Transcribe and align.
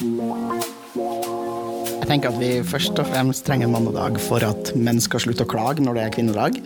Jeg 0.00 0.08
tenker 2.08 2.30
at 2.30 2.38
vi 2.40 2.62
først 2.64 2.96
og 3.02 3.08
fremst 3.10 3.44
trenger 3.44 3.68
en 3.68 3.74
mannedag 3.74 4.14
for 4.24 4.40
at 4.46 4.70
menn 4.72 4.96
skal 5.02 5.20
slutte 5.20 5.44
å 5.44 5.50
klage 5.50 5.82
når 5.84 5.98
det 5.98 6.04
er 6.06 6.14
kvinnedag. 6.14 6.56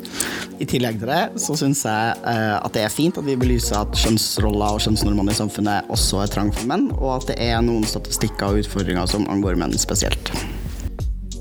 I 0.62 0.66
tillegg 0.70 1.00
til 1.00 1.10
det 1.10 1.24
så 1.42 1.56
syns 1.58 1.80
jeg 1.82 2.12
eh, 2.30 2.54
at 2.54 2.76
det 2.76 2.84
er 2.84 2.92
fint 2.94 3.18
at 3.18 3.26
vi 3.26 3.34
belyser 3.40 3.80
at 3.80 3.98
kjønnsroller 3.98 4.76
og 4.76 4.84
kjønnsnormene 4.86 5.34
i 5.34 5.38
samfunnet 5.40 5.90
også 5.90 6.22
er 6.22 6.30
trang 6.30 6.52
for 6.54 6.70
menn, 6.70 6.86
og 6.94 7.10
at 7.16 7.26
det 7.32 7.36
er 7.42 7.58
noen 7.66 7.82
statistikker 7.90 8.52
og 8.52 8.62
utfordringer 8.62 9.06
som 9.10 9.26
angår 9.32 9.58
menn 9.58 9.74
spesielt. 9.82 10.30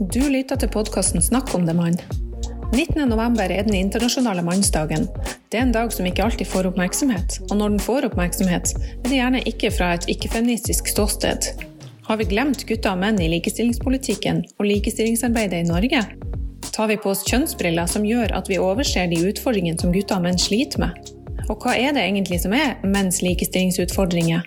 Du 0.01 0.23
lytter 0.33 0.57
til 0.57 0.73
podkasten 0.73 1.21
Snakk 1.21 1.53
om 1.53 1.69
det, 1.69 1.75
mann. 1.77 1.99
19.11 2.73 3.53
er 3.53 3.67
den 3.67 3.77
internasjonale 3.77 4.41
mannsdagen. 4.41 5.05
Det 5.53 5.59
er 5.59 5.67
en 5.67 5.75
dag 5.75 5.93
som 5.93 6.07
ikke 6.09 6.25
alltid 6.25 6.49
får 6.49 6.71
oppmerksomhet, 6.71 7.37
og 7.51 7.59
når 7.59 7.75
den 7.75 7.85
får 7.85 8.09
oppmerksomhet, 8.09 8.73
er 8.81 9.05
det 9.05 9.19
gjerne 9.19 9.43
ikke 9.53 9.71
fra 9.77 9.91
et 9.93 10.09
ikke-feministisk 10.09 10.89
ståsted. 10.89 11.51
Har 12.03 12.17
vi 12.19 12.25
glemt 12.27 12.65
gutter 12.67 12.91
og 12.91 12.99
menn 12.99 13.15
i 13.23 13.29
likestillingspolitikken 13.31 14.41
og 14.57 14.65
likestillingsarbeidet 14.67 15.61
i 15.63 15.67
Norge? 15.69 16.01
Tar 16.75 16.89
vi 16.89 16.97
på 16.99 17.13
oss 17.13 17.21
kjønnsbriller 17.29 17.87
som 17.87 18.03
gjør 18.03 18.33
at 18.35 18.49
vi 18.51 18.57
overser 18.59 19.07
de 19.07 19.21
utfordringene 19.29 19.79
som 19.79 19.93
gutter 19.93 20.19
og 20.19 20.25
menn 20.25 20.39
sliter 20.41 20.83
med? 20.83 20.97
Og 21.47 21.63
hva 21.63 21.77
er 21.79 21.95
det 21.95 22.03
egentlig 22.03 22.41
som 22.43 22.55
er 22.57 22.75
menns 22.83 23.21
likestillingsutfordringer? 23.23 24.43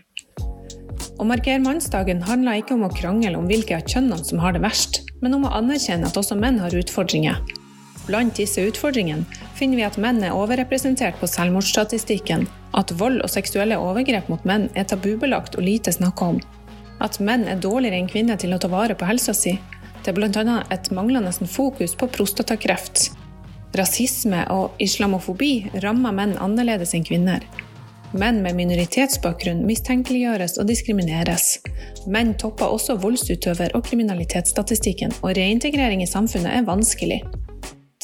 Å 1.17 1.25
markere 1.25 1.63
mannsdagen 1.65 2.21
handler 2.29 2.61
ikke 2.61 2.75
om 2.77 2.85
å 2.85 2.93
krangle 2.93 3.33
om 3.39 3.49
hvilke 3.49 3.79
av 3.79 3.89
kjønnene 3.89 4.29
som 4.29 4.43
har 4.43 4.53
det 4.53 4.61
verst, 4.61 5.01
men 5.25 5.39
om 5.39 5.49
å 5.49 5.55
anerkjenne 5.57 6.11
at 6.11 6.21
også 6.21 6.37
menn 6.37 6.61
har 6.61 6.77
utfordringer. 6.77 7.41
Blant 8.05 8.37
disse 8.37 8.67
utfordringene 8.69 9.25
finner 9.57 9.81
vi 9.81 9.87
at 9.89 9.97
menn 9.97 10.21
er 10.21 10.37
overrepresentert 10.37 11.17
på 11.23 11.31
selvmordsstatistikken, 11.33 12.45
at 12.77 12.93
vold 13.01 13.25
og 13.25 13.33
seksuelle 13.33 13.81
overgrep 13.81 14.29
mot 14.29 14.45
menn 14.45 14.69
er 14.77 14.85
tabubelagt 14.93 15.57
og 15.57 15.65
lite 15.65 15.97
snakka 15.97 16.35
om, 16.35 16.45
at 17.03 17.21
menn 17.21 17.47
er 17.49 17.61
dårligere 17.61 17.99
enn 18.01 18.11
kvinner 18.11 18.39
til 18.41 18.55
å 18.55 18.59
ta 18.63 18.71
vare 18.73 18.97
på 18.99 19.09
helsa 19.09 19.35
si. 19.37 19.57
Det 20.03 20.13
er 20.13 20.17
bl.a. 20.17 20.59
et 20.71 20.91
manglende 20.95 21.33
fokus 21.51 21.97
på 21.99 22.09
prostatakreft. 22.09 23.11
Rasisme 23.77 24.45
og 24.55 24.77
islamofobi 24.81 25.71
rammer 25.83 26.15
menn 26.15 26.37
annerledes 26.41 26.95
enn 26.95 27.05
kvinner. 27.05 27.43
Menn 28.17 28.39
med 28.45 28.55
minoritetsbakgrunn 28.57 29.65
mistenkeliggjøres 29.67 30.57
og 30.61 30.69
diskrimineres. 30.71 31.57
Menn 32.07 32.37
topper 32.39 32.71
også 32.73 32.97
voldsutøver- 33.03 33.75
og 33.75 33.85
kriminalitetsstatistikken, 33.89 35.13
og 35.23 35.35
reintegrering 35.37 36.05
i 36.05 36.09
samfunnet 36.09 36.55
er 36.55 36.69
vanskelig. 36.69 37.21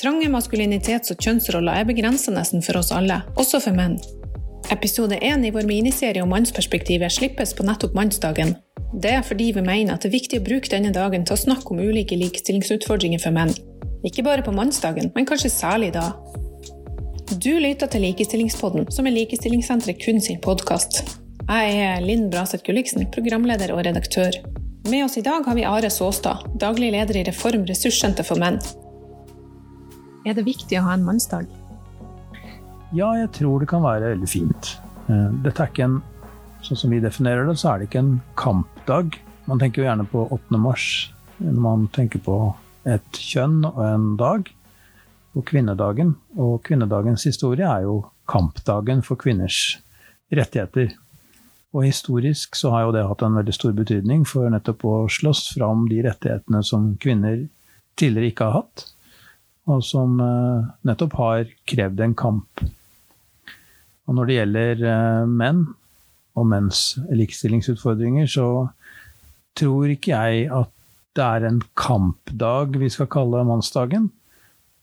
Trange 0.02 0.26
maskulinitets- 0.26 1.14
og 1.14 1.22
kjønnsroller 1.22 1.78
er 1.78 1.86
begrensende 1.86 2.42
for 2.66 2.82
oss 2.82 2.90
alle, 2.92 3.22
også 3.36 3.62
for 3.62 3.72
menn. 3.78 4.00
Episode 4.70 5.18
én 5.22 5.46
i 5.46 5.50
vår 5.50 5.66
miniserie 5.66 6.22
om 6.22 6.30
mannsperspektivet 6.34 7.12
slippes 7.12 7.54
på 7.54 7.64
nettopp 7.66 7.94
mannsdagen, 7.94 8.56
det 8.92 9.12
er 9.16 9.22
fordi 9.24 9.52
vi 9.56 9.62
mener 9.64 9.94
at 9.94 10.04
det 10.04 10.10
er 10.10 10.18
viktig 10.18 10.40
å 10.40 10.44
bruke 10.44 10.68
denne 10.68 10.92
dagen 10.92 11.24
til 11.24 11.36
å 11.36 11.40
snakke 11.40 11.72
om 11.72 11.80
ulike 11.80 12.16
likestillingsutfordringer 12.20 13.22
for 13.22 13.32
menn. 13.32 13.54
Ikke 14.04 14.24
bare 14.26 14.44
på 14.44 14.52
mannsdagen, 14.52 15.08
men 15.14 15.26
kanskje 15.28 15.52
særlig 15.54 15.92
da. 15.94 16.10
Du 17.32 17.54
lytter 17.56 17.88
til 17.88 18.04
Likestillingspodden, 18.04 18.90
som 18.92 19.06
er 19.08 19.14
Likestillingssenteret 19.14 20.02
kun 20.02 20.20
sin 20.20 20.40
podkast. 20.44 21.00
Jeg 21.46 21.78
er 21.80 22.04
Linn 22.04 22.26
Braseth 22.30 22.66
Gulliksen, 22.66 23.06
programleder 23.14 23.72
og 23.72 23.86
redaktør. 23.86 24.36
Med 24.90 25.06
oss 25.06 25.16
i 25.16 25.24
dag 25.24 25.46
har 25.46 25.56
vi 25.56 25.64
Are 25.64 25.90
Såstad, 25.90 26.44
daglig 26.60 26.90
leder 26.92 27.16
i 27.16 27.24
Reform 27.24 27.64
ressurssenter 27.70 28.26
for 28.26 28.42
menn. 28.42 28.60
Er 30.28 30.36
det 30.36 30.44
viktig 30.44 30.76
å 30.78 30.84
ha 30.90 30.98
en 30.98 31.06
mannsdag? 31.06 31.48
Ja, 32.92 33.14
jeg 33.16 33.32
tror 33.38 33.62
det 33.62 33.70
kan 33.72 33.86
være 33.86 34.12
veldig 34.12 34.28
fint. 34.28 34.74
Eh, 35.08 35.28
dette 35.46 35.64
er 35.64 35.72
ikke 35.72 35.88
en 35.88 36.00
Sånn 36.62 36.78
som 36.78 36.92
vi 36.94 37.02
definerer 37.02 37.48
det, 37.48 37.56
så 37.58 37.72
er 37.72 37.80
det 37.80 37.88
ikke 37.88 38.02
en 38.04 38.16
kampdag. 38.38 39.18
Man 39.50 39.58
tenker 39.58 39.82
jo 39.82 39.88
gjerne 39.88 40.06
på 40.06 40.26
8. 40.30 40.58
mars 40.62 40.86
når 41.42 41.62
man 41.64 41.86
tenker 41.94 42.22
på 42.22 42.36
et 42.86 43.18
kjønn 43.18 43.64
og 43.66 43.80
en 43.86 44.10
dag. 44.20 44.50
På 45.32 45.42
kvinnedagen. 45.48 46.14
Og 46.36 46.60
kvinnedagens 46.66 47.24
historie 47.24 47.66
er 47.66 47.86
jo 47.86 48.02
kampdagen 48.28 49.00
for 49.02 49.18
kvinners 49.18 49.80
rettigheter. 50.32 50.92
Og 51.72 51.86
historisk 51.88 52.56
så 52.58 52.70
har 52.74 52.86
jo 52.86 52.94
det 52.94 53.06
hatt 53.08 53.24
en 53.24 53.38
veldig 53.38 53.54
stor 53.56 53.72
betydning 53.76 54.26
for 54.28 54.50
nettopp 54.52 54.84
å 54.84 54.96
slåss 55.10 55.54
fram 55.56 55.86
de 55.88 56.02
rettighetene 56.04 56.60
som 56.68 56.92
kvinner 57.00 57.46
tidligere 57.98 58.32
ikke 58.32 58.48
har 58.48 58.58
hatt, 58.60 58.84
og 59.72 59.82
som 59.84 60.20
eh, 60.20 60.68
nettopp 60.88 61.16
har 61.20 61.50
krevd 61.68 62.00
en 62.04 62.14
kamp. 62.18 62.62
Og 64.08 64.16
når 64.18 64.28
det 64.28 64.36
gjelder 64.36 64.84
eh, 64.92 65.32
menn, 65.32 65.64
og 66.38 66.48
menns 66.48 66.94
likestillingsutfordringer, 67.12 68.28
så 68.30 68.46
tror 69.58 69.92
ikke 69.92 70.14
jeg 70.14 70.46
at 70.52 70.70
det 71.16 71.24
er 71.24 71.46
en 71.48 71.60
kampdag 71.76 72.78
vi 72.80 72.88
skal 72.92 73.10
kalle 73.12 73.42
mannsdagen. 73.44 74.08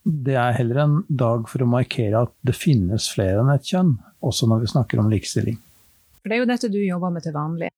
Det 0.04 0.36
er 0.38 0.58
heller 0.58 0.84
en 0.84 1.00
dag 1.10 1.48
for 1.50 1.66
å 1.66 1.70
markere 1.70 2.26
at 2.28 2.34
det 2.46 2.56
finnes 2.58 3.10
flere 3.14 3.42
enn 3.42 3.52
ett 3.54 3.66
kjønn, 3.66 3.96
også 4.26 4.50
når 4.50 4.64
vi 4.64 4.72
snakker 4.74 5.02
om 5.02 5.10
likestilling. 5.12 5.58
For 6.22 6.30
det 6.30 6.38
er 6.38 6.44
jo 6.44 6.52
dette 6.52 6.72
du 6.72 6.80
jobber 6.84 7.14
med 7.16 7.26
til 7.26 7.36
vanlig? 7.36 7.72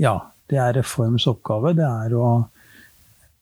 Ja, 0.00 0.14
det 0.50 0.60
er 0.62 0.76
Reforms 0.78 1.26
oppgave. 1.30 1.74
Det 1.76 1.86
er 1.86 2.14
å 2.16 2.30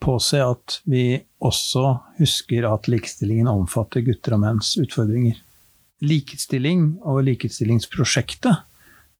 påse 0.02 0.40
at 0.42 0.78
vi 0.88 1.18
også 1.44 1.98
husker 2.18 2.66
at 2.70 2.88
likestillingen 2.90 3.50
omfatter 3.50 4.04
gutter 4.06 4.36
og 4.36 4.44
menns 4.46 4.76
utfordringer. 4.80 5.38
Likestilling 6.04 6.92
og 7.02 7.24
likestillingsprosjektet 7.26 8.64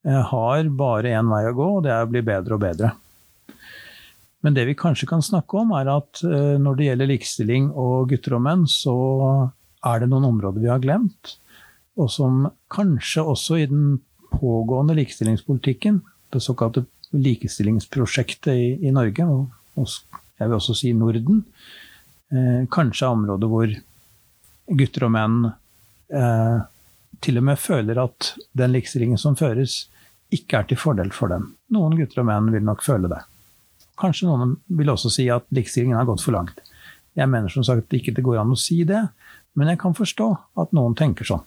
har 0.07 0.69
bare 0.79 1.11
én 1.19 1.29
vei 1.29 1.43
å 1.49 1.55
gå, 1.57 1.69
og 1.79 1.85
det 1.85 1.91
er 1.93 2.07
å 2.07 2.11
bli 2.11 2.23
bedre 2.25 2.55
og 2.55 2.63
bedre. 2.63 2.93
Men 4.41 4.55
det 4.55 4.69
vi 4.69 4.77
kanskje 4.79 5.09
kan 5.11 5.23
snakke 5.25 5.59
om, 5.59 5.73
er 5.75 5.91
at 5.91 6.23
eh, 6.23 6.55
når 6.63 6.79
det 6.79 6.87
gjelder 6.87 7.11
likestilling 7.11 7.71
og 7.75 8.13
gutter 8.13 8.37
og 8.39 8.45
menn, 8.45 8.67
så 8.71 8.95
er 9.87 10.03
det 10.03 10.11
noen 10.11 10.29
områder 10.31 10.63
vi 10.63 10.71
har 10.71 10.83
glemt, 10.83 11.35
og 11.99 12.11
som 12.15 12.47
kanskje 12.71 13.25
også 13.27 13.59
i 13.59 13.67
den 13.71 13.99
pågående 14.31 14.95
likestillingspolitikken, 14.99 16.01
det 16.33 16.45
såkalte 16.45 16.85
likestillingsprosjektet 17.17 18.53
i, 18.53 18.71
i 18.87 18.95
Norge, 18.95 19.27
og, 19.27 19.49
og, 19.81 19.91
jeg 20.39 20.47
vil 20.47 20.59
også 20.61 20.77
si 20.79 20.93
Norden, 20.95 21.43
eh, 22.31 22.63
kanskje 22.71 23.09
er 23.09 23.17
områder 23.17 23.51
hvor 23.51 23.73
gutter 24.79 25.09
og 25.09 25.15
menn 25.17 25.39
eh, 25.49 26.59
til 27.25 27.41
og 27.41 27.47
med 27.49 27.59
føler 27.61 27.99
at 28.03 28.33
den 28.57 28.75
likestillingen 28.75 29.21
som 29.21 29.37
føres, 29.39 29.87
ikke 30.35 30.59
er 30.59 30.67
til 30.69 30.81
fordel 30.81 31.11
for 31.15 31.33
dem. 31.33 31.55
Noen 31.73 31.97
gutter 31.97 32.23
og 32.23 32.29
menn 32.29 32.51
vil 32.53 32.65
nok 32.65 32.83
føle 32.85 33.09
det. 33.11 33.21
Kanskje 33.99 34.29
noen 34.29 34.59
vil 34.79 34.93
også 34.93 35.11
si 35.11 35.27
at 35.33 35.47
likestillingen 35.55 35.99
har 35.99 36.09
gått 36.09 36.23
for 36.23 36.37
langt. 36.37 36.61
Jeg 37.19 37.31
mener 37.33 37.51
som 37.51 37.65
sagt 37.67 37.95
ikke 37.97 38.15
det 38.15 38.25
går 38.27 38.43
an 38.43 38.53
å 38.55 38.59
si 38.61 38.83
det, 38.87 39.01
men 39.59 39.73
jeg 39.73 39.81
kan 39.81 39.97
forstå 39.97 40.29
at 40.63 40.75
noen 40.77 40.95
tenker 40.99 41.27
sånn. 41.27 41.47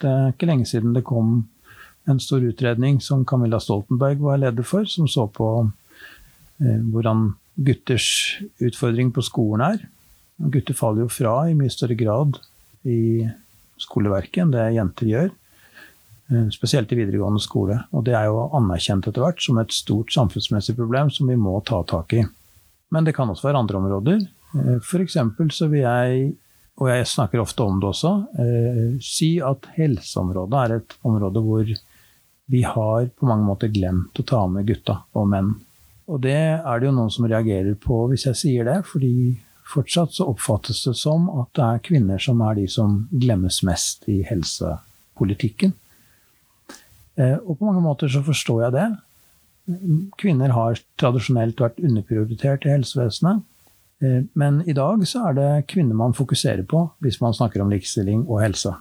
Det 0.00 0.08
er 0.08 0.32
ikke 0.32 0.48
lenge 0.48 0.66
siden 0.70 0.96
det 0.96 1.04
kom 1.06 1.44
en 2.06 2.22
stor 2.22 2.42
utredning 2.46 3.00
som 3.02 3.24
Camilla 3.26 3.58
Stoltenberg 3.62 4.22
var 4.22 4.40
leder 4.42 4.66
for, 4.66 4.86
som 4.86 5.08
så 5.10 5.26
på 5.30 5.48
eh, 6.62 6.82
hvordan 6.92 7.32
gutters 7.56 8.08
utfordring 8.62 9.10
på 9.14 9.24
skolen 9.26 9.64
er. 9.66 9.86
Gutter 10.38 10.76
faller 10.76 11.06
jo 11.06 11.10
fra 11.10 11.38
i 11.50 11.56
mye 11.58 11.72
større 11.72 11.96
grad 11.98 12.38
i 12.86 13.26
skoleverket 13.80 14.44
enn 14.44 14.54
det 14.54 14.70
jenter 14.76 15.10
gjør. 15.10 15.28
Eh, 16.30 16.48
spesielt 16.54 16.92
i 16.92 16.98
videregående 16.98 17.42
skole. 17.42 17.78
Og 17.92 18.06
det 18.06 18.16
er 18.18 18.30
jo 18.30 18.48
anerkjent 18.56 19.06
etter 19.06 19.24
hvert 19.24 19.42
som 19.42 19.60
et 19.62 19.74
stort 19.74 20.14
samfunnsmessig 20.14 20.76
problem 20.78 21.12
som 21.14 21.30
vi 21.30 21.38
må 21.38 21.58
ta 21.66 21.82
tak 21.86 22.16
i. 22.16 22.24
Men 22.90 23.06
det 23.06 23.16
kan 23.16 23.30
også 23.30 23.48
være 23.48 23.62
andre 23.62 23.80
områder. 23.82 24.26
For 24.86 25.02
F.eks. 25.02 25.18
så 25.52 25.68
vil 25.68 25.82
jeg, 25.82 26.30
og 26.80 26.90
jeg 26.90 27.08
snakker 27.10 27.42
ofte 27.42 27.64
om 27.64 27.80
det 27.82 27.90
også, 27.90 28.12
eh, 28.40 28.96
si 29.02 29.36
at 29.42 29.68
helseområdet 29.76 30.62
er 30.62 30.76
et 30.76 30.96
område 31.04 31.42
hvor 31.44 31.72
vi 32.46 32.62
har 32.62 33.08
på 33.10 33.26
mange 33.26 33.46
måter 33.46 33.72
glemt 33.74 34.18
å 34.18 34.26
ta 34.26 34.44
med 34.50 34.68
gutta 34.68 35.00
og 35.18 35.28
menn. 35.32 35.52
Og 36.06 36.22
det 36.22 36.38
er 36.38 36.78
det 36.78 36.86
jo 36.86 36.94
noen 36.94 37.10
som 37.10 37.26
reagerer 37.26 37.74
på 37.82 38.04
hvis 38.10 38.28
jeg 38.28 38.38
sier 38.38 38.68
det, 38.68 38.78
fordi 38.86 39.34
Fortsatt 39.66 40.14
så 40.14 40.28
oppfattes 40.30 40.84
det 40.86 40.94
som 40.98 41.26
at 41.40 41.50
det 41.58 41.64
er 41.64 41.82
kvinner 41.88 42.22
som 42.22 42.42
er 42.46 42.54
de 42.60 42.68
som 42.70 43.00
glemmes 43.10 43.58
mest 43.66 44.06
i 44.10 44.20
helsepolitikken. 44.28 45.74
Eh, 47.16 47.36
og 47.40 47.58
på 47.58 47.66
mange 47.66 47.82
måter 47.82 48.12
så 48.12 48.22
forstår 48.22 48.66
jeg 48.66 48.76
det. 48.76 48.86
Kvinner 50.20 50.54
har 50.54 50.78
tradisjonelt 51.00 51.60
vært 51.60 51.82
underprioritert 51.82 52.66
i 52.68 52.74
helsevesenet. 52.76 53.42
Eh, 54.04 54.22
men 54.38 54.60
i 54.68 54.76
dag 54.76 55.02
så 55.08 55.26
er 55.30 55.38
det 55.38 55.48
kvinner 55.72 55.98
man 55.98 56.14
fokuserer 56.14 56.62
på 56.68 56.84
hvis 57.02 57.18
man 57.24 57.34
snakker 57.34 57.64
om 57.64 57.72
likestilling 57.72 58.22
og 58.28 58.44
helse. 58.44 58.74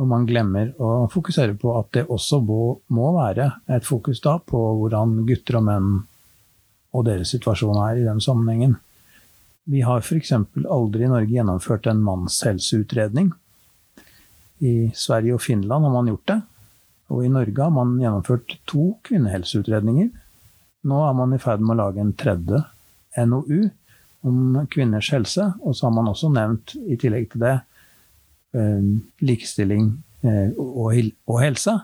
Og 0.00 0.08
man 0.10 0.24
glemmer 0.26 0.72
å 0.82 1.06
fokusere 1.12 1.54
på 1.60 1.76
at 1.78 1.92
det 1.94 2.08
også 2.10 2.40
må 2.42 3.12
være 3.14 3.50
et 3.70 3.84
fokus 3.86 4.22
da 4.24 4.38
på 4.42 4.64
hvordan 4.80 5.20
gutter 5.28 5.60
og 5.60 5.68
menn 5.68 5.92
og 6.94 7.06
deres 7.06 7.30
situasjon 7.34 7.78
er 7.84 8.00
i 8.00 8.06
den 8.06 8.22
sammenhengen. 8.22 8.78
Vi 9.64 9.80
har 9.80 10.02
f.eks. 10.04 10.32
aldri 10.70 11.06
i 11.06 11.08
Norge 11.08 11.32
gjennomført 11.32 11.86
en 11.88 12.02
mannshelseutredning. 12.04 13.30
I 14.64 14.90
Sverige 14.96 15.38
og 15.38 15.42
Finland 15.42 15.86
har 15.86 15.94
man 15.94 16.10
gjort 16.10 16.26
det. 16.28 16.40
Og 17.12 17.24
i 17.24 17.32
Norge 17.32 17.62
har 17.62 17.72
man 17.72 17.96
gjennomført 18.00 18.58
to 18.68 18.90
kvinnehelseutredninger. 19.08 20.10
Nå 20.84 21.00
er 21.08 21.16
man 21.16 21.32
i 21.32 21.40
ferd 21.40 21.64
med 21.64 21.76
å 21.76 21.80
lage 21.80 22.02
en 22.02 22.12
tredje 22.20 22.60
NOU 23.24 23.70
om 24.24 24.60
kvinners 24.72 25.10
helse. 25.14 25.50
Og 25.64 25.76
så 25.76 25.88
har 25.88 25.96
man 25.96 26.12
også 26.12 26.32
nevnt, 26.32 26.76
i 26.84 27.00
tillegg 27.00 27.30
til 27.32 27.44
det, 27.44 27.56
eh, 28.56 28.88
likestilling 29.24 29.90
eh, 30.24 30.52
og 30.60 31.40
helse. 31.40 31.78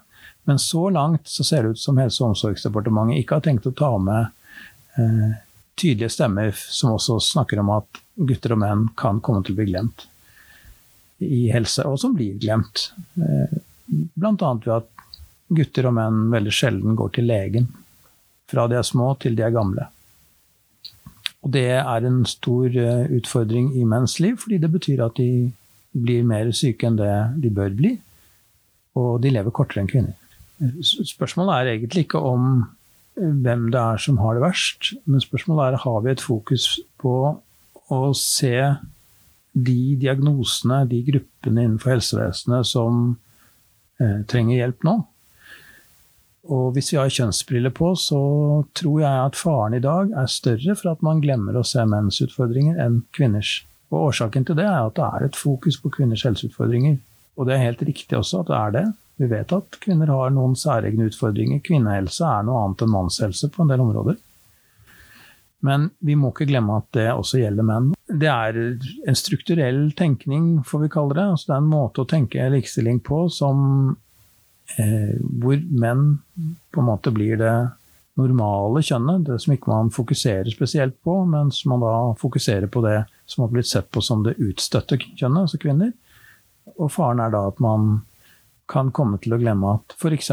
Men 0.49 0.61
så 0.61 0.88
langt 0.93 1.29
så 1.29 1.44
ser 1.44 1.62
det 1.62 1.77
ut 1.77 1.81
som 1.81 1.97
Helse- 2.00 2.23
og 2.25 2.32
omsorgsdepartementet 2.32 3.21
ikke 3.21 3.38
har 3.38 3.44
tenkt 3.44 3.69
å 3.69 3.77
ta 3.77 3.93
med 4.00 4.29
eh, 4.99 5.38
tydelige 5.81 6.12
stemmer 6.12 6.55
som 6.55 6.94
også 6.94 7.19
snakker 7.32 7.62
om 7.62 7.73
at 7.79 8.00
gutter 8.21 8.55
og 8.55 8.62
menn 8.62 8.87
kan 9.00 9.21
komme 9.25 9.43
til 9.44 9.56
å 9.56 9.61
bli 9.61 9.71
glemt 9.73 10.06
i 11.21 11.50
helse, 11.53 11.85
og 11.85 11.99
som 12.00 12.15
blir 12.17 12.38
glemt. 12.41 12.91
Bl.a. 13.15 14.32
ved 14.65 14.73
at 14.73 15.06
gutter 15.50 15.88
og 15.91 15.97
menn 15.99 16.29
veldig 16.32 16.53
sjelden 16.55 16.97
går 16.99 17.17
til 17.17 17.29
legen. 17.29 17.67
Fra 18.50 18.67
de 18.71 18.79
er 18.79 18.87
små 18.87 19.12
til 19.21 19.37
de 19.38 19.44
er 19.47 19.55
gamle. 19.55 19.88
Og 21.41 21.53
det 21.55 21.69
er 21.79 22.06
en 22.06 22.23
stor 22.29 22.75
eh, 22.77 23.06
utfordring 23.17 23.71
i 23.81 23.87
menns 23.88 24.19
liv, 24.21 24.37
fordi 24.43 24.59
det 24.61 24.73
betyr 24.73 25.05
at 25.06 25.17
de 25.17 25.50
blir 25.91 26.27
mer 26.27 26.50
syke 26.56 26.87
enn 26.87 26.99
det 26.99 27.15
de 27.41 27.53
bør 27.55 27.73
bli. 27.77 27.94
Og 29.00 29.21
de 29.23 29.32
lever 29.32 29.55
kortere 29.55 29.85
enn 29.85 29.91
kvinner. 29.91 30.17
Spørsmålet 30.85 31.55
er 31.55 31.73
egentlig 31.75 32.05
ikke 32.05 32.21
om 32.21 32.50
eh, 32.61 32.69
hvem 33.20 33.69
det 33.72 33.81
er 33.81 34.00
som 34.02 34.19
har 34.22 34.37
det 34.37 34.44
verst, 34.44 34.94
men 35.05 35.22
spørsmålet 35.22 35.75
er 35.75 35.84
har 35.84 36.00
vi 36.05 36.11
et 36.12 36.25
fokus 36.25 36.72
på 37.00 37.14
å 37.90 38.00
se 38.17 38.56
de 39.52 39.81
diagnosene, 40.00 40.84
de 40.90 41.00
gruppene 41.06 41.64
innenfor 41.67 41.96
helsevesenet 41.96 42.69
som 42.69 43.00
eh, 44.00 44.20
trenger 44.31 44.61
hjelp 44.61 44.87
nå. 44.87 44.96
Og 46.50 46.70
hvis 46.75 46.93
vi 46.94 46.99
har 46.99 47.12
kjønnsbriller 47.12 47.72
på, 47.76 47.93
så 47.99 48.20
tror 48.78 49.02
jeg 49.02 49.25
at 49.26 49.38
faren 49.38 49.76
i 49.76 49.82
dag 49.84 50.14
er 50.17 50.31
større 50.31 50.75
for 50.78 50.94
at 50.94 51.02
man 51.05 51.20
glemmer 51.22 51.58
å 51.58 51.67
se 51.67 51.84
menns 51.87 52.22
utfordringer 52.25 52.81
enn 52.81 53.02
kvinners. 53.14 53.61
Og 53.90 54.08
årsaken 54.08 54.46
til 54.49 54.58
det 54.58 54.67
er 54.67 54.87
at 54.87 54.96
det 54.96 55.06
er 55.06 55.26
et 55.26 55.38
fokus 55.38 55.78
på 55.82 55.93
kvinners 55.94 56.25
helseutfordringer. 56.26 56.96
Og 57.37 57.46
det 57.46 57.56
er 57.56 57.67
helt 57.69 57.84
riktig 57.87 58.19
også 58.19 58.43
at 58.43 58.50
det 58.50 58.58
er 58.58 58.75
det. 58.78 58.87
Vi 59.20 59.28
vet 59.28 59.52
at 59.52 59.76
kvinner 59.82 60.08
har 60.08 60.32
noen 60.32 60.55
særegne 60.56 61.11
utfordringer. 61.11 61.61
Kvinnehelse 61.64 62.25
er 62.25 62.44
noe 62.46 62.62
annet 62.64 62.87
enn 62.87 62.93
mannshelse 62.94 63.50
på 63.52 63.64
en 63.64 63.72
del 63.72 63.82
områder. 63.84 64.17
Men 65.61 65.90
vi 66.00 66.14
må 66.17 66.31
ikke 66.32 66.46
glemme 66.49 66.78
at 66.81 66.88
det 66.96 67.11
også 67.12 67.43
gjelder 67.43 67.67
menn. 67.69 67.90
Det 68.08 68.31
er 68.32 68.56
en 68.56 69.19
strukturell 69.19 69.90
tenkning, 69.96 70.62
får 70.64 70.87
vi 70.87 70.93
kalle 70.94 71.19
det. 71.19 71.26
Altså 71.34 71.50
det 71.50 71.56
er 71.58 71.67
en 71.67 71.75
måte 71.75 72.00
å 72.00 72.08
tenke 72.08 72.49
likestilling 72.55 73.02
på 73.05 73.26
som 73.34 73.61
eh, 74.81 75.12
hvor 75.20 75.61
menn 75.69 76.06
på 76.72 76.81
en 76.81 76.88
måte 76.88 77.12
blir 77.12 77.37
det 77.43 77.55
normale 78.20 78.81
kjønnet, 78.84 79.28
det 79.28 79.37
som 79.44 79.52
ikke 79.52 79.70
man 79.70 79.93
fokuserer 79.93 80.49
spesielt 80.52 80.96
på, 81.05 81.20
mens 81.28 81.61
man 81.69 81.84
da 81.84 81.94
fokuserer 82.20 82.72
på 82.72 82.82
det 82.84 83.02
som 83.28 83.44
har 83.44 83.52
blitt 83.52 83.69
sett 83.69 83.93
på 83.93 84.00
som 84.05 84.25
det 84.25 84.38
utstøtte 84.40 84.99
kjønnet, 85.05 85.44
altså 85.44 85.61
kvinner. 85.61 85.93
Og 86.78 86.88
faren 86.93 87.20
er 87.20 87.32
da 87.32 87.46
at 87.52 87.61
man 87.61 88.00
kan 88.70 88.93
komme 88.94 89.19
til 89.22 89.34
å 89.34 89.40
glemme 89.40 89.75
at 89.78 89.96
f.eks. 89.99 90.31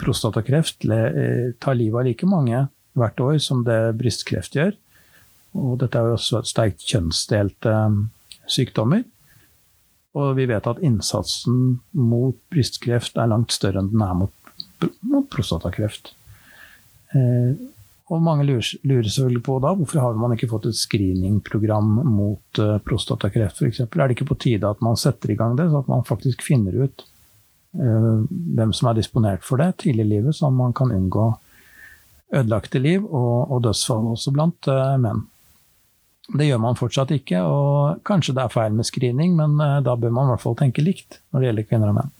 prostatakreft 0.00 0.86
eh, 0.86 1.50
tar 1.58 1.78
livet 1.78 2.00
av 2.00 2.08
like 2.08 2.28
mange 2.30 2.66
hvert 2.94 3.22
år 3.22 3.38
som 3.42 3.64
det 3.66 3.96
brystkreft 3.98 4.54
gjør. 4.58 4.76
Og 5.58 5.78
dette 5.82 5.98
er 5.98 6.10
jo 6.10 6.16
også 6.18 6.40
et 6.40 6.50
sterkt 6.50 6.86
kjønnsdelte 6.86 7.74
eh, 7.74 8.00
sykdommer. 8.50 9.04
Og 10.14 10.36
vi 10.38 10.46
vet 10.46 10.66
at 10.70 10.82
innsatsen 10.86 11.80
mot 11.98 12.38
brystkreft 12.54 13.18
er 13.18 13.30
langt 13.32 13.54
større 13.54 13.82
enn 13.82 13.90
den 13.90 14.04
er 14.06 14.18
mot, 14.18 14.58
mot 15.02 15.26
prostatakreft. 15.32 16.12
Eh, 17.14 17.56
og 18.12 18.20
mange 18.20 18.44
lurer, 18.44 18.68
lurer, 18.84 19.08
selvfølgelig 19.08 19.42
på 19.46 19.56
da, 19.64 19.72
hvorfor 19.74 20.02
har 20.02 20.18
man 20.20 20.34
ikke 20.34 20.50
fått 20.50 20.68
et 20.68 20.76
screeningprogram 20.76 22.02
mot 22.04 22.58
prostatakreft 22.84 23.62
f.eks. 23.62 23.80
Er 23.80 24.02
det 24.04 24.12
ikke 24.12 24.28
på 24.28 24.36
tide 24.44 24.68
at 24.68 24.82
man 24.84 25.00
setter 25.00 25.32
i 25.32 25.36
gang 25.40 25.56
det, 25.56 25.70
så 25.72 25.80
at 25.80 25.88
man 25.88 26.04
faktisk 26.06 26.44
finner 26.44 26.76
ut 26.84 27.06
hvem 27.74 28.72
som 28.76 28.88
er 28.90 28.98
disponert 29.00 29.42
for 29.42 29.58
det 29.58 29.80
tidlig 29.82 30.04
i 30.04 30.10
livet, 30.12 30.36
så 30.36 30.50
man 30.54 30.74
kan 30.76 30.92
unngå 30.94 31.32
ødelagte 32.34 32.80
liv 32.82 33.04
og, 33.04 33.50
og 33.50 33.62
dødsfall 33.66 34.12
også 34.14 34.32
blant 34.34 34.68
uh, 34.70 34.96
menn? 35.00 35.24
Det 36.24 36.46
gjør 36.48 36.60
man 36.62 36.78
fortsatt 36.78 37.12
ikke, 37.12 37.42
og 37.44 38.04
kanskje 38.08 38.32
det 38.36 38.44
er 38.44 38.52
feil 38.54 38.76
med 38.76 38.88
screening, 38.88 39.34
men 39.36 39.58
uh, 39.60 39.80
da 39.84 39.96
bør 39.98 40.14
man 40.14 40.30
i 40.30 40.34
hvert 40.34 40.44
fall 40.44 40.56
tenke 40.58 40.84
likt 40.84 41.20
når 41.30 41.40
det 41.40 41.50
gjelder 41.50 41.68
kvinner 41.70 41.92
og 41.92 41.98
menn. 41.98 42.14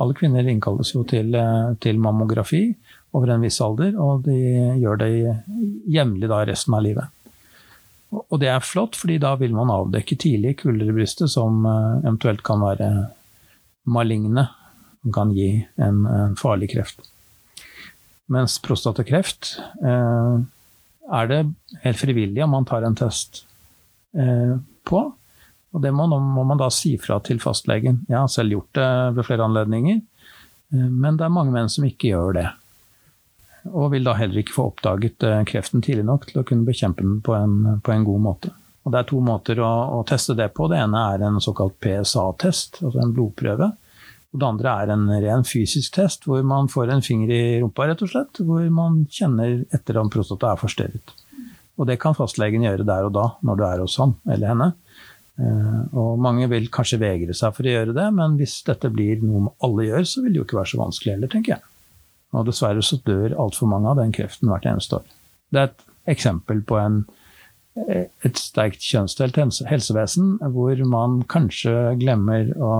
Alle 0.00 0.16
kvinner 0.16 0.46
innkalles 0.48 0.94
jo 0.94 1.02
til, 1.04 1.34
eh, 1.36 1.74
til 1.84 1.98
mammografi 2.00 2.62
over 3.12 3.34
en 3.34 3.42
viss 3.44 3.60
alder, 3.60 3.92
og 4.00 4.22
de 4.24 4.38
gjør 4.80 5.02
det 5.02 5.10
jevnlig 5.92 6.30
da 6.32 6.38
resten 6.48 6.78
av 6.78 6.86
livet. 6.86 7.04
Og 8.12 8.40
det 8.40 8.48
er 8.48 8.64
flott, 8.64 8.96
fordi 8.96 9.18
da 9.20 9.34
vil 9.40 9.52
man 9.56 9.72
avdekke 9.72 10.16
tidlig 10.20 10.58
kuller 10.62 10.88
i 10.88 10.96
brystet 10.96 11.32
som 11.32 11.66
eh, 11.68 12.00
eventuelt 12.06 12.40
kan 12.46 12.64
være 12.64 12.88
maligne, 13.84 14.46
som 15.02 15.12
kan 15.14 15.32
gi 15.34 15.66
en, 15.76 16.04
en 16.06 16.36
farlig 16.38 16.70
kreft. 16.72 17.02
Mens 18.32 18.58
prostatakreft 18.62 19.56
eh, 19.82 20.36
er 21.12 21.28
det 21.28 21.40
helt 21.82 22.00
frivillig 22.00 22.44
om 22.44 22.54
man 22.54 22.68
tar 22.68 22.86
en 22.86 22.96
test 22.96 23.44
eh, 24.16 24.54
på. 24.88 25.02
Og 25.72 25.80
det 25.80 25.92
må, 25.96 26.06
må, 26.06 26.44
man 26.44 26.60
da 26.60 26.68
si 26.72 26.94
fra 27.00 27.18
til 27.24 27.40
fastlegen. 27.42 28.02
Jeg 28.08 28.18
har 28.18 28.30
selv 28.30 28.56
gjort 28.56 28.74
det 28.78 28.88
ved 29.18 29.26
flere 29.28 29.46
anledninger, 29.48 30.00
eh, 30.72 30.88
men 30.88 31.18
det 31.18 31.26
er 31.26 31.34
mange 31.34 31.54
menn 31.54 31.72
som 31.72 31.86
ikke 31.88 32.12
gjør 32.12 32.38
det. 32.38 32.48
Og 33.72 33.92
vil 33.92 34.06
da 34.06 34.16
heller 34.18 34.42
ikke 34.42 34.56
få 34.56 34.70
oppdaget 34.72 35.26
eh, 35.26 35.44
kreften 35.48 35.84
tidlig 35.84 36.06
nok 36.08 36.28
til 36.30 36.42
å 36.42 36.46
kunne 36.46 36.68
bekjempe 36.68 37.04
den 37.04 37.20
på 37.24 37.36
en, 37.36 37.80
på 37.82 37.94
en 37.94 38.08
god 38.08 38.26
måte. 38.30 38.54
Og 38.82 38.90
Det 38.90 38.98
er 38.98 39.10
to 39.12 39.20
måter 39.22 39.60
å, 39.62 39.72
å, 39.98 40.02
teste 40.06 40.34
det 40.38 40.48
på. 40.56 40.66
Det 40.70 40.80
ene 40.82 41.04
er 41.12 41.22
en 41.22 41.38
såkalt 41.42 41.76
PSA-test, 41.82 42.80
altså 42.82 43.02
en 43.02 43.12
blodprøve. 43.14 43.70
Og 44.32 44.40
det 44.40 44.48
andre 44.48 44.74
er 44.80 44.92
en 44.94 45.08
ren 45.22 45.44
fysisk 45.44 45.98
test, 45.98 46.24
hvor 46.24 46.44
man 46.46 46.70
får 46.72 46.94
en 46.94 47.04
finger 47.04 47.32
i 47.36 47.42
rumpa, 47.60 47.84
rett 47.88 48.04
og 48.04 48.12
slett. 48.14 48.40
Hvor 48.40 48.64
man 48.72 49.02
kjenner 49.12 49.60
etter 49.76 49.98
om 50.00 50.08
prostata 50.12 50.54
er 50.54 50.60
forstørret. 50.60 51.12
Og 51.80 51.88
det 51.88 51.98
kan 52.00 52.16
fastlegen 52.16 52.64
gjøre 52.64 52.86
der 52.88 53.08
og 53.08 53.12
da, 53.16 53.26
når 53.44 53.58
du 53.58 53.64
er 53.66 53.82
hos 53.84 53.98
han 54.00 54.14
eller 54.30 54.52
henne. 54.52 54.70
Eh, 55.40 55.80
og 55.98 56.20
mange 56.20 56.48
vil 56.52 56.68
kanskje 56.72 57.00
vegre 57.00 57.36
seg 57.36 57.54
for 57.56 57.66
å 57.66 57.74
gjøre 57.74 57.96
det, 57.96 58.08
men 58.16 58.36
hvis 58.40 58.58
dette 58.66 58.90
blir 58.92 59.22
noe 59.24 59.54
alle 59.64 59.88
gjør, 59.88 60.08
så 60.08 60.24
vil 60.24 60.34
det 60.34 60.42
jo 60.42 60.46
ikke 60.46 60.60
være 60.60 60.72
så 60.72 60.82
vanskelig 60.82 61.14
heller, 61.14 61.32
tenker 61.32 61.56
jeg. 61.56 61.64
Og 62.32 62.46
dessverre 62.48 62.84
så 62.84 63.00
dør 63.04 63.36
altfor 63.40 63.68
mange 63.68 63.90
av 63.90 63.98
den 64.00 64.12
kreften 64.16 64.52
hvert 64.52 64.68
eneste 64.68 65.00
år. 65.00 65.16
Det 65.52 65.60
er 65.60 65.70
et 65.70 65.84
eksempel 66.14 66.62
på 66.64 66.78
en 66.80 67.02
et 67.72 68.36
sterkt 68.36 68.84
kjønnsdelt 68.84 69.38
helsevesen, 69.70 70.34
hvor 70.52 70.80
man 70.88 71.22
kanskje 71.30 71.94
glemmer 72.00 72.50
å 72.60 72.72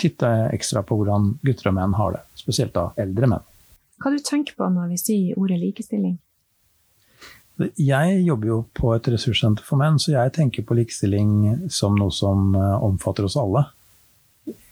titte 0.00 0.30
ekstra 0.50 0.82
på 0.86 0.98
hvordan 0.98 1.36
gutter 1.46 1.70
og 1.70 1.76
menn 1.76 1.94
har 1.98 2.16
det. 2.16 2.24
Spesielt 2.40 2.74
da 2.74 2.88
eldre 2.98 3.30
menn. 3.30 3.46
Hva 4.00 4.10
du 4.10 4.18
tenker 4.24 4.56
på 4.58 4.66
når 4.72 4.90
vi 4.94 4.98
sier 4.98 5.38
ordet 5.38 5.60
likestilling? 5.60 6.18
Jeg 7.76 8.22
jobber 8.24 8.48
jo 8.48 8.58
på 8.74 8.94
et 8.94 9.08
ressurssenter 9.12 9.66
for 9.66 9.78
menn, 9.78 10.00
så 10.00 10.14
jeg 10.14 10.32
tenker 10.34 10.64
på 10.64 10.78
likestilling 10.78 11.68
som 11.70 11.98
noe 12.00 12.10
som 12.14 12.54
eh, 12.56 12.76
omfatter 12.80 13.28
oss 13.28 13.36
alle. 13.38 13.66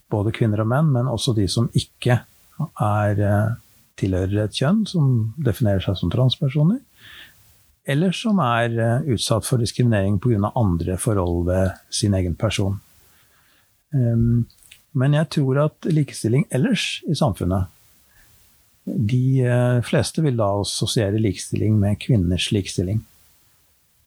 Både 0.08 0.32
kvinner 0.32 0.64
og 0.64 0.70
menn, 0.72 0.88
men 0.94 1.10
også 1.10 1.36
de 1.36 1.44
som 1.52 1.68
ikke 1.76 2.22
er, 2.64 3.20
eh, 3.20 3.50
tilhører 4.00 4.46
et 4.46 4.56
kjønn, 4.56 4.86
som 4.88 5.34
definerer 5.36 5.84
seg 5.84 6.00
som 6.00 6.10
transpersoner 6.14 6.80
eller 7.88 8.12
som 8.12 8.40
er 8.44 8.76
eh, 8.76 9.08
utsatt 9.14 9.46
for 9.48 9.60
diskriminering 9.62 10.18
pga. 10.20 10.52
andre 10.54 10.98
forhold 11.00 11.46
ved 11.48 11.72
sin 11.90 12.14
egen 12.14 12.36
person. 12.36 12.80
Ehm, 13.94 14.44
men 14.92 15.16
jeg 15.16 15.30
tror 15.38 15.64
at 15.64 15.88
likestilling 15.88 16.44
ellers 16.50 17.02
i 17.08 17.16
samfunnet 17.16 17.68
De 18.84 19.40
eh, 19.44 19.80
fleste 19.84 20.22
vil 20.24 20.36
da 20.36 20.48
assosiere 20.60 21.20
likestilling 21.20 21.78
med 21.80 21.98
kvinners 22.00 22.50
likestilling. 22.52 23.02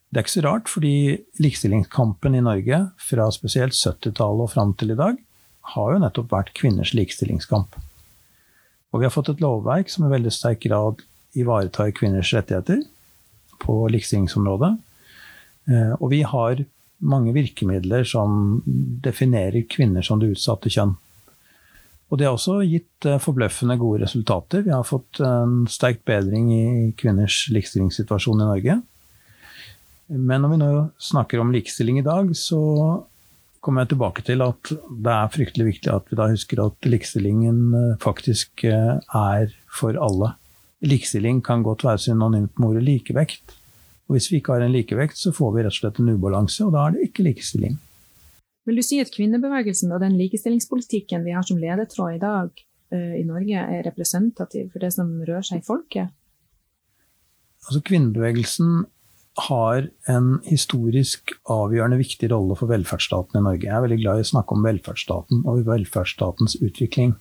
Det 0.10 0.18
er 0.18 0.26
ikke 0.26 0.34
så 0.34 0.46
rart, 0.46 0.70
fordi 0.70 0.96
likestillingskampen 1.40 2.36
i 2.36 2.42
Norge 2.44 2.80
fra 3.00 3.30
spesielt 3.32 3.78
70-tallet 3.78 4.48
og 4.48 4.52
fram 4.52 4.74
til 4.74 4.92
i 4.92 4.98
dag 4.98 5.20
har 5.76 5.94
jo 5.94 6.02
nettopp 6.02 6.34
vært 6.34 6.54
kvinners 6.58 6.96
likestillingskamp. 6.98 7.78
Og 8.92 9.00
vi 9.00 9.08
har 9.08 9.14
fått 9.14 9.30
et 9.32 9.44
lovverk 9.44 9.94
som 9.94 10.08
i 10.08 10.12
veldig 10.12 10.34
sterk 10.34 10.66
grad 10.66 11.06
ivaretar 11.38 11.94
kvinners 11.96 12.34
rettigheter 12.36 12.82
på 13.62 13.78
likestillingsområdet. 13.94 14.76
Eh, 15.70 15.94
og 16.00 16.10
vi 16.14 16.22
har 16.28 16.64
mange 17.02 17.34
virkemidler 17.34 18.06
som 18.08 18.62
definerer 18.66 19.66
kvinner 19.70 20.06
som 20.06 20.22
det 20.22 20.34
utsatte 20.36 20.72
kjønn. 20.74 20.96
Og 22.12 22.20
det 22.20 22.28
har 22.28 22.36
også 22.36 22.60
gitt 22.68 23.08
eh, 23.08 23.22
forbløffende 23.24 23.78
gode 23.82 24.04
resultater. 24.04 24.66
Vi 24.66 24.74
har 24.74 24.88
fått 24.88 25.22
en 25.26 25.64
sterk 25.72 26.04
bedring 26.08 26.50
i 26.54 26.66
kvinners 27.00 27.46
likestillingssituasjon 27.54 28.42
i 28.42 28.50
Norge. 28.50 28.82
Men 30.12 30.44
når 30.44 30.52
vi 30.52 30.60
nå 30.60 30.72
snakker 31.00 31.40
om 31.40 31.54
likestilling 31.56 32.02
i 32.02 32.06
dag, 32.06 32.34
så 32.36 32.60
kommer 33.64 33.86
jeg 33.86 33.94
tilbake 33.94 34.26
til 34.28 34.44
at 34.44 34.74
det 34.74 35.14
er 35.14 35.32
fryktelig 35.32 35.68
viktig 35.70 35.92
at 35.94 36.10
vi 36.10 36.18
da 36.20 36.28
husker 36.34 36.64
at 36.66 36.90
likestillingen 36.90 37.64
eh, 37.78 37.98
faktisk 38.04 38.66
er 38.68 39.56
for 39.72 39.96
alle. 39.96 40.36
Likestilling 40.86 41.42
kan 41.46 41.64
godt 41.66 41.86
være 41.86 42.02
synonymt 42.08 42.60
med 42.60 42.68
ordet 42.68 42.84
likevekt. 42.88 43.56
Og 44.10 44.18
hvis 44.18 44.32
vi 44.32 44.42
ikke 44.42 44.58
har 44.58 44.66
en 44.66 44.74
likevekt, 44.74 45.18
så 45.18 45.32
får 45.32 45.54
vi 45.56 45.64
rett 45.64 45.76
og 45.76 45.80
slett 45.80 46.02
en 46.02 46.12
ubalanse, 46.12 46.66
og 46.66 46.74
da 46.76 46.86
er 46.86 46.96
det 46.96 47.08
ikke 47.08 47.26
likestilling. 47.30 47.78
Vil 48.68 48.78
du 48.78 48.84
si 48.86 49.00
at 49.02 49.14
kvinnebevegelsen 49.14 49.94
og 49.96 50.02
den 50.04 50.18
likestillingspolitikken 50.20 51.24
vi 51.26 51.34
har 51.34 51.46
som 51.48 51.62
ledetråd 51.62 52.18
i 52.18 52.22
dag 52.22 52.50
uh, 52.94 53.14
i 53.18 53.24
Norge, 53.26 53.62
er 53.78 53.86
representativ 53.88 54.70
for 54.74 54.84
det 54.84 54.92
som 54.94 55.14
rører 55.22 55.48
seg 55.48 55.62
i 55.62 55.66
folket? 55.66 56.12
Altså, 57.62 57.82
kvinnebevegelsen 57.88 58.84
har 59.48 59.88
en 60.12 60.32
historisk 60.44 61.32
avgjørende 61.50 62.02
viktig 62.02 62.30
rolle 62.34 62.58
for 62.60 62.70
velferdsstaten 62.70 63.40
i 63.40 63.44
Norge. 63.46 63.68
Jeg 63.70 63.76
er 63.78 63.86
veldig 63.86 64.00
glad 64.02 64.20
i 64.20 64.26
å 64.26 64.32
snakke 64.34 64.58
om 64.58 64.66
velferdsstaten 64.66 65.46
og 65.48 65.64
velferdsstatens 65.70 66.58
utvikling. 66.60 67.16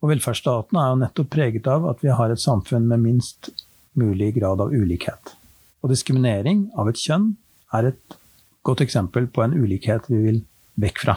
Og 0.00 0.12
velferdsstaten 0.14 0.78
er 0.80 0.92
jo 0.92 1.00
nettopp 1.02 1.30
preget 1.32 1.68
av 1.68 1.86
at 1.90 2.00
vi 2.04 2.12
har 2.16 2.32
et 2.32 2.40
samfunn 2.40 2.88
med 2.88 3.02
minst 3.04 3.50
mulig 4.00 4.32
grad 4.38 4.62
av 4.62 4.72
ulikhet. 4.72 5.34
Og 5.84 5.92
diskriminering 5.92 6.68
av 6.78 6.88
et 6.90 7.00
kjønn 7.00 7.34
er 7.76 7.92
et 7.92 8.20
godt 8.66 8.82
eksempel 8.84 9.28
på 9.32 9.44
en 9.44 9.56
ulikhet 9.56 10.08
vi 10.10 10.20
vil 10.24 10.40
vekk 10.80 11.02
fra. 11.04 11.16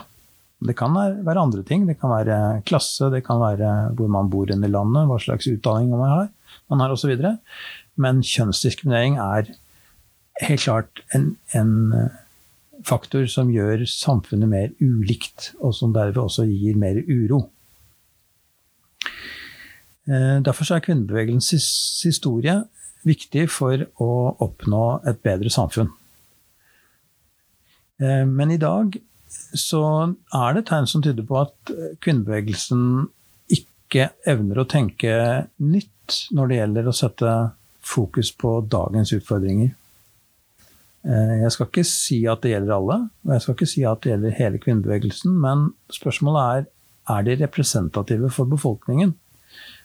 Det 0.64 0.76
kan 0.80 0.96
være 0.96 1.42
andre 1.42 1.64
ting. 1.68 1.88
Det 1.88 1.98
kan 2.00 2.12
være 2.14 2.38
klasse, 2.68 3.10
det 3.12 3.24
kan 3.28 3.42
være 3.42 3.72
hvor 3.98 4.12
man 4.12 4.30
bor 4.32 4.52
i 4.52 4.56
landet, 4.56 5.08
hva 5.10 5.20
slags 5.20 5.50
utdanning 5.52 5.92
man 5.92 6.10
har, 6.10 6.28
man 6.72 6.84
har 6.84 6.94
osv. 6.96 7.12
Men 8.00 8.24
kjønnsdiskriminering 8.24 9.20
er 9.22 9.52
helt 10.42 10.64
klart 10.64 11.04
en, 11.14 11.34
en, 11.54 11.74
faktor 12.84 13.28
som 13.32 13.52
gjør 13.54 13.86
samfunnet 13.88 14.50
mer 14.50 14.72
ulikt, 14.82 15.54
og 15.64 15.76
som 15.78 15.94
derved 15.96 16.18
også 16.20 16.44
gir 16.50 16.76
mer 16.76 16.98
uro. 17.06 17.46
Eh, 20.08 20.38
derfor 20.44 20.68
er 20.74 20.84
kvinnebevegelsens 20.84 21.68
historie 22.04 22.58
viktig 23.08 23.48
for 23.52 23.86
å 24.04 24.12
oppnå 24.44 24.84
et 25.08 25.22
bedre 25.24 25.52
samfunn. 25.54 25.92
Eh, 28.02 28.24
men 28.28 28.52
i 28.52 28.60
dag 28.60 28.98
så 29.58 29.84
er 30.34 30.56
det 30.56 30.68
tegn 30.70 30.90
som 30.90 31.04
tyder 31.04 31.26
på 31.28 31.40
at 31.40 31.74
kvinnebevegelsen 32.04 32.84
ikke 33.54 34.10
evner 34.30 34.62
å 34.62 34.70
tenke 34.70 35.14
nytt 35.62 36.20
når 36.36 36.50
det 36.50 36.60
gjelder 36.60 36.90
å 36.90 36.96
sette 36.98 37.34
fokus 37.84 38.32
på 38.36 38.58
dagens 38.72 39.14
utfordringer. 39.16 39.74
Eh, 41.04 41.34
jeg 41.44 41.52
skal 41.52 41.68
ikke 41.68 41.88
si 41.88 42.22
at 42.32 42.44
det 42.44 42.54
gjelder 42.54 42.78
alle, 42.78 42.98
og 43.26 43.36
jeg 43.36 43.44
skal 43.44 43.58
ikke 43.58 43.72
si 43.74 43.84
at 43.88 44.04
det 44.04 44.14
gjelder 44.14 44.38
hele 44.38 44.62
kvinnebevegelsen, 44.64 45.36
men 45.46 45.72
spørsmålet 45.92 46.44
er 46.52 46.72
er 47.12 47.26
de 47.28 47.34
representative 47.36 48.30
for 48.32 48.48
befolkningen, 48.48 49.10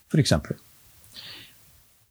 f.eks. 0.09 0.33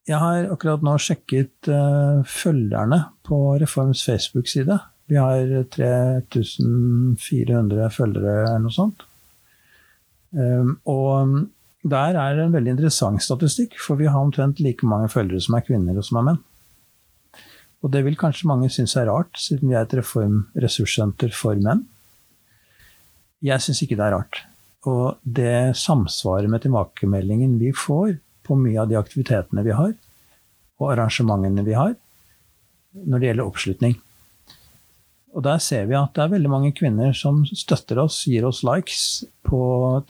Jeg 0.07 0.19
har 0.23 0.47
akkurat 0.53 0.83
nå 0.85 0.93
sjekket 1.03 1.67
uh, 1.67 2.23
følgerne 2.23 2.99
på 3.27 3.37
Reforms 3.59 4.05
Facebook-side. 4.07 4.77
Vi 5.07 5.15
har 5.19 5.63
3400 5.75 7.89
følgere 7.95 8.43
eller 8.45 8.59
noe 8.63 8.75
sånt. 8.75 8.99
Um, 10.31 10.79
og 10.87 11.11
der 11.87 12.19
er 12.19 12.35
det 12.35 12.43
en 12.45 12.55
veldig 12.55 12.71
interessant 12.75 13.23
statistikk, 13.23 13.77
for 13.79 13.95
vi 13.99 14.07
har 14.07 14.19
omtrent 14.19 14.59
like 14.63 14.85
mange 14.87 15.09
følgere 15.11 15.41
som 15.43 15.55
er 15.55 15.65
kvinner 15.67 15.97
og 15.97 16.05
som 16.07 16.17
er 16.19 16.25
menn. 16.29 16.41
Og 17.85 17.93
det 17.93 18.01
vil 18.07 18.17
kanskje 18.19 18.49
mange 18.49 18.69
synes 18.73 18.95
er 18.97 19.07
rart, 19.07 19.37
siden 19.39 19.69
vi 19.69 19.75
er 19.77 19.83
et 19.85 19.97
reformressurssenter 19.99 21.31
for 21.35 21.55
menn. 21.61 21.81
Jeg 23.45 23.61
syns 23.63 23.81
ikke 23.85 23.97
det 23.99 24.05
er 24.07 24.15
rart. 24.17 24.35
Og 24.88 25.20
det 25.24 25.75
samsvarer 25.77 26.48
med 26.51 26.63
tilbakemeldingen 26.63 27.58
vi 27.60 27.74
får 27.75 28.17
på 28.48 28.56
mye 28.56 28.79
av 28.82 28.91
de 28.91 28.98
aktivitetene 29.00 29.65
vi 29.65 29.75
har, 29.75 29.94
og 30.79 30.91
arrangementene 30.94 31.65
vi 31.67 31.75
har, 31.75 31.96
når 32.98 33.20
det 33.20 33.29
gjelder 33.29 33.50
oppslutning. 33.50 33.98
Og 35.36 35.44
der 35.46 35.60
ser 35.62 35.86
vi 35.89 35.98
at 35.98 36.15
det 36.15 36.24
er 36.24 36.32
veldig 36.32 36.50
mange 36.50 36.74
kvinner 36.77 37.12
som 37.13 37.44
støtter 37.46 38.00
oss, 38.01 38.24
gir 38.29 38.48
oss 38.48 38.63
likes 38.65 39.25
på 39.46 39.60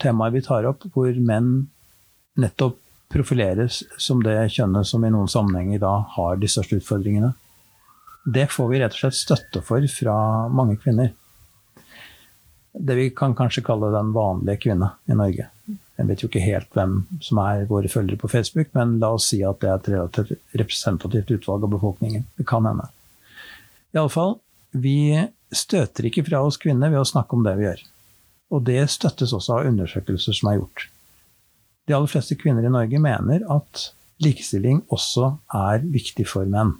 temaer 0.00 0.32
vi 0.32 0.44
tar 0.46 0.68
opp, 0.70 0.86
hvor 0.94 1.10
menn 1.18 1.66
nettopp 2.38 2.78
profileres 3.12 3.82
som 4.00 4.22
det 4.24 4.36
kjønnet 4.54 4.88
som 4.88 5.04
i 5.04 5.10
noen 5.12 5.28
sammenhenger 5.28 5.82
da 5.82 5.94
har 6.14 6.38
de 6.40 6.48
største 6.48 6.78
utfordringene. 6.78 7.32
Det 8.28 8.46
får 8.52 8.70
vi 8.70 8.80
rett 8.82 8.96
og 8.96 9.00
slett 9.02 9.18
støtte 9.18 9.62
for 9.64 9.84
fra 9.92 10.16
mange 10.52 10.76
kvinner. 10.80 11.14
Det 12.78 12.94
vi 12.94 13.08
kan 13.10 13.34
kanskje 13.34 13.64
kalle 13.66 13.90
den 13.92 14.12
vanlige 14.14 14.62
kvinne 14.68 14.92
i 15.10 15.16
Norge. 15.18 15.48
Jeg 15.98 16.06
vet 16.06 16.20
jo 16.22 16.28
ikke 16.30 16.44
helt 16.44 16.76
hvem 16.76 17.00
som 17.24 17.40
er 17.42 17.64
våre 17.66 17.90
følgere 17.90 18.20
på 18.20 18.30
Facebook, 18.30 18.68
men 18.78 18.98
la 19.02 19.10
oss 19.16 19.26
si 19.32 19.40
at 19.42 19.58
det 19.62 19.68
er 19.68 19.80
et 19.80 19.88
relativt 19.96 20.60
representativt 20.60 21.32
utvalg 21.34 21.66
av 21.66 21.72
befolkningen. 21.74 22.26
Det 22.38 22.46
kan 22.46 22.68
hende. 22.68 22.86
Iallfall, 23.96 24.36
vi 24.70 25.26
støter 25.50 26.06
ikke 26.06 26.22
fra 26.28 26.44
oss 26.46 26.60
kvinner 26.60 26.92
ved 26.92 27.02
å 27.02 27.08
snakke 27.08 27.34
om 27.34 27.42
det 27.46 27.56
vi 27.58 27.66
gjør. 27.66 27.82
Og 28.54 28.62
det 28.68 28.84
støttes 28.92 29.34
også 29.34 29.58
av 29.58 29.70
undersøkelser 29.72 30.36
som 30.38 30.52
er 30.52 30.60
gjort. 30.60 30.86
De 31.88 31.96
aller 31.96 32.12
fleste 32.12 32.36
kvinner 32.38 32.64
i 32.64 32.72
Norge 32.72 33.00
mener 33.02 33.42
at 33.50 33.88
likestilling 34.22 34.84
også 34.94 35.32
er 35.56 35.82
viktig 35.82 36.28
for 36.28 36.46
menn. 36.48 36.76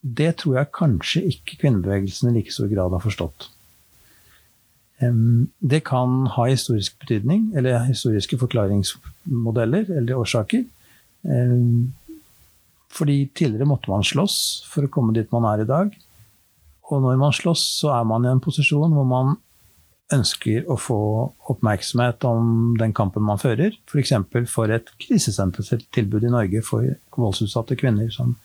Det 0.00 0.36
tror 0.40 0.60
jeg 0.60 0.74
kanskje 0.76 1.24
ikke 1.32 1.60
kvinnebevegelsen 1.64 2.30
i 2.30 2.38
like 2.38 2.54
stor 2.54 2.70
grad 2.70 2.94
har 2.94 3.02
forstått. 3.02 3.50
Det 4.96 5.82
kan 5.84 6.24
ha 6.32 6.46
historisk 6.48 6.96
betydning, 7.02 7.50
eller 7.56 7.84
historiske 7.84 8.38
forklaringsmodeller 8.40 9.90
eller 9.98 10.16
årsaker. 10.16 10.64
Fordi 12.96 13.16
tidligere 13.34 13.68
måtte 13.68 13.92
man 13.92 14.06
slåss 14.06 14.64
for 14.70 14.86
å 14.86 14.92
komme 14.92 15.12
dit 15.16 15.32
man 15.34 15.44
er 15.50 15.64
i 15.64 15.68
dag. 15.68 15.90
Og 16.86 17.02
når 17.02 17.18
man 17.20 17.34
slåss, 17.34 17.64
så 17.82 17.92
er 17.98 18.06
man 18.08 18.24
i 18.24 18.30
en 18.30 18.40
posisjon 18.40 18.94
hvor 18.94 19.08
man 19.08 19.36
ønsker 20.14 20.68
å 20.70 20.76
få 20.78 20.98
oppmerksomhet 21.50 22.24
om 22.28 22.76
den 22.78 22.94
kampen 22.94 23.24
man 23.26 23.40
fører. 23.42 23.74
F.eks. 23.90 24.14
For, 24.30 24.46
for 24.50 24.72
et 24.72 24.92
krisesentertilbud 25.02 26.28
i 26.28 26.32
Norge 26.32 26.62
for 26.64 26.86
voldsutsatte 27.18 27.76
kvinner, 27.78 28.08
som 28.14 28.36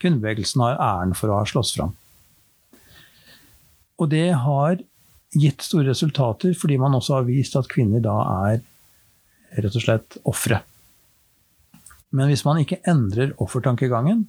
kvinnebevegelsen 0.00 0.62
har 0.64 0.78
æren 0.78 1.16
for 1.18 1.32
å 1.32 1.40
ha 1.40 1.48
slåss 1.50 1.74
fram. 1.76 1.96
Og 4.00 4.08
det 4.14 4.30
har 4.46 4.78
gitt 5.36 5.62
store 5.62 5.90
resultater, 5.92 6.54
fordi 6.58 6.78
man 6.80 6.96
også 6.98 7.20
har 7.20 7.28
vist 7.28 7.56
at 7.58 7.70
kvinner 7.70 8.02
da 8.02 8.16
er 8.50 8.60
rett 9.60 9.76
og 9.76 9.84
slett 9.84 10.18
ofre. 10.30 10.60
Men 12.10 12.30
hvis 12.30 12.44
man 12.46 12.58
ikke 12.62 12.80
endrer 12.90 13.34
offertankegangen, 13.42 14.26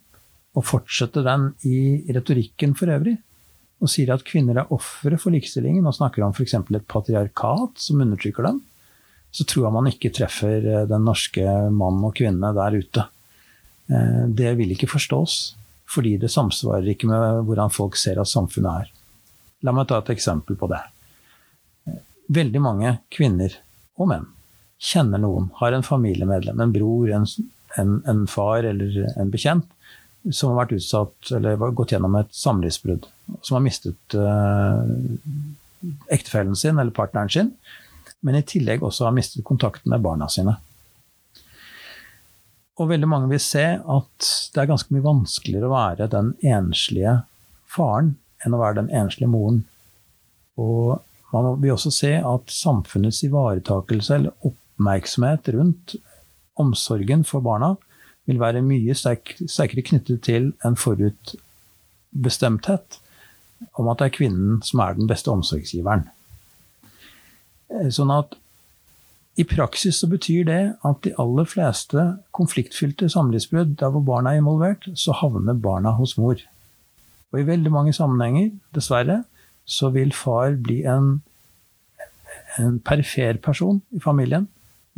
og 0.51 0.65
fortsetter 0.67 1.23
den 1.23 1.51
i 1.63 2.03
retorikken 2.11 2.73
for 2.77 2.91
øvrig, 2.91 3.15
og 3.81 3.89
sier 3.89 4.11
at 4.13 4.25
kvinner 4.27 4.59
er 4.61 4.73
ofre 4.75 5.17
for 5.17 5.33
likestillingen, 5.33 5.87
og 5.87 5.95
snakker 5.97 6.25
om 6.25 6.35
f.eks. 6.35 6.57
et 6.59 6.89
patriarkat 6.91 7.81
som 7.81 8.03
undertrykker 8.03 8.45
dem, 8.45 8.59
så 9.31 9.47
tror 9.47 9.65
jeg 9.65 9.75
man 9.77 9.89
ikke 9.89 10.11
treffer 10.13 10.59
eh, 10.59 10.87
den 10.89 11.05
norske 11.07 11.45
mann 11.71 12.01
og 12.03 12.13
kvinne 12.19 12.51
der 12.53 12.77
ute. 12.77 13.07
Eh, 13.87 14.23
det 14.27 14.53
vil 14.59 14.75
ikke 14.75 14.91
forstås, 14.91 15.37
fordi 15.89 16.17
det 16.19 16.33
samsvarer 16.33 16.91
ikke 16.93 17.09
med 17.09 17.45
hvordan 17.47 17.71
folk 17.73 17.95
ser 17.99 18.19
at 18.21 18.29
samfunnet 18.29 18.83
er. 18.83 18.91
La 19.65 19.73
meg 19.75 19.87
ta 19.89 19.99
et 20.01 20.13
eksempel 20.13 20.57
på 20.57 20.69
det. 20.71 20.81
Veldig 22.31 22.61
mange 22.63 22.95
kvinner 23.13 23.57
og 23.99 24.09
menn 24.11 24.29
kjenner 24.81 25.21
noen, 25.21 25.51
har 25.59 25.75
en 25.75 25.85
familiemedlem, 25.85 26.57
en 26.57 26.73
bror, 26.73 27.11
en, 27.13 27.27
en, 27.77 27.99
en 28.09 28.23
far 28.29 28.65
eller 28.65 28.95
en 29.13 29.29
bekjent, 29.29 29.67
som 30.29 30.51
har 30.51 30.63
vært 30.63 30.73
utsatt 30.79 31.31
eller 31.37 31.61
gått 31.77 31.93
gjennom 31.93 32.17
et 32.17 32.33
samlivsbrudd. 32.33 33.05
Som 33.45 33.59
har 33.59 33.63
mistet 33.65 34.17
uh, 34.17 34.81
ektefellen 36.13 36.57
sin 36.57 36.81
eller 36.81 36.93
partneren 36.97 37.29
sin, 37.29 37.53
men 38.25 38.37
i 38.37 38.45
tillegg 38.45 38.83
også 38.85 39.07
har 39.07 39.15
mistet 39.15 39.45
kontakten 39.45 39.93
med 39.93 40.01
barna 40.05 40.27
sine. 40.29 40.57
Og 42.81 42.89
veldig 42.89 43.09
mange 43.09 43.29
vil 43.29 43.41
se 43.43 43.65
at 43.77 44.31
det 44.53 44.61
er 44.61 44.69
ganske 44.69 44.93
mye 44.93 45.05
vanskeligere 45.05 45.69
å 45.69 45.75
være 45.75 46.09
den 46.09 46.33
enslige 46.41 47.19
faren 47.69 48.15
enn 48.45 48.55
å 48.55 48.61
være 48.61 48.79
den 48.81 48.91
enslige 49.01 49.31
moren. 49.31 49.59
Og 50.59 50.83
man 51.31 51.61
vil 51.61 51.75
også 51.75 51.91
se 51.95 52.11
at 52.17 52.43
samfunnets 52.51 53.23
ivaretakelse 53.27 54.11
eller 54.17 54.33
oppmerksomhet 54.47 55.43
rundt 55.55 55.85
omsorgen 56.59 57.23
for 57.27 57.39
barna 57.45 57.69
vil 58.29 58.39
være 58.41 58.65
mye 58.65 58.93
sterk, 58.97 59.25
sterkere 59.47 59.87
knyttet 59.87 60.19
til 60.27 60.43
en 60.67 60.77
forutbestemthet 60.77 62.87
om 63.79 63.85
at 63.91 63.99
det 64.01 64.07
er 64.09 64.17
kvinnen 64.17 64.51
som 64.65 64.77
er 64.83 64.91
den 64.97 65.09
beste 65.09 65.29
omsorgsgiveren. 65.31 66.03
Eh, 67.71 67.89
sånn 67.93 68.11
at 68.13 68.29
i 69.39 69.43
praksis 69.47 70.01
så 70.01 70.07
betyr 70.11 70.43
det 70.49 70.63
at 70.87 70.97
de 71.05 71.13
aller 71.21 71.45
fleste 71.47 72.01
konfliktfylte 72.35 73.07
samlivsbrudd 73.09 73.77
der 73.79 73.89
hvor 73.93 74.03
barna 74.05 74.33
er 74.33 74.41
involvert, 74.41 74.83
så 74.95 75.15
havner 75.15 75.55
barna 75.55 75.91
hos 75.95 76.17
mor. 76.19 76.37
Og 77.31 77.39
i 77.39 77.47
veldig 77.47 77.71
mange 77.71 77.93
sammenhenger, 77.95 78.51
dessverre, 78.75 79.21
så 79.65 79.91
vil 79.93 80.11
far 80.15 80.57
bli 80.59 80.81
en, 80.89 81.21
en 82.59 82.79
perifer 82.83 83.39
person 83.43 83.79
i 83.95 84.01
familien 84.03 84.49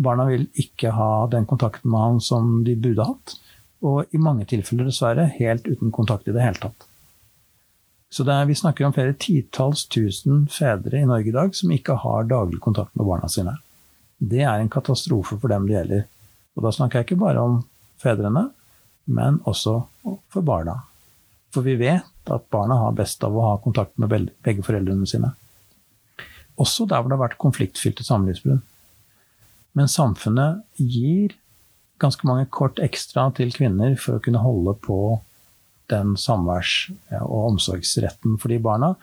Barna 0.01 0.25
vil 0.25 0.47
ikke 0.57 0.93
ha 0.95 1.27
den 1.29 1.45
kontakten 1.49 1.91
med 1.91 2.01
han 2.01 2.21
som 2.23 2.63
de 2.65 2.75
burde 2.79 3.05
hatt. 3.05 3.35
Og 3.85 4.15
i 4.15 4.21
mange 4.21 4.47
tilfeller, 4.49 4.87
dessverre, 4.89 5.27
helt 5.37 5.67
uten 5.67 5.91
kontakt 5.93 6.27
i 6.27 6.33
det 6.33 6.41
hele 6.41 6.59
tatt. 6.61 6.87
Så 8.13 8.25
er, 8.29 8.45
vi 8.45 8.57
snakker 8.57 8.85
om 8.85 8.93
flere 8.93 9.15
titalls 9.17 9.87
tusen 9.89 10.45
fedre 10.53 11.01
i 11.01 11.07
Norge 11.09 11.31
i 11.31 11.35
dag 11.35 11.55
som 11.57 11.71
ikke 11.73 11.97
har 12.03 12.29
daglig 12.29 12.61
kontakt 12.61 12.93
med 12.95 13.07
barna 13.09 13.29
sine. 13.29 13.55
Det 14.17 14.43
er 14.45 14.61
en 14.61 14.71
katastrofe 14.71 15.37
for 15.37 15.51
dem 15.51 15.65
det 15.67 15.75
gjelder. 15.77 16.03
Og 16.53 16.65
da 16.65 16.71
snakker 16.73 17.01
jeg 17.01 17.09
ikke 17.09 17.23
bare 17.25 17.41
om 17.41 17.57
fedrene, 18.01 18.47
men 19.09 19.41
også 19.49 19.79
for 20.03 20.45
barna. 20.45 20.77
For 21.53 21.65
vi 21.65 21.75
vet 21.77 22.33
at 22.33 22.49
barna 22.53 22.79
har 22.81 22.95
best 22.97 23.23
av 23.25 23.35
å 23.37 23.45
ha 23.45 23.55
kontakt 23.61 23.97
med 24.01 24.09
begge 24.09 24.65
foreldrene 24.65 25.07
sine. 25.09 25.33
Også 26.61 26.87
der 26.89 27.01
hvor 27.01 27.11
det 27.11 27.17
har 27.17 27.27
vært 27.27 27.41
konfliktfylte 27.41 28.05
samlivsbrudd. 28.05 28.61
Men 29.73 29.89
samfunnet 29.89 30.63
gir 30.77 31.33
ganske 32.01 32.27
mange 32.27 32.45
kort 32.53 32.81
ekstra 32.83 33.29
til 33.37 33.53
kvinner 33.53 33.95
for 34.01 34.17
å 34.17 34.23
kunne 34.23 34.41
holde 34.43 34.75
på 34.85 34.97
den 35.91 36.15
samværs- 36.19 36.91
og 37.21 37.53
omsorgsretten 37.53 38.37
for 38.41 38.53
de 38.53 38.59
barna. 38.61 38.93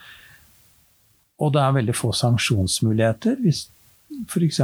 Og 1.40 1.54
det 1.54 1.62
er 1.62 1.76
veldig 1.78 1.96
få 1.96 2.12
sanksjonsmuligheter 2.16 3.38
hvis 3.44 3.68
f.eks. 4.26 4.60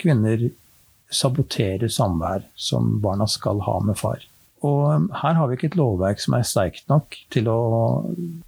kvinner 0.00 0.48
saboterer 1.12 1.88
samvær 1.92 2.44
som 2.56 2.98
barna 3.04 3.28
skal 3.30 3.62
ha 3.64 3.78
med 3.84 3.98
far. 4.00 4.24
Og 4.66 5.10
her 5.20 5.36
har 5.38 5.46
vi 5.46 5.54
ikke 5.54 5.68
et 5.70 5.78
lovverk 5.78 6.22
som 6.22 6.34
er 6.34 6.46
sterkt 6.46 6.88
nok 6.90 7.14
til 7.30 7.50
å 7.50 7.58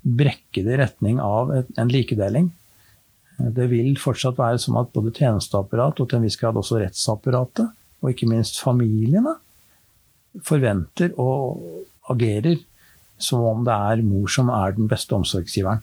brekke 0.02 0.64
det 0.67 0.75
i 0.75 0.81
retning 0.81 1.21
av 1.23 1.52
en 1.55 1.93
likedeling. 1.93 2.49
Det 3.40 3.69
vil 3.71 3.95
fortsatt 4.00 4.38
være 4.40 4.59
sånn 4.61 4.81
at 4.81 4.90
både 4.93 5.14
tjenesteapparat 5.17 6.02
og 6.02 6.09
til 6.09 6.19
en 6.19 6.26
viss 6.26 6.38
grad 6.40 6.59
også 6.61 6.81
rettsapparatet, 6.83 7.71
og 8.00 8.12
ikke 8.12 8.29
minst 8.29 8.59
familiene, 8.61 9.37
forventer 10.47 11.14
og 11.21 11.62
agerer 12.12 12.61
som 13.21 13.45
om 13.45 13.64
det 13.67 13.75
er 13.75 14.05
mor 14.07 14.31
som 14.33 14.50
er 14.55 14.76
den 14.76 14.88
beste 14.90 15.14
omsorgsgiveren. 15.17 15.83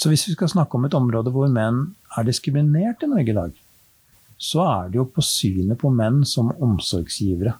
Så 0.00 0.08
hvis 0.08 0.26
vi 0.28 0.32
skal 0.32 0.48
snakke 0.48 0.78
om 0.78 0.86
et 0.86 0.96
område 0.96 1.32
hvor 1.34 1.50
menn 1.52 1.90
er 2.16 2.24
diskriminert 2.24 3.02
i 3.04 3.10
Norge 3.10 3.32
i 3.32 3.36
dag, 3.36 3.56
så 4.40 4.62
er 4.64 4.86
det 4.88 4.96
jo 4.96 5.08
på 5.12 5.24
synet 5.24 5.76
på 5.80 5.90
menn 5.92 6.22
som 6.24 6.54
omsorgsgivere. 6.56 7.52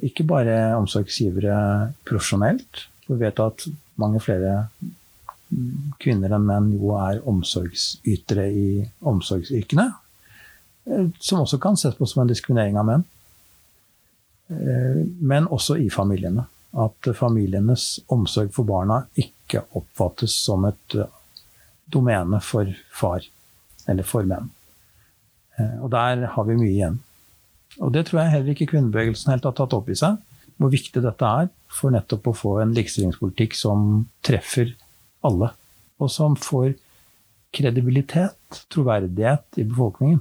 Ikke 0.00 0.24
bare 0.24 0.72
omsorgsgivere 0.78 1.92
profesjonelt. 2.08 2.86
Vi 3.08 3.18
vet 3.20 3.40
at 3.42 3.66
mange 4.00 4.20
flere 4.24 4.54
kvinner 6.00 6.32
enn 6.32 6.46
menn 6.48 6.70
jo 6.72 6.94
er 6.96 7.20
omsorgsytere 7.28 8.46
i 8.48 8.68
omsorgsyrkene. 9.08 9.90
Eh, 10.84 11.10
som 11.20 11.42
også 11.42 11.60
kan 11.62 11.76
ses 11.76 11.98
på 11.98 12.08
som 12.08 12.22
en 12.22 12.30
diskriminering 12.30 12.78
av 12.80 12.88
menn. 12.88 13.04
Eh, 14.48 15.02
men 15.20 15.50
også 15.50 15.78
i 15.82 15.90
familiene. 15.92 16.46
At 16.72 17.12
familienes 17.18 18.00
omsorg 18.12 18.52
for 18.54 18.64
barna 18.68 19.02
ikke 19.20 19.66
oppfattes 19.76 20.38
som 20.46 20.64
et 20.70 20.96
eh, 20.96 21.10
domene 21.92 22.40
for 22.40 22.70
far 22.94 23.26
eller 23.90 24.06
for 24.08 24.24
menn. 24.24 24.48
Og 25.82 25.90
der 25.92 26.22
har 26.32 26.46
vi 26.48 26.54
mye 26.56 26.70
igjen. 26.70 26.94
Og 27.80 27.92
det 27.94 28.06
tror 28.08 28.22
jeg 28.22 28.34
heller 28.34 28.54
ikke 28.54 28.68
kvinnebevegelsen 28.74 29.32
helt 29.32 29.48
har 29.48 29.56
tatt 29.56 29.76
opp 29.76 29.88
i 29.92 29.96
seg, 29.98 30.18
hvor 30.60 30.72
viktig 30.72 31.02
dette 31.02 31.28
er 31.42 31.48
for 31.72 31.94
nettopp 31.94 32.28
å 32.28 32.36
få 32.36 32.56
en 32.62 32.74
likestillingspolitikk 32.76 33.56
som 33.56 34.04
treffer 34.24 34.74
alle, 35.24 35.52
og 36.02 36.10
som 36.12 36.36
får 36.36 36.74
kredibilitet, 37.52 38.62
troverdighet 38.72 39.60
i 39.60 39.64
befolkningen. 39.68 40.20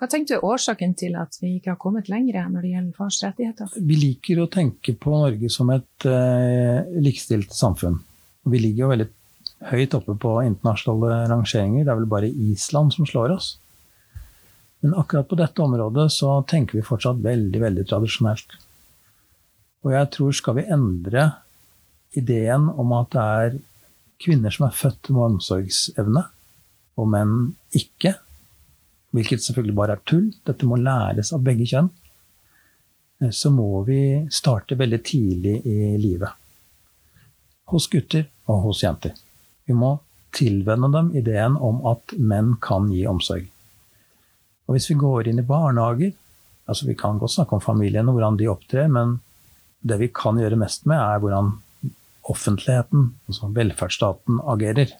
Hva 0.00 0.08
tenker 0.08 0.32
du 0.32 0.36
er 0.38 0.46
årsaken 0.48 0.94
til 0.96 1.16
at 1.20 1.34
vi 1.42 1.58
ikke 1.58 1.74
har 1.74 1.80
kommet 1.80 2.06
lenger 2.08 2.46
når 2.48 2.62
det 2.64 2.70
gjelder 2.72 2.96
fars 2.96 3.18
rettigheter? 3.20 3.72
Vi 3.84 3.98
liker 4.00 4.40
å 4.40 4.48
tenke 4.48 4.94
på 4.96 5.12
Norge 5.12 5.50
som 5.52 5.72
et 5.74 6.06
eh, 6.08 6.88
likestilt 7.04 7.52
samfunn. 7.52 7.98
Vi 8.48 8.62
ligger 8.62 8.86
jo 8.86 8.92
veldig 8.94 9.08
høyt 9.68 9.96
oppe 9.98 10.14
på 10.16 10.38
internasjonale 10.46 11.26
rangeringer. 11.28 11.84
Det 11.84 11.92
er 11.92 12.00
vel 12.00 12.08
bare 12.14 12.32
Island 12.32 12.96
som 12.96 13.08
slår 13.08 13.36
oss. 13.36 13.50
Men 14.80 14.96
akkurat 14.96 15.28
på 15.28 15.36
dette 15.36 15.62
området 15.62 16.08
så 16.12 16.40
tenker 16.48 16.78
vi 16.78 16.86
fortsatt 16.86 17.20
veldig, 17.24 17.60
veldig 17.60 17.84
tradisjonelt. 17.88 18.56
Og 19.84 19.94
jeg 19.94 20.08
tror 20.14 20.36
skal 20.36 20.56
vi 20.56 20.68
endre 20.72 21.26
ideen 22.16 22.68
om 22.70 22.94
at 22.96 23.12
det 23.12 23.26
er 23.42 23.58
kvinner 24.20 24.52
som 24.52 24.66
er 24.66 24.76
født 24.76 25.12
med 25.12 25.26
omsorgsevne, 25.26 26.24
og 27.00 27.08
menn 27.08 27.36
ikke, 27.76 28.14
hvilket 29.16 29.44
selvfølgelig 29.44 29.76
bare 29.76 29.96
er 29.96 30.04
tull, 30.06 30.28
dette 30.46 30.68
må 30.68 30.76
læres 30.80 31.32
av 31.36 31.44
begge 31.44 31.68
kjønn, 31.70 31.88
eh, 33.22 33.32
så 33.32 33.52
må 33.54 33.82
vi 33.88 34.02
starte 34.32 34.78
veldig 34.78 35.00
tidlig 35.06 35.56
i 35.64 35.94
livet. 36.00 36.36
Hos 37.72 37.88
gutter 37.88 38.26
og 38.50 38.66
hos 38.66 38.82
jenter. 38.84 39.14
Vi 39.64 39.76
må 39.76 39.94
tilvenne 40.36 40.90
dem 40.92 41.12
ideen 41.16 41.56
om 41.56 41.80
at 41.88 42.14
menn 42.18 42.56
kan 42.62 42.90
gi 42.92 43.06
omsorg. 43.08 43.48
Og 44.70 44.76
hvis 44.76 44.86
vi 44.92 45.00
går 45.02 45.26
inn 45.26 45.42
i 45.42 45.46
barnehager 45.46 46.12
altså 46.70 46.86
Vi 46.86 46.94
kan 46.94 47.18
godt 47.18 47.34
snakke 47.34 47.56
om 47.56 47.62
familien 47.64 48.06
og 48.06 48.14
hvordan 48.14 48.36
de 48.38 48.46
opptrer, 48.46 48.86
men 48.86 49.16
det 49.82 49.96
vi 49.98 50.06
kan 50.14 50.36
gjøre 50.38 50.58
mest 50.60 50.84
med, 50.86 51.00
er 51.02 51.18
hvordan 51.18 51.48
offentligheten, 52.30 53.08
altså 53.26 53.48
velferdsstaten, 53.56 54.38
agerer. 54.52 54.92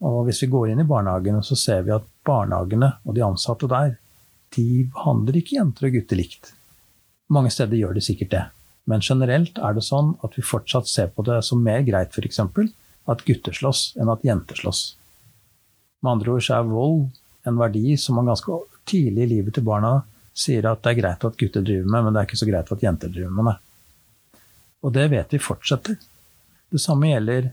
Og 0.00 0.22
hvis 0.24 0.40
vi 0.40 0.48
går 0.54 0.70
inn 0.72 0.80
i 0.80 0.86
barnehagene, 0.88 1.42
så 1.44 1.58
ser 1.58 1.82
vi 1.84 1.92
at 1.92 2.06
barnehagene 2.24 2.94
og 3.04 3.16
de 3.18 3.24
ansatte 3.26 3.68
der, 3.68 3.98
de 4.56 4.86
behandler 4.94 5.36
ikke 5.42 5.58
jenter 5.58 5.88
og 5.90 5.98
gutter 5.98 6.20
likt. 6.22 6.54
Mange 7.28 7.52
steder 7.52 7.76
gjør 7.76 7.98
de 7.98 8.04
sikkert 8.06 8.32
det. 8.32 8.44
Men 8.86 9.04
generelt 9.04 9.58
er 9.58 9.76
det 9.76 9.84
sånn 9.84 10.14
at 10.24 10.38
vi 10.38 10.46
fortsatt 10.46 10.88
ser 10.88 11.10
på 11.12 11.26
det 11.26 11.42
som 11.44 11.60
mer 11.60 11.82
greit 11.84 12.14
f.eks. 12.14 12.40
at 12.40 13.26
gutter 13.26 13.60
slåss 13.60 13.98
enn 14.00 14.14
at 14.14 14.24
jenter 14.24 14.62
slåss. 14.62 14.82
Med 16.00 16.14
andre 16.14 16.38
ord 16.38 16.46
så 16.46 16.60
er 16.60 16.70
vold 16.70 17.08
en 17.46 17.60
verdi 17.60 17.98
som 18.00 18.16
man 18.16 18.30
ganske 18.30 18.54
tidlig 18.86 19.24
i 19.24 19.30
livet 19.36 19.56
til 19.56 19.66
barna 19.66 19.98
sier 20.36 20.66
at 20.68 20.82
det 20.84 20.92
er 20.92 21.00
greit 21.00 21.24
at 21.24 21.38
gutter 21.40 21.64
driver 21.64 21.88
med, 21.88 22.04
men 22.04 22.14
det 22.14 22.20
er 22.20 22.28
ikke 22.28 22.40
så 22.42 22.48
greit 22.48 22.72
at 22.72 22.82
jenter 22.84 23.12
driver 23.12 23.32
med 23.36 23.48
det. 23.50 23.56
Og 24.84 24.92
det 24.94 25.06
vet 25.10 25.32
vi 25.32 25.42
fortsetter. 25.42 25.96
Det 26.70 26.82
samme 26.82 27.08
gjelder 27.08 27.50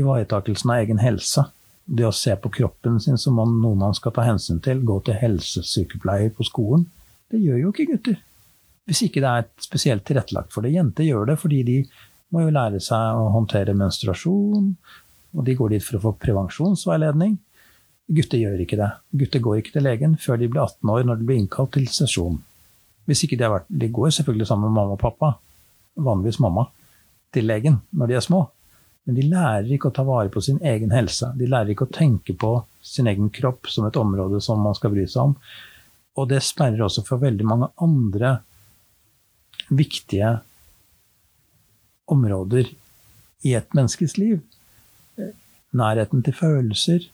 ivaretakelsen 0.00 0.72
av 0.72 0.82
egen 0.84 1.00
helse 1.02 1.46
det 1.90 2.06
å 2.06 2.14
se 2.14 2.36
på 2.38 2.52
kroppen 2.54 3.00
sin 3.02 3.18
som 3.18 3.38
noe 3.40 3.76
man 3.78 3.96
skal 3.96 4.14
ta 4.14 4.22
hensyn 4.22 4.60
til, 4.62 4.84
gå 4.86 5.00
til 5.06 5.16
helsesykepleier 5.18 6.30
på 6.36 6.46
skolen, 6.46 6.84
det 7.30 7.40
gjør 7.42 7.64
jo 7.64 7.72
ikke 7.72 7.88
gutter. 7.92 8.20
Hvis 8.86 9.02
ikke 9.06 9.22
det 9.22 9.30
er 9.30 9.48
spesielt 9.62 10.04
tilrettelagt 10.06 10.54
for 10.54 10.66
det. 10.66 10.72
Jenter 10.74 11.06
gjør 11.06 11.32
det 11.32 11.36
fordi 11.42 11.60
de 11.66 11.76
må 12.34 12.44
jo 12.44 12.54
lære 12.54 12.80
seg 12.82 13.18
å 13.18 13.28
håndtere 13.34 13.74
menstruasjon, 13.78 14.70
og 15.34 15.46
de 15.46 15.54
går 15.58 15.74
dit 15.74 15.84
for 15.84 15.98
å 15.98 16.04
få 16.06 16.12
prevensjonsveiledning. 16.22 17.36
Gutter 18.10 18.40
gjør 18.42 18.62
ikke 18.64 18.78
det. 18.80 18.90
Gutter 19.14 19.42
går 19.44 19.60
ikke 19.60 19.74
til 19.76 19.86
legen 19.86 20.16
før 20.18 20.40
de 20.40 20.48
blir 20.50 20.64
18 20.64 20.90
år, 20.90 21.04
når 21.06 21.20
de 21.20 21.26
blir 21.28 21.38
innkalt 21.38 21.72
til 21.76 21.86
sesjon. 21.90 22.40
Hvis 23.06 23.24
ikke 23.26 23.38
De 23.38 23.46
har 23.46 23.52
vært, 23.54 23.68
de 23.70 23.88
går 23.90 24.10
selvfølgelig 24.14 24.46
sammen 24.46 24.70
med 24.70 24.78
mamma 24.78 24.96
og 24.96 25.02
pappa, 25.02 25.34
vanligvis 25.98 26.40
mamma, 26.42 26.66
til 27.34 27.46
legen 27.46 27.78
når 27.94 28.10
de 28.10 28.16
er 28.18 28.26
små. 28.26 28.44
Men 29.06 29.16
de 29.16 29.28
lærer 29.30 29.70
ikke 29.74 29.90
å 29.90 29.94
ta 29.94 30.04
vare 30.06 30.30
på 30.32 30.42
sin 30.44 30.58
egen 30.62 30.92
helse. 30.94 31.30
De 31.38 31.48
lærer 31.48 31.72
ikke 31.72 31.86
å 31.88 31.94
tenke 31.94 32.34
på 32.38 32.52
sin 32.82 33.08
egen 33.10 33.30
kropp 33.34 33.70
som 33.70 33.86
et 33.86 33.98
område 33.98 34.42
som 34.44 34.60
man 34.62 34.76
skal 34.76 34.92
bry 34.94 35.06
seg 35.08 35.30
om. 35.30 35.36
Og 36.18 36.28
det 36.30 36.42
sperrer 36.44 36.82
også 36.84 37.06
for 37.06 37.22
veldig 37.22 37.46
mange 37.46 37.70
andre 37.80 38.36
viktige 39.70 40.34
områder 42.10 42.72
i 43.46 43.54
et 43.56 43.74
menneskes 43.76 44.18
liv. 44.18 44.42
Nærheten 45.70 46.24
til 46.26 46.34
følelser, 46.34 47.06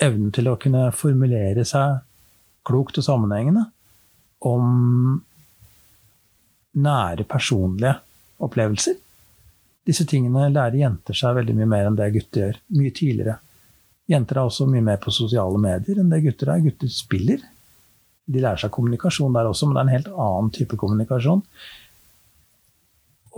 evnen 0.00 0.32
til 0.34 0.48
å 0.50 0.58
kunne 0.60 0.88
formulere 0.96 1.64
seg 1.68 2.00
klokt 2.66 2.98
og 3.00 3.06
sammenhengende 3.06 3.66
om 4.48 5.20
nære, 6.80 7.26
personlige 7.28 7.96
opplevelser. 8.40 8.96
Disse 9.86 10.06
tingene 10.08 10.48
lærer 10.52 10.78
jenter 10.80 11.16
seg 11.16 11.36
veldig 11.40 11.56
mye 11.58 11.70
mer 11.70 11.88
enn 11.88 11.98
det 11.98 12.10
gutter 12.14 12.44
gjør. 12.44 12.58
Mye 12.78 12.92
tidligere. 12.96 13.36
Jenter 14.10 14.40
er 14.40 14.48
også 14.48 14.66
mye 14.70 14.84
mer 14.84 15.00
på 15.02 15.12
sosiale 15.14 15.58
medier 15.62 16.00
enn 16.00 16.10
det 16.12 16.22
gutter 16.24 16.52
er. 16.54 16.64
Gutter 16.64 16.90
spiller. 16.92 17.42
De 18.30 18.42
lærer 18.42 18.60
seg 18.62 18.72
kommunikasjon 18.74 19.34
der 19.34 19.48
også, 19.50 19.66
men 19.66 19.76
det 19.76 19.80
er 19.80 19.88
en 19.88 19.96
helt 19.96 20.12
annen 20.12 20.52
type 20.54 20.78
kommunikasjon. 20.78 21.42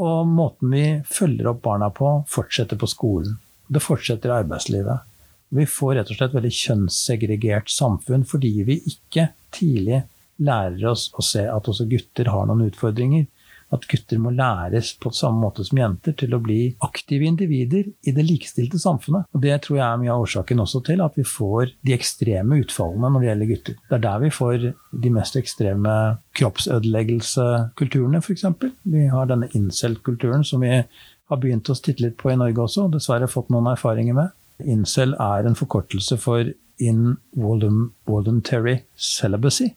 Og 0.03 0.29
måten 0.29 0.72
vi 0.72 0.85
følger 1.09 1.51
opp 1.53 1.62
barna 1.64 1.88
på, 1.92 2.14
fortsetter 2.29 2.81
på 2.81 2.88
skolen. 2.90 3.38
Det 3.72 3.81
fortsetter 3.85 4.33
i 4.33 4.38
arbeidslivet. 4.42 5.09
Vi 5.53 5.67
får 5.69 5.99
rett 5.99 6.11
og 6.11 6.19
slett 6.19 6.35
veldig 6.37 6.55
kjønnssegregert 6.57 7.71
samfunn 7.73 8.25
fordi 8.29 8.53
vi 8.69 8.81
ikke 8.88 9.29
tidlig 9.53 10.03
lærer 10.43 10.88
oss 10.91 11.11
å 11.15 11.25
se 11.25 11.45
at 11.47 11.69
også 11.69 11.87
gutter 11.91 12.31
har 12.33 12.49
noen 12.49 12.67
utfordringer 12.71 13.29
at 13.73 13.87
gutter 13.88 14.21
må 14.21 14.33
læres 14.37 14.93
på 15.01 15.11
samme 15.17 15.41
måte 15.47 15.65
som 15.65 15.79
jenter 15.81 16.15
til 16.19 16.35
å 16.37 16.41
bli 16.45 16.61
aktive 16.85 17.25
individer 17.29 17.88
i 17.88 18.12
det 18.15 18.25
likestilte 18.27 18.81
samfunnet. 18.81 19.31
Og 19.33 19.41
Det 19.41 19.55
tror 19.65 19.79
jeg 19.79 19.87
er 19.87 20.03
mye 20.03 20.12
av 20.12 20.25
årsaken 20.27 20.62
også 20.65 20.83
til 20.88 21.01
at 21.05 21.17
vi 21.17 21.25
får 21.29 21.73
de 21.81 21.95
ekstreme 21.97 22.61
utfallene 22.62 23.12
når 23.15 23.21
det 23.25 23.31
gjelder 23.31 23.53
gutter. 23.53 23.79
Det 23.88 23.97
er 23.97 24.05
der 24.05 24.21
vi 24.27 24.33
får 24.41 24.69
de 25.07 25.15
mest 25.17 25.41
ekstreme 25.41 25.95
kroppsødeleggelsekulturene, 26.38 28.21
f.eks. 28.21 28.45
Vi 28.93 29.09
har 29.15 29.31
denne 29.31 29.51
incel-kulturen 29.57 30.45
som 30.45 30.65
vi 30.65 30.75
har 30.77 31.41
begynt 31.41 31.73
å 31.73 31.79
titte 31.79 32.05
litt 32.05 32.21
på 32.21 32.33
i 32.33 32.37
Norge 32.37 32.67
også, 32.67 32.87
og 32.87 32.97
dessverre 32.99 33.31
fått 33.31 33.53
noen 33.53 33.73
erfaringer 33.73 34.17
med. 34.19 34.37
Incel 34.68 35.14
er 35.20 35.46
en 35.46 35.59
forkortelse 35.59 36.18
for 36.20 36.48
involuntary 36.83 38.79
celibacy, 38.96 39.72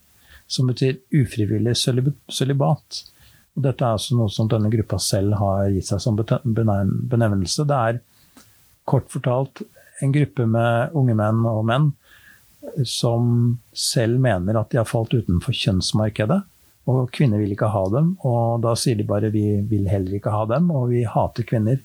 som 0.47 0.67
betyr 0.69 0.99
ufrivillig 1.13 1.75
sølibat. 1.77 3.03
Dette 3.55 3.85
er 3.85 3.95
altså 3.95 4.17
noe 4.17 4.31
som 4.33 4.49
denne 4.51 4.71
gruppa 4.73 4.99
selv 4.99 5.37
har 5.39 5.69
gitt 5.71 5.87
seg 5.89 6.01
som 6.03 6.17
benevnelse. 6.17 7.63
Det 7.63 7.77
er 7.89 8.01
kort 8.85 9.07
fortalt 9.13 9.63
en 10.03 10.11
gruppe 10.11 10.45
med 10.49 10.97
unge 10.97 11.15
menn 11.17 11.45
og 11.47 11.63
menn 11.69 11.93
som 12.89 13.57
selv 13.73 14.19
mener 14.19 14.57
at 14.59 14.71
de 14.71 14.81
har 14.81 14.89
falt 14.89 15.13
utenfor 15.13 15.55
kjønnsmarkedet. 15.55 16.41
Og 16.91 17.09
kvinner 17.13 17.41
vil 17.41 17.55
ikke 17.55 17.71
ha 17.73 17.83
dem, 17.93 18.11
og 18.27 18.61
da 18.61 18.75
sier 18.77 18.97
de 18.97 19.07
bare 19.07 19.31
vi 19.33 19.61
vil 19.69 19.87
heller 19.89 20.19
ikke 20.19 20.33
ha 20.33 20.43
dem, 20.49 20.69
og 20.69 20.91
vi 20.91 21.01
hater 21.09 21.47
kvinner. 21.47 21.79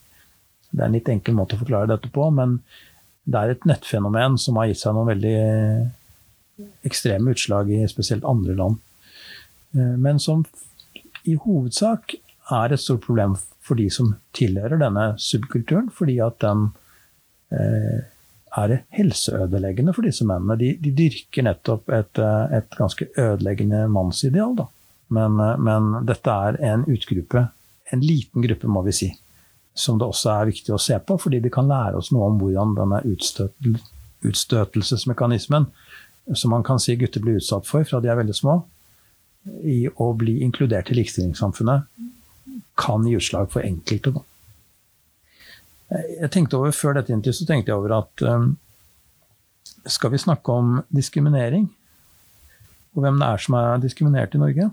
Det 0.71 0.81
er 0.81 0.87
en 0.87 0.97
litt 0.97 1.09
enkel 1.09 1.37
måte 1.39 1.57
å 1.57 1.63
forklare 1.63 1.89
dette 1.89 2.11
på, 2.13 2.27
men 2.37 2.59
det 3.31 3.41
er 3.41 3.55
et 3.55 3.67
nettfenomen 3.69 4.39
som 4.41 4.59
har 4.59 4.71
gitt 4.71 4.83
seg 4.83 4.97
noen 4.97 5.11
veldig 5.13 5.37
ekstreme 6.87 7.35
utslag 7.35 7.71
i 7.73 7.85
spesielt 7.91 8.27
andre 8.29 8.57
land. 8.59 8.81
Eh, 9.77 9.95
men 9.97 10.21
som 10.23 10.45
i 11.29 11.37
hovedsak 11.39 12.17
er 12.51 12.73
et 12.75 12.83
stort 12.83 13.05
problem 13.07 13.37
for 13.63 13.79
de 13.79 13.87
som 13.93 14.15
tilhører 14.37 14.81
denne 14.81 15.13
subkulturen, 15.21 15.91
fordi 15.95 16.19
at 16.25 16.41
den 16.43 16.71
eh, 17.55 18.01
er 18.59 18.81
helseødeleggende 18.97 19.95
for 19.95 20.07
disse 20.07 20.27
mennene. 20.27 20.59
De, 20.59 20.73
de 20.83 20.93
dyrker 20.97 21.47
nettopp 21.47 21.91
et, 21.95 22.19
eh, 22.19 22.57
et, 22.59 22.71
ganske 22.77 23.07
ødeleggende 23.19 23.87
mannsideal. 23.93 24.57
Men, 25.15 25.39
eh, 25.41 25.57
men, 25.59 25.93
dette 26.09 26.35
er 26.49 26.59
en 26.73 26.87
utgruppe, 26.91 27.47
en 27.93 28.05
liten 28.05 28.47
gruppe, 28.47 28.71
må 28.71 28.83
vi 28.87 28.97
si, 28.97 29.11
som 29.75 29.99
det 29.99 30.09
også 30.09 30.33
er 30.35 30.51
viktig 30.51 30.75
å 30.75 30.81
se 30.83 30.99
på, 30.99 31.17
fordi 31.21 31.41
det 31.45 31.53
kan 31.55 31.69
lære 31.71 32.01
oss 32.01 32.11
noe 32.15 32.29
om 32.31 32.39
hvordan 32.41 32.75
denne 32.79 33.01
utstøtel, 33.09 33.79
utstøtelsesmekanismen, 34.27 35.69
som 36.35 36.53
man 36.53 36.65
kan 36.67 36.81
si 36.83 36.97
gutter 36.99 37.23
blir 37.23 37.41
utsatt 37.41 37.67
for 37.67 37.87
fra 37.87 38.01
de 38.03 38.11
er 38.11 38.19
veldig 38.19 38.37
små, 38.37 38.61
i 39.65 39.87
å 39.89 40.11
bli 40.19 40.41
inkludert 40.45 40.91
i 40.93 40.99
likestillingssamfunnet 40.99 41.87
kan 42.81 43.07
gi 43.09 43.17
utslag 43.17 43.49
for 43.53 43.65
enkelte. 43.65 44.13
Da. 44.15 44.25
Jeg 46.21 46.31
tenkte 46.31 46.59
over, 46.59 46.75
Før 46.77 46.99
dette 46.99 47.13
intervjuet 47.13 47.41
så 47.41 47.49
tenkte 47.49 47.73
jeg 47.73 47.81
over 47.81 47.97
at 47.99 48.23
um, 48.23 48.53
skal 49.87 50.13
vi 50.13 50.21
snakke 50.21 50.53
om 50.53 50.83
diskriminering, 50.93 51.71
og 52.95 53.05
hvem 53.05 53.19
det 53.21 53.27
er 53.27 53.43
som 53.43 53.57
er 53.59 53.83
diskriminert 53.83 54.35
i 54.35 54.43
Norge, 54.43 54.71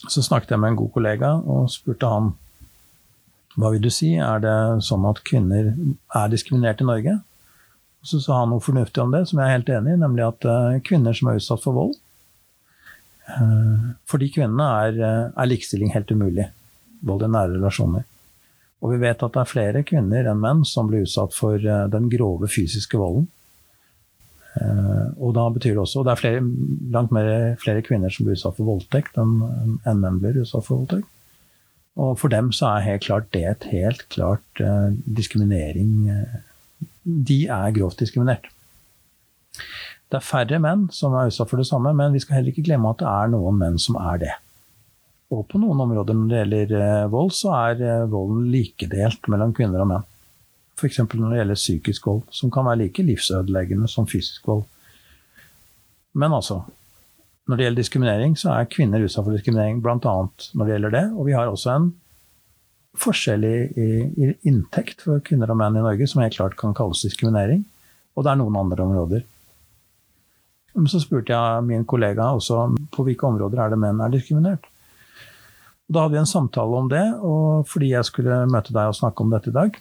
så 0.00 0.22
snakket 0.22 0.54
jeg 0.54 0.60
med 0.60 0.72
en 0.72 0.78
god 0.80 0.92
kollega 0.94 1.32
og 1.38 1.70
spurte 1.72 2.08
han 2.08 2.32
hva 3.56 3.72
vil 3.74 3.82
du 3.82 3.90
si, 3.90 4.14
er 4.20 4.42
det 4.44 4.56
sånn 4.86 5.08
at 5.08 5.24
kvinner 5.26 5.72
er 6.16 6.30
diskriminert 6.30 6.82
i 6.82 6.86
Norge? 6.86 7.16
Så 8.06 8.20
sa 8.22 8.38
han 8.40 8.52
noe 8.54 8.62
fornuftig 8.64 9.02
om 9.02 9.10
det, 9.12 9.26
som 9.28 9.40
jeg 9.40 9.48
er 9.48 9.58
helt 9.58 9.72
enig 9.74 9.96
i, 9.96 10.00
nemlig 10.00 10.24
at 10.24 10.46
uh, 10.48 10.78
kvinner 10.86 11.16
som 11.16 11.28
er 11.28 11.40
utsatt 11.40 11.60
for 11.64 11.76
vold, 11.76 11.98
Eh, 13.38 13.90
for 14.08 14.22
de 14.22 14.30
kvinnene 14.32 14.68
er, 14.84 14.96
eh, 15.00 15.26
er, 15.36 15.50
likestilling 15.50 15.92
helt 15.94 16.10
umulig. 16.10 16.48
Vold 17.02 17.22
i 17.22 17.30
nære 17.30 17.56
relasjoner. 17.56 18.06
Og 18.82 18.94
vi 18.94 19.02
vet 19.02 19.22
at 19.22 19.32
det 19.32 19.42
er 19.42 19.52
flere 19.52 19.84
kvinner 19.84 20.30
enn 20.30 20.40
menn 20.40 20.64
som 20.64 20.88
blir 20.88 21.04
utsatt 21.04 21.36
for 21.36 21.56
eh, 21.56 21.86
den 21.92 22.08
grove 22.12 22.48
fysiske 22.48 22.98
volden. 22.98 23.28
Og 25.22 25.30
da 25.36 25.44
betyr 25.54 25.76
det 25.76 25.78
også 25.78 26.00
og 26.00 26.08
det 26.08 26.10
er 26.10 26.18
flere, 26.18 26.40
langt 26.90 27.12
mer, 27.14 27.54
flere 27.62 27.84
kvinner 27.86 28.10
som 28.10 28.26
blir 28.26 28.34
utsatt 28.34 28.56
for 28.56 28.66
voldtekt 28.66 29.14
enn, 29.22 29.36
enn 29.86 30.00
menn 30.02 30.18
blir 30.18 30.40
utsatt 30.42 30.66
for 30.66 30.80
voldtekt. 30.80 31.06
Og 32.00 32.14
for 32.16 32.32
dem 32.32 32.48
så 32.56 32.70
er 32.72 32.86
helt 32.86 33.04
klart 33.04 33.28
det 33.36 33.44
et 33.44 33.66
helt 33.72 34.06
klart 34.08 34.62
diskriminering 35.04 36.08
De 37.04 37.42
er 37.44 37.74
grovt 37.76 38.00
diskriminert. 38.00 38.46
Det 40.10 40.18
er 40.18 40.24
færre 40.26 40.58
menn 40.62 40.88
som 40.94 41.12
er 41.14 41.28
utsatt 41.30 41.50
for 41.50 41.60
det 41.60 41.68
samme, 41.68 41.92
men 41.94 42.14
vi 42.14 42.22
skal 42.22 42.38
heller 42.38 42.54
ikke 42.54 42.64
glemme 42.66 42.90
at 42.90 43.02
det 43.02 43.10
er 43.10 43.34
noen 43.34 43.60
menn 43.60 43.76
som 43.78 43.98
er 44.00 44.22
det. 44.24 44.32
Og 45.30 45.44
på 45.46 45.60
noen 45.62 45.78
områder 45.84 46.16
når 46.18 46.30
det 46.30 46.40
gjelder 46.40 46.72
eh, 46.80 47.10
vold, 47.12 47.30
så 47.36 47.52
er 47.54 47.82
eh, 47.86 48.08
volden 48.10 48.48
likedelt 48.50 49.28
mellom 49.30 49.54
kvinner 49.54 49.84
og 49.84 49.90
menn. 49.92 50.08
F.eks. 50.74 50.98
når 51.04 51.28
det 51.28 51.38
gjelder 51.38 51.60
psykisk 51.60 52.08
vold, 52.10 52.24
som 52.34 52.50
kan 52.50 52.66
være 52.66 52.82
like 52.82 53.04
livsødeleggende 53.06 53.90
som 53.90 54.08
fysisk 54.10 54.48
vold. 54.50 54.64
Men 56.18 56.34
altså, 56.34 56.64
når 57.50 57.58
det 57.58 57.66
gjelder 57.66 57.82
diskriminering, 57.82 58.36
så 58.38 58.52
er 58.54 58.70
kvinner 58.70 59.02
utsatt 59.02 59.26
for 59.26 59.34
diskriminering 59.34 59.80
bl.a. 59.82 59.96
når 59.98 60.64
det 60.68 60.74
gjelder 60.76 60.94
det. 60.94 61.04
Og 61.16 61.26
vi 61.26 61.34
har 61.34 61.50
også 61.50 61.72
en 61.74 61.90
forskjell 63.00 63.44
i, 63.46 63.56
i, 63.74 64.30
inntekt 64.50 65.04
for 65.06 65.22
kvinner 65.26 65.50
og 65.52 65.58
menn 65.60 65.78
i 65.78 65.84
Norge 65.84 66.08
som 66.10 66.22
helt 66.22 66.36
klart 66.36 66.56
kan 66.60 66.74
kalles 66.76 67.02
diskriminering. 67.06 67.64
Og 68.14 68.26
det 68.26 68.32
er 68.32 68.40
noen 68.40 68.58
andre 68.60 68.86
områder. 68.86 69.26
Så 70.86 71.02
spurte 71.02 71.34
jeg 71.34 71.66
min 71.66 71.86
kollega 71.88 72.30
også 72.36 72.68
på 72.94 73.04
hvilke 73.06 73.26
områder 73.26 73.64
er 73.64 73.72
det 73.72 73.80
menn 73.82 74.02
er 74.02 74.12
diskriminert. 74.12 74.66
Da 75.90 76.04
hadde 76.04 76.14
vi 76.14 76.20
en 76.22 76.30
samtale 76.30 76.78
om 76.78 76.90
det, 76.90 77.02
og 77.26 77.66
fordi 77.66 77.90
jeg 77.90 78.06
skulle 78.06 78.44
møte 78.50 78.74
deg 78.74 78.92
og 78.92 78.94
snakke 78.94 79.24
om 79.24 79.32
dette 79.34 79.50
i 79.50 79.56
dag. 79.56 79.78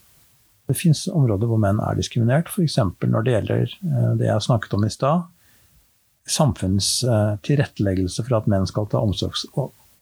Det 0.69 0.77
fins 0.77 1.03
områder 1.10 1.49
hvor 1.49 1.62
menn 1.62 1.82
er 1.86 1.97
diskriminert, 1.97 2.49
f.eks. 2.49 2.79
når 3.05 3.25
det 3.25 3.36
gjelder 3.36 3.62
eh, 3.65 4.10
det 4.17 4.25
jeg 4.29 4.45
snakket 4.45 4.73
om 4.77 4.86
i 4.86 4.93
stad. 4.93 5.27
Samfunnets 6.29 7.03
eh, 7.03 7.35
tilretteleggelse 7.45 8.25
for 8.25 8.39
at 8.39 8.49
menn 8.51 8.67
skal 8.69 8.87
ta 8.91 9.01
omsorgs 9.01 9.47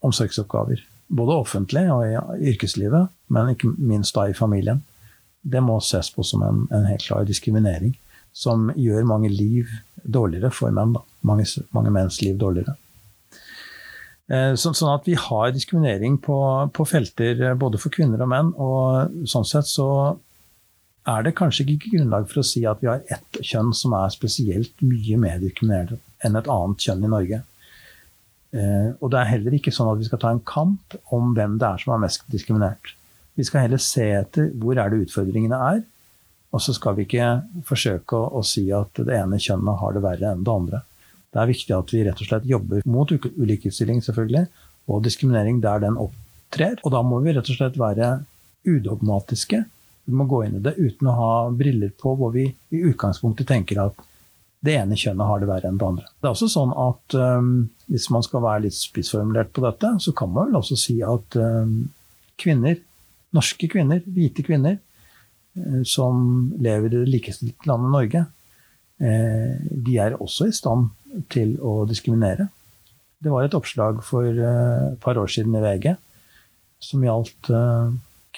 omsorgsoppgaver. 0.06 0.84
Både 1.08 1.38
offentlig 1.40 1.86
og 1.92 2.04
i 2.04 2.52
yrkeslivet, 2.52 3.08
men 3.34 3.54
ikke 3.54 3.72
minst 3.80 4.16
da 4.18 4.28
i 4.28 4.36
familien. 4.36 4.84
Det 5.42 5.62
må 5.64 5.80
ses 5.84 6.12
på 6.12 6.26
som 6.28 6.44
en, 6.44 6.66
en 6.76 6.90
helt 6.90 7.06
klar 7.08 7.24
diskriminering 7.28 7.96
som 8.36 8.68
gjør 8.76 9.08
mange 9.08 9.32
liv 9.32 9.72
dårligere 10.04 10.52
for 10.54 10.74
menn. 10.76 10.96
Mange, 11.26 11.48
mange 11.74 11.94
menns 11.94 12.20
liv 12.22 12.38
dårligere. 12.40 12.76
Eh, 14.28 14.54
så, 14.60 14.74
sånn 14.76 14.92
at 14.92 15.08
vi 15.08 15.16
har 15.18 15.54
diskriminering 15.56 16.20
på, 16.24 16.38
på, 16.76 16.86
felter 16.88 17.40
eh, 17.40 17.58
både 17.60 17.80
for 17.82 17.94
kvinner 17.94 18.22
og 18.24 18.32
menn. 18.32 18.52
Og 18.60 19.28
sånn 19.30 19.48
sett 19.48 19.70
så 19.70 19.90
er 21.08 21.24
det 21.24 21.36
kanskje 21.38 21.66
ikke 21.72 21.94
grunnlag 21.94 22.28
for 22.30 22.42
å 22.42 22.48
si 22.48 22.64
at 22.68 22.82
vi 22.84 22.90
har 22.92 23.04
ett 23.14 23.40
kjønn 23.40 23.72
som 23.76 23.96
er 23.96 24.12
spesielt 24.14 24.74
mye 24.84 25.20
mer 25.22 25.40
diskriminert 25.44 25.96
enn 26.26 26.36
et 26.36 26.50
annet 26.52 26.84
kjønn 26.84 27.06
i 27.06 27.12
Norge. 27.12 27.42
Eh, 28.58 28.90
og 29.00 29.12
det 29.12 29.20
er 29.22 29.32
heller 29.32 29.56
ikke 29.58 29.74
sånn 29.76 29.92
at 29.92 30.02
vi 30.02 30.08
skal 30.08 30.22
ta 30.22 30.32
en 30.34 30.44
kamp 30.48 30.98
om 31.16 31.34
hvem 31.38 31.58
det 31.62 31.68
er 31.68 31.84
som 31.84 31.96
er 31.96 32.04
mest 32.04 32.26
diskriminert. 32.32 32.94
Vi 33.38 33.46
skal 33.48 33.68
heller 33.68 33.82
se 33.84 34.08
etter 34.18 34.50
hvor 34.58 34.80
er 34.82 34.92
det 34.92 35.06
utfordringene 35.06 35.62
er, 35.70 35.82
og 36.56 36.64
så 36.64 36.74
skal 36.76 36.96
vi 36.98 37.06
ikke 37.06 37.28
forsøke 37.68 38.18
å, 38.18 38.40
å, 38.40 38.44
si 38.46 38.66
at 38.74 39.00
det 39.04 39.14
ene 39.14 39.40
kjønnet 39.42 39.82
har 39.82 39.96
det 39.96 40.04
verre 40.04 40.32
enn 40.34 40.46
det 40.48 40.54
andre. 40.54 40.82
Det 41.32 41.42
er 41.42 41.52
viktig 41.52 41.76
at 41.76 41.92
vi 41.94 42.04
rett 42.08 42.24
og 42.24 42.30
slett 42.30 42.48
jobber 42.50 42.88
mot 42.88 43.12
ulikestilling 43.12 44.00
selvfølgelig, 44.04 44.48
og 44.88 45.04
diskriminering 45.06 45.60
der 45.64 45.84
den 45.84 46.00
opptrer. 46.00 46.80
Og 46.84 46.94
da 46.96 47.04
må 47.04 47.20
vi 47.24 47.36
rett 47.36 47.52
og 47.52 47.60
slett 47.60 47.80
være 47.80 48.14
udogmatiske. 48.68 49.66
Vi 50.08 50.16
må 50.16 50.24
gå 50.30 50.46
inn 50.46 50.56
i 50.56 50.64
det 50.64 50.78
uten 50.80 51.10
å 51.12 51.16
ha 51.18 51.32
briller 51.52 51.92
på 52.00 52.14
hvor 52.16 52.32
vi 52.32 52.46
i 52.48 52.84
utgangspunktet 52.88 53.50
tenker 53.50 53.82
at 53.84 54.06
det 54.64 54.78
ene 54.80 54.98
kjønnet 54.98 55.30
har 55.30 55.42
det 55.42 55.50
verre 55.50 55.70
enn 55.70 55.78
det 55.80 55.86
andre. 55.86 56.08
Det 56.18 56.28
er 56.28 56.34
også 56.34 56.50
sånn 56.52 56.74
at 56.74 57.16
um, 57.20 57.52
Hvis 57.88 58.10
man 58.12 58.24
skal 58.26 58.44
være 58.44 58.66
litt 58.66 58.76
spissformulert 58.76 59.54
på 59.56 59.64
dette, 59.64 59.94
så 60.04 60.12
kan 60.18 60.32
man 60.34 60.50
vel 60.50 60.60
også 60.60 60.76
si 60.80 60.98
at 61.06 61.38
um, 61.40 61.86
kvinner, 62.40 62.80
norske 63.36 63.70
kvinner, 63.72 64.02
hvite 64.04 64.44
kvinner, 64.44 64.80
uh, 65.60 65.84
som 65.88 66.50
lever 66.60 66.90
i 66.90 66.96
det 66.98 67.14
likestilte 67.14 67.70
landet 67.70 67.94
Norge, 67.94 68.24
uh, 69.04 69.54
de 69.88 70.00
er 70.04 70.18
også 70.18 70.50
i 70.50 70.58
stand 70.58 70.90
til 71.32 71.56
å 71.64 71.86
diskriminere. 71.88 72.50
Det 73.24 73.32
var 73.32 73.48
et 73.48 73.56
oppslag 73.58 74.04
for 74.06 74.28
eh, 74.28 74.82
et 74.92 75.00
par 75.02 75.18
år 75.18 75.32
siden 75.32 75.56
i 75.58 75.62
VG 75.64 75.88
som 76.86 77.02
gjaldt 77.02 77.48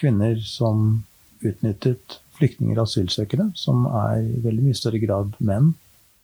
kvinner 0.00 0.38
som 0.40 1.02
utnyttet 1.46 2.20
flyktninger 2.40 2.78
og 2.78 2.86
asylsøkere, 2.86 3.50
som 3.58 3.84
er 3.88 4.24
i 4.24 4.40
veldig 4.44 4.64
mye 4.68 4.78
større 4.78 5.00
grad 5.02 5.36
menn 5.38 5.74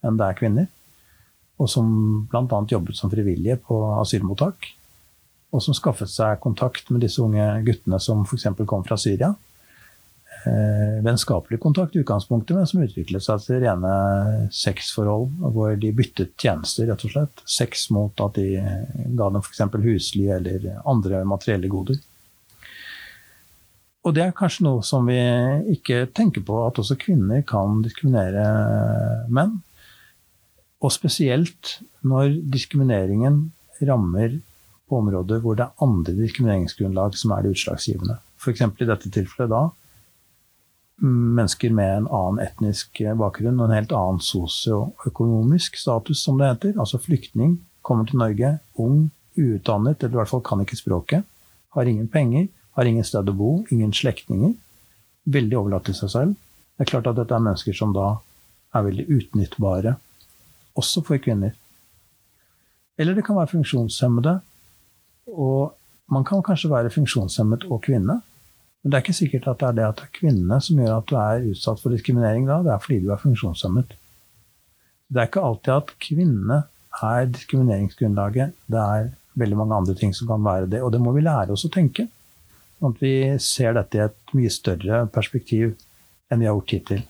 enn 0.07 0.18
det 0.18 0.29
er 0.29 0.38
kvinner. 0.38 0.68
Og 1.61 1.70
som 1.72 1.88
bl.a. 2.31 2.61
jobbet 2.68 2.98
som 2.98 3.12
frivillige 3.12 3.59
på 3.64 3.79
asylmottak. 3.96 4.70
Og 5.55 5.62
som 5.64 5.76
skaffet 5.76 6.11
seg 6.12 6.40
kontakt 6.42 6.90
med 6.92 7.05
disse 7.05 7.22
unge 7.22 7.44
guttene 7.64 8.00
som 8.02 8.24
f.eks. 8.26 8.48
kom 8.68 8.85
fra 8.85 8.98
Syria 9.00 9.31
eh, 10.46 11.05
vennskapelig 11.05 11.61
kontakt 11.62 11.96
i 11.96 12.02
utgangspunktet, 12.02 12.57
men 12.57 12.68
som 12.68 12.83
utviklet 12.85 13.24
seg 13.24 13.44
til 13.44 13.62
rene 13.64 13.94
sexforhold, 14.52 15.31
hvor 15.55 15.79
de 15.81 15.94
byttet 15.96 16.35
tjenester, 16.40 16.90
rett 16.90 17.07
og 17.09 17.14
slett. 17.14 17.44
Sex 17.48 17.88
mot 17.94 18.24
at 18.26 18.37
de 18.37 18.61
ga 19.16 19.31
dem 19.31 19.42
f.eks. 19.42 19.64
husly 19.87 20.29
eller 20.37 20.68
andre 20.85 21.24
materielle 21.29 21.72
goder. 21.72 22.02
Og 24.07 24.14
det 24.14 24.23
er 24.23 24.37
kanskje 24.38 24.69
noe 24.69 24.85
som 24.87 25.09
vi 25.11 25.19
ikke 25.75 26.05
tenker 26.14 26.45
på, 26.47 26.61
at 26.62 26.79
også 26.79 26.95
kvinner 27.01 27.42
kan 27.47 27.81
diskriminere 27.83 28.45
menn. 29.35 29.57
Og 30.85 30.92
spesielt 30.95 31.81
når 32.07 32.37
diskrimineringen 32.53 33.40
rammer 33.83 34.38
på 34.87 35.01
områder 35.01 35.42
hvor 35.42 35.59
det 35.59 35.66
er 35.66 35.83
andre 35.83 36.14
diskrimineringsgrunnlag 36.21 37.19
som 37.19 37.35
er 37.35 37.42
det 37.42 37.57
utslagsgivende. 37.57 38.21
F.eks. 38.38 38.62
i 38.62 38.88
dette 38.92 39.11
tilfellet 39.11 39.51
da 39.51 39.64
mennesker 41.03 41.73
med 41.77 41.92
en 41.92 42.07
annen 42.09 42.40
etnisk 42.40 43.03
bakgrunn 43.21 43.59
og 43.61 43.69
en 43.69 43.77
helt 43.77 43.92
annen 43.92 44.23
sosioøkonomisk 44.25 45.77
status, 45.77 46.23
som 46.25 46.38
det 46.40 46.49
heter. 46.49 46.79
Altså 46.81 47.01
flyktning, 47.03 47.59
kommer 47.83 48.09
til 48.09 48.19
Norge, 48.19 48.57
ung, 48.81 49.11
uutdannet, 49.37 50.01
eller 50.01 50.16
i 50.16 50.21
hvert 50.23 50.31
fall 50.33 50.45
kan 50.47 50.62
ikke 50.64 50.79
språket. 50.79 51.27
Har 51.77 51.90
ingen 51.90 52.09
penger, 52.09 52.49
har 52.77 52.89
ingen 52.89 53.07
sted 53.07 53.29
å 53.29 53.37
bo, 53.37 53.51
ingen 53.73 53.93
slektninger. 53.97 54.55
Veldig 55.33 55.59
overlatt 55.59 55.89
til 55.89 55.97
seg 55.99 56.12
selv. 56.12 56.35
Det 56.77 56.85
er 56.85 56.91
klart 56.91 57.09
at 57.11 57.19
dette 57.19 57.35
er 57.35 57.45
mennesker 57.45 57.77
som 57.77 57.95
da 57.97 58.19
er 58.77 58.85
veldig 58.85 59.07
utnyttbare, 59.17 59.95
også 60.77 61.03
for 61.07 61.23
kvinner. 61.23 61.55
Eller 63.01 63.17
det 63.17 63.25
kan 63.25 63.39
være 63.39 63.55
funksjonshemmede. 63.55 64.39
Og 65.33 65.73
man 66.12 66.25
kan 66.25 66.45
kanskje 66.45 66.71
være 66.71 66.93
funksjonshemmet 66.93 67.67
og 67.71 67.83
kvinne. 67.87 68.21
Men 68.83 68.93
det 68.93 68.99
er 68.99 69.05
ikke 69.05 69.19
sikkert 69.19 69.49
at 69.51 69.61
det 69.61 69.69
er 69.69 69.77
det 69.79 69.87
at 69.87 70.01
det 70.01 70.07
er 70.07 70.17
kvinnene 70.21 70.59
som 70.62 70.81
gjør 70.81 70.99
at 71.01 71.09
du 71.11 71.17
er 71.19 71.47
utsatt 71.51 71.81
for 71.83 71.95
diskriminering 71.97 72.47
da. 72.49 72.61
Det 72.62 72.73
er 72.75 72.83
fordi 72.85 73.01
du 73.03 73.11
er 73.12 73.23
funksjonshemmet. 73.23 73.97
Det 75.09 75.23
er 75.23 75.31
ikke 75.31 75.45
alltid 75.49 75.73
at 75.75 75.95
kvinnene 76.03 76.61
er 77.03 77.27
diskrimineringsgrunnlaget. 77.33 78.55
Det 78.71 78.85
er 78.85 79.11
veldig 79.37 79.59
mange 79.61 79.81
andre 79.81 79.97
ting 79.99 80.15
som 80.17 80.29
kan 80.31 80.45
være 80.45 80.71
det. 80.71 80.83
Og 80.85 80.93
det 80.93 81.01
må 81.03 81.12
vi 81.17 81.25
lære 81.25 81.57
oss 81.57 81.67
å 81.67 81.73
tenke. 81.73 82.07
At 82.85 83.01
vi 83.01 83.15
ser 83.41 83.77
dette 83.77 83.97
i 83.97 84.05
et 84.05 84.35
mye 84.37 84.53
større 84.53 85.05
perspektiv 85.12 85.77
enn 86.31 86.43
vi 86.43 86.49
har 86.49 86.57
gjort 86.59 86.75
hittil. 86.75 87.05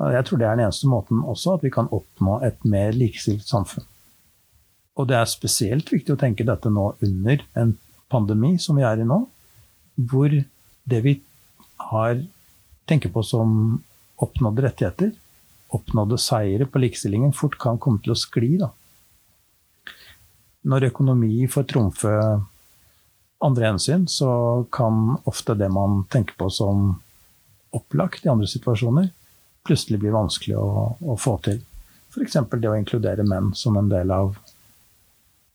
Jeg 0.00 0.24
tror 0.26 0.40
det 0.40 0.46
er 0.48 0.56
den 0.56 0.64
eneste 0.64 0.88
måten 0.88 1.24
også 1.28 1.56
at 1.56 1.64
vi 1.66 1.72
kan 1.74 1.90
oppnå 1.92 2.38
et 2.46 2.62
mer 2.64 2.94
likestilt 2.96 3.44
samfunn. 3.48 3.84
Og 4.96 5.08
det 5.10 5.16
er 5.18 5.28
spesielt 5.28 5.90
viktig 5.92 6.14
å 6.14 6.20
tenke 6.20 6.46
dette 6.46 6.70
nå 6.72 6.92
under 7.04 7.42
en 7.58 7.74
pandemi 8.10 8.54
som 8.60 8.78
vi 8.78 8.86
er 8.86 9.00
i 9.00 9.06
nå, 9.06 9.20
hvor 10.10 10.32
det 10.90 11.00
vi 11.04 11.14
har, 11.90 12.20
tenker 12.88 13.12
på 13.12 13.22
som 13.24 13.80
oppnådde 14.20 14.64
rettigheter, 14.66 15.12
oppnådde 15.76 16.18
seire 16.20 16.66
på 16.66 16.82
likestillingen, 16.82 17.32
fort 17.36 17.56
kan 17.60 17.78
komme 17.80 18.02
til 18.04 18.14
å 18.14 18.18
skli. 18.18 18.56
Da. 18.60 18.70
Når 20.68 20.90
økonomi 20.90 21.46
får 21.48 21.68
trumfe 21.70 22.14
andre 23.40 23.70
hensyn, 23.70 24.06
så 24.08 24.66
kan 24.72 25.16
ofte 25.24 25.56
det 25.56 25.70
man 25.72 26.04
tenker 26.12 26.36
på 26.38 26.50
som 26.52 27.00
opplagt 27.76 28.26
i 28.26 28.30
andre 28.32 28.48
situasjoner, 28.50 29.10
plutselig 29.66 30.00
bli 30.02 30.12
vanskelig 30.12 30.58
å, 30.58 30.96
å 31.00 31.16
få 31.20 31.36
til. 31.44 31.60
F.eks. 32.10 32.36
det 32.56 32.68
å 32.70 32.76
inkludere 32.76 33.24
menn 33.26 33.52
som 33.54 33.76
en 33.78 33.88
del 33.90 34.10
av 34.12 34.34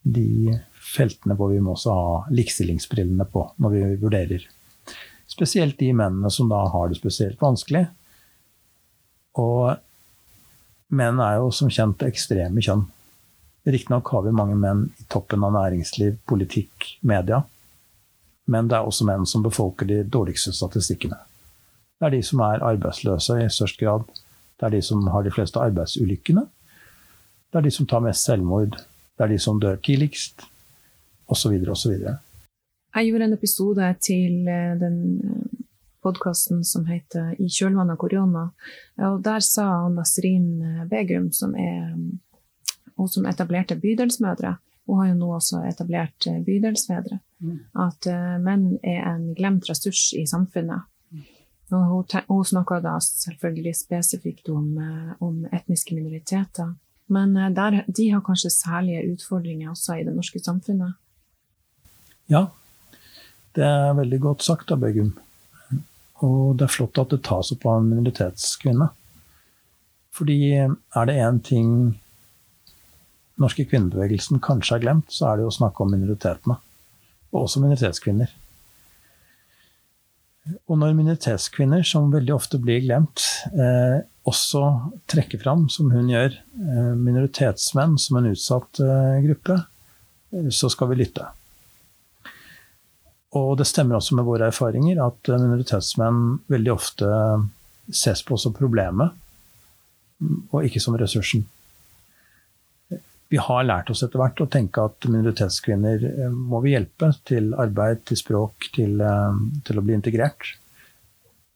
de 0.06 0.56
feltene 0.95 1.36
hvor 1.36 1.52
vi 1.52 1.62
må 1.63 1.74
også 1.76 1.93
ha 1.93 2.10
likestillingsbrillene 2.32 3.26
på 3.32 3.48
når 3.62 3.74
vi 3.74 3.86
vurderer 4.04 4.45
Spesielt 5.36 5.80
de 5.82 5.89
mennene 5.91 6.30
som 6.32 6.48
da 6.48 6.62
har 6.71 6.88
det 6.88 6.95
spesielt 7.00 7.41
vanskelig. 7.41 7.82
Og 9.41 9.74
menn 10.95 11.19
er 11.19 11.39
jo 11.41 11.50
som 11.52 11.71
kjent 11.74 12.06
ekstreme 12.06 12.62
kjønn. 12.63 12.86
Riktignok 13.65 14.12
har 14.13 14.24
vi 14.28 14.36
mange 14.38 14.56
menn 14.56 14.86
i 15.02 15.08
toppen 15.12 15.43
av 15.43 15.56
næringsliv, 15.58 16.19
politikk, 16.30 16.88
media. 17.02 17.41
Men 18.45 18.67
det 18.69 18.77
er 18.77 18.86
også 18.86 19.08
menn 19.08 19.25
som 19.25 19.43
befolker 19.43 19.88
de 19.89 20.03
dårligste 20.03 20.53
statistikkene. 20.53 21.17
Det 21.99 22.08
er 22.08 22.13
de 22.17 22.21
som 22.23 22.43
er 22.45 22.63
arbeidsløse 22.65 23.39
i 23.41 23.49
størst 23.49 23.79
grad. 23.79 24.03
Det 24.60 24.67
er 24.67 24.75
de 24.75 24.81
som 24.86 25.08
har 25.08 25.23
de 25.23 25.31
fleste 25.34 25.60
arbeidsulykkene. 25.60 26.45
Det 27.51 27.60
er 27.60 27.65
de 27.65 27.71
som 27.71 27.88
tar 27.88 28.03
mest 28.03 28.27
selvmord. 28.27 28.75
Det 29.15 29.23
er 29.23 29.31
de 29.31 29.39
som 29.39 29.60
dør 29.60 29.79
tidligst, 29.84 30.43
osv., 31.27 31.55
osv. 31.71 31.93
Jeg 32.95 33.08
gjorde 33.10 33.25
en 33.25 33.34
episode 33.34 33.88
til 34.03 34.47
eh, 34.47 34.75
den 34.79 34.99
eh, 35.23 35.63
podkasten 36.03 36.63
som 36.63 36.86
heter 36.86 37.34
'I 37.39 37.47
kjølvannet 37.49 37.95
av 37.95 37.99
korona'. 37.99 38.49
Og 39.08 39.23
der 39.23 39.39
sa 39.39 39.88
Nasrin 39.89 40.62
eh, 40.62 40.86
Begum, 40.88 41.31
som, 41.31 41.55
er, 41.55 41.95
hun 42.97 43.08
som 43.08 43.25
etablerte 43.25 43.75
Bydelsmødre, 43.75 44.55
hun 44.86 45.00
har 45.02 45.08
jo 45.10 45.17
nå 45.19 45.30
også 45.38 45.63
etablert 45.65 46.28
Bydelsfedre, 46.45 47.19
mm. 47.41 47.56
at 47.82 48.08
menn 48.43 48.76
er 48.86 49.02
en 49.10 49.32
glemt 49.38 49.69
ressurs 49.69 50.12
i 50.13 50.26
samfunnet. 50.30 50.86
Og 51.74 51.86
hun, 51.89 52.19
hun 52.28 52.45
snakka 52.45 52.78
da 52.84 53.00
selvfølgelig 53.02 53.74
spesifikt 53.80 54.52
om, 54.54 54.76
om, 55.17 55.39
etniske 55.50 55.98
minoriteter. 55.98 56.76
Men 57.10 57.34
der, 57.58 57.82
de 57.88 58.06
har 58.12 58.21
kanskje 58.26 58.54
særlige 58.54 59.08
utfordringer 59.15 59.71
også 59.74 59.98
i 59.98 60.06
det 60.06 60.13
norske 60.13 60.41
samfunnet? 60.45 60.93
Ja, 62.30 62.45
det 63.56 63.63
er 63.65 63.98
veldig 63.98 64.19
godt 64.21 64.45
sagt 64.45 64.71
av 64.74 64.82
Begum. 64.84 65.13
Og 66.24 66.56
det 66.58 66.67
er 66.67 66.74
flott 66.74 67.00
at 67.02 67.12
det 67.13 67.24
tas 67.26 67.52
opp 67.56 67.65
av 67.67 67.82
en 67.82 67.89
minoritetskvinne. 67.91 68.89
Fordi 70.15 70.39
er 70.56 71.08
det 71.10 71.15
én 71.19 71.41
ting 71.43 71.69
norske 73.41 73.65
kvinnebevegelsen 73.67 74.41
kanskje 74.43 74.78
har 74.78 74.84
glemt, 74.84 75.12
så 75.12 75.30
er 75.32 75.39
det 75.39 75.48
å 75.50 75.54
snakke 75.54 75.84
om 75.84 75.91
minoritetene. 75.91 76.58
Og 77.34 77.45
også 77.45 77.62
minoritetskvinner. 77.63 78.32
Og 80.69 80.78
når 80.78 80.93
minoritetskvinner, 80.93 81.82
som 81.88 82.12
veldig 82.13 82.36
ofte 82.36 82.60
blir 82.62 82.84
glemt, 82.86 83.24
eh, 83.52 84.04
også 84.30 84.62
trekker 85.10 85.41
fram, 85.41 85.67
som 85.69 85.89
hun 85.91 86.10
gjør, 86.10 86.34
eh, 86.34 86.93
minoritetsmenn 86.98 87.98
som 88.00 88.17
en 88.17 88.30
utsatt 88.32 88.80
eh, 88.80 89.21
gruppe, 89.26 89.58
eh, 90.34 90.50
så 90.50 90.69
skal 90.69 90.91
vi 90.91 91.02
lytte. 91.02 91.26
Og 93.36 93.58
det 93.58 93.67
stemmer 93.67 93.98
også 93.98 94.15
med 94.15 94.26
våre 94.26 94.48
erfaringer 94.48 95.02
at 95.04 95.28
minoritetsmenn 95.28 96.39
veldig 96.48 96.71
ofte 96.71 97.10
ses 97.91 98.21
på 98.24 98.38
som 98.39 98.54
problemet, 98.56 99.12
og 100.54 100.63
ikke 100.63 100.80
som 100.82 100.95
ressursen. 100.98 101.43
Vi 103.33 103.39
har 103.41 103.65
lært 103.65 103.89
oss 103.89 104.03
etter 104.05 104.21
hvert 104.21 104.41
å 104.43 104.49
tenke 104.51 104.83
at 104.85 105.07
minoritetskvinner 105.09 106.03
eh, 106.11 106.35
må 106.35 106.61
vi 106.63 106.75
hjelpe 106.75 107.09
til 107.25 107.53
arbeid, 107.57 108.03
til 108.05 108.19
språk, 108.19 108.69
til, 108.75 108.99
eh, 109.01 109.39
til 109.65 109.81
å 109.81 109.83
bli 109.85 109.95
integrert. 109.97 110.51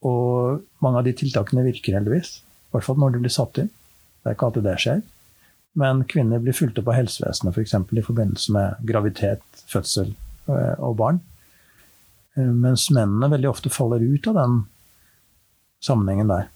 Og 0.09 0.65
mange 0.81 1.01
av 1.01 1.05
de 1.05 1.13
tiltakene 1.19 1.67
virker 1.67 1.99
heldigvis. 1.99 2.39
I 2.41 2.73
hvert 2.73 2.87
fall 2.87 2.99
når 3.01 3.15
de 3.15 3.23
blir 3.25 3.35
satt 3.35 3.61
inn. 3.61 3.69
Det 3.69 4.31
er 4.31 4.37
ikke 4.37 4.49
alltid 4.49 4.65
det 4.65 4.75
skjer. 4.81 5.05
Men 5.79 6.03
kvinner 6.09 6.41
blir 6.41 6.57
fulgt 6.57 6.79
opp 6.81 6.89
av 6.89 6.97
helsevesenet 6.97 7.53
f.eks. 7.53 7.77
For 7.77 8.01
i 8.01 8.05
forbindelse 8.07 8.55
med 8.55 8.85
graviditet, 8.89 9.45
fødsel 9.69 10.13
eh, 10.49 10.75
og 10.81 10.97
barn. 11.01 11.21
Mens 12.39 12.85
mennene 12.93 13.27
veldig 13.33 13.49
ofte 13.49 13.71
faller 13.73 13.99
ut 13.99 14.27
av 14.31 14.37
den 14.37 14.61
sammenhengen 15.83 16.29
der. 16.31 16.47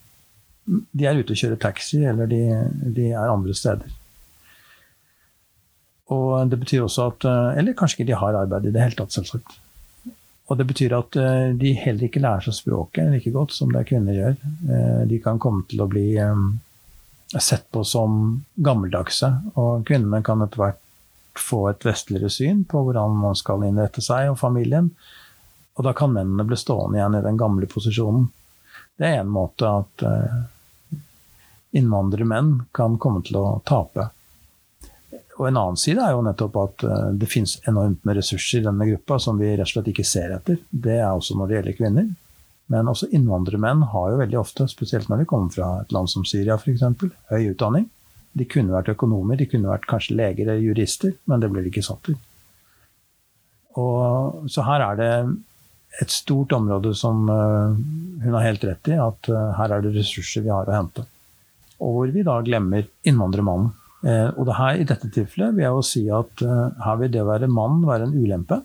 De 0.64 1.06
er 1.06 1.18
ute 1.18 1.34
og 1.34 1.38
kjører 1.38 1.60
taxi, 1.60 2.00
eller 2.08 2.30
de, 2.30 2.40
de 2.96 3.10
er 3.12 3.28
andre 3.28 3.52
steder. 3.56 3.90
Og 6.12 6.50
det 6.50 6.58
betyr 6.60 6.84
også 6.84 7.08
at 7.12 7.24
eh, 7.28 7.58
Eller 7.60 7.76
kanskje 7.76 8.02
ikke 8.02 8.10
de 8.12 8.20
har 8.20 8.36
arbeid 8.42 8.68
i 8.68 8.72
det 8.74 8.82
hele 8.82 8.98
tatt, 8.98 9.14
selvsagt. 9.14 9.56
Og 10.52 10.58
det 10.60 10.66
betyr 10.68 10.92
at 10.98 11.16
eh, 11.16 11.50
de 11.56 11.72
heller 11.80 12.08
ikke 12.08 12.20
lærer 12.20 12.44
seg 12.44 12.58
språket 12.58 13.08
like 13.14 13.32
godt 13.32 13.54
som 13.56 13.72
det 13.72 13.86
kvinner 13.88 14.18
gjør. 14.18 14.38
De 15.08 15.20
kan 15.24 15.40
komme 15.40 15.64
til 15.70 15.80
å 15.80 15.88
bli 15.88 16.08
sett 17.34 17.64
på 17.72 17.82
som 17.88 18.44
gammeldagse, 18.54 19.30
og 19.58 19.86
kvinnene 19.88 20.20
kan 20.22 20.44
etter 20.44 20.60
hvert 20.60 20.80
få 21.40 21.64
et 21.70 21.82
vestligere 21.82 22.30
syn 22.30 22.60
på 22.68 22.84
hvordan 22.84 23.16
man 23.18 23.34
skal 23.38 23.64
innrette 23.66 24.04
seg 24.04 24.28
og 24.30 24.38
familien. 24.38 24.92
Og 25.74 25.86
da 25.88 25.94
kan 25.96 26.12
mennene 26.14 26.44
bli 26.46 26.58
stående 26.60 27.00
igjen 27.00 27.16
i 27.18 27.24
den 27.24 27.40
gamle 27.40 27.66
posisjonen. 27.66 28.28
Det 28.94 29.08
er 29.08 29.24
en 29.24 29.32
måte 29.34 29.66
at 29.66 30.04
innvandrere 30.04 30.50
innvandrermenn 31.74 32.52
kan 32.70 33.00
komme 33.02 33.24
til 33.26 33.40
å 33.40 33.46
tape. 33.66 34.06
Og 35.38 35.48
en 35.48 35.56
annen 35.58 35.78
side 35.80 36.02
er 36.02 36.14
jo 36.14 36.22
nettopp 36.22 36.58
at 36.62 36.84
uh, 36.86 37.08
det 37.16 37.30
finnes 37.30 37.56
enormt 37.68 38.04
med 38.06 38.18
ressurser 38.20 38.60
i 38.60 38.66
denne 38.66 38.86
gruppa 38.92 39.18
som 39.22 39.40
vi 39.40 39.50
rett 39.50 39.66
og 39.66 39.72
slett 39.72 39.90
ikke 39.90 40.06
ser 40.06 40.36
etter. 40.36 40.60
Det 40.70 40.98
er 41.00 41.10
også 41.10 41.38
når 41.38 41.50
det 41.50 41.56
gjelder 41.58 41.78
kvinner. 41.80 42.12
Men 42.72 42.88
også 42.88 43.10
innvandrermenn 43.12 43.82
har 43.92 44.12
jo 44.12 44.20
veldig 44.22 44.38
ofte, 44.40 44.68
spesielt 44.70 45.10
når 45.10 45.22
de 45.22 45.28
kommer 45.28 45.52
fra 45.52 45.70
et 45.82 45.92
land 45.92 46.08
som 46.08 46.24
Syria 46.24 46.56
f.eks., 46.56 46.84
høy 47.32 47.50
utdanning. 47.50 47.90
De 48.34 48.46
kunne 48.50 48.74
vært 48.74 48.94
økonomer, 48.94 49.38
de 49.38 49.48
kunne 49.50 49.70
vært 49.70 49.88
kanskje 49.90 50.16
leger 50.18 50.48
eller 50.48 50.62
jurister, 50.62 51.12
men 51.30 51.42
det 51.42 51.50
blir 51.52 51.66
de 51.66 51.70
ikke 51.70 51.84
satt 51.86 52.02
til. 52.08 52.16
Og, 53.78 54.48
så 54.50 54.64
her 54.66 54.82
er 54.86 54.98
det 54.98 55.12
et 56.02 56.10
stort 56.10 56.54
område 56.56 56.94
som 56.98 57.28
uh, 57.30 57.74
hun 58.24 58.34
har 58.34 58.48
helt 58.48 58.64
rett 58.66 58.90
i, 58.90 58.98
at 58.98 59.30
uh, 59.30 59.52
her 59.58 59.76
er 59.76 59.84
det 59.84 59.94
ressurser 59.94 60.42
vi 60.46 60.52
har 60.54 60.66
å 60.66 60.74
hente. 60.74 61.04
Og 61.82 61.98
hvor 61.98 62.14
vi 62.14 62.24
da 62.26 62.40
glemmer 62.46 62.86
innvandrermannen. 63.06 63.74
Uh, 64.04 64.30
og 64.36 64.44
det 64.48 64.58
her, 64.58 64.78
i 64.78 64.86
dette 64.88 65.08
tilfellet 65.08 65.56
vil 65.56 65.64
jeg 65.64 65.76
jo 65.78 65.84
si 65.88 66.04
at 66.12 66.44
her 66.84 67.00
vil 67.00 67.12
det 67.12 67.22
å 67.24 67.28
være 67.30 67.50
mann 67.50 67.84
være 67.88 68.08
en 68.08 68.16
ulempe. 68.16 68.60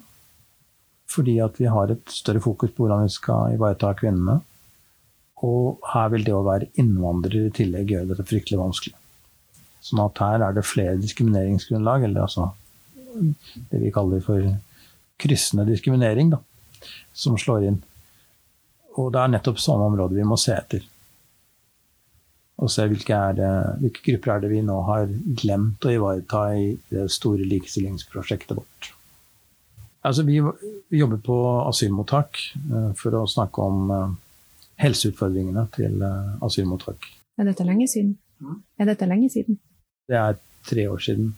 Fordi 1.09 1.39
at 1.41 1.57
vi 1.57 1.69
har 1.71 1.89
et 1.89 2.13
større 2.13 2.41
fokus 2.43 2.73
på 2.75 2.85
hvordan 2.85 3.07
vi 3.07 3.13
skal 3.13 3.55
ivareta 3.55 3.95
kvinnene. 3.97 4.39
Og 5.47 5.79
her 5.93 6.09
vil 6.13 6.25
det 6.27 6.35
å 6.35 6.45
være 6.45 6.69
innvandrer 6.81 7.47
i 7.47 7.53
tillegg 7.55 7.93
gjøre 7.93 8.11
dette 8.11 8.27
fryktelig 8.27 8.59
vanskelig. 8.59 8.97
Sånn 9.85 10.01
at 10.03 10.19
her 10.21 10.43
er 10.43 10.55
det 10.55 10.67
flere 10.67 10.99
diskrimineringsgrunnlag, 10.99 12.03
eller 12.09 12.25
altså 12.27 12.51
det 13.71 13.79
vi 13.81 13.91
kaller 13.95 14.21
for 14.23 14.43
kryssende 15.19 15.65
diskriminering, 15.67 16.33
da, 16.35 16.39
som 17.15 17.37
slår 17.39 17.69
inn. 17.69 17.79
Og 18.99 19.11
det 19.15 19.21
er 19.21 19.31
nettopp 19.33 19.61
sånne 19.61 19.87
områder 19.89 20.19
vi 20.19 20.27
må 20.27 20.37
se 20.39 20.53
etter. 20.55 20.83
Og 22.59 22.71
se 22.71 22.85
hvilke, 22.91 23.17
det, 23.37 23.49
hvilke 23.79 24.03
grupper 24.03 24.33
er 24.33 24.41
det 24.43 24.51
vi 24.51 24.63
nå 24.65 24.77
har 24.87 25.11
glemt 25.39 25.85
å 25.87 25.93
ivareta 25.93 26.41
i 26.59 26.73
det 26.91 27.05
store 27.13 27.47
likestillingsprosjektet 27.47 28.57
vårt. 28.57 28.89
Altså, 30.03 30.23
vi, 30.27 30.39
vi 30.91 30.99
jobber 30.99 31.21
på 31.23 31.37
asylmottak 31.65 32.39
uh, 32.71 32.91
for 32.99 33.15
å 33.19 33.25
snakke 33.27 33.63
om 33.63 33.91
uh, 33.91 34.11
helseutfordringene 34.79 35.65
til 35.75 36.03
uh, 36.03 36.35
asylmottak. 36.45 37.09
Er 37.39 37.47
dette 37.47 37.67
lenge 37.67 37.87
siden? 37.91 38.17
Mm. 38.43 38.61
Er 38.79 38.91
dette 38.91 39.07
lenge 39.07 39.31
siden? 39.31 39.59
Det 40.07 40.19
er 40.19 40.39
tre 40.67 40.87
år 40.91 41.03
siden. 41.03 41.33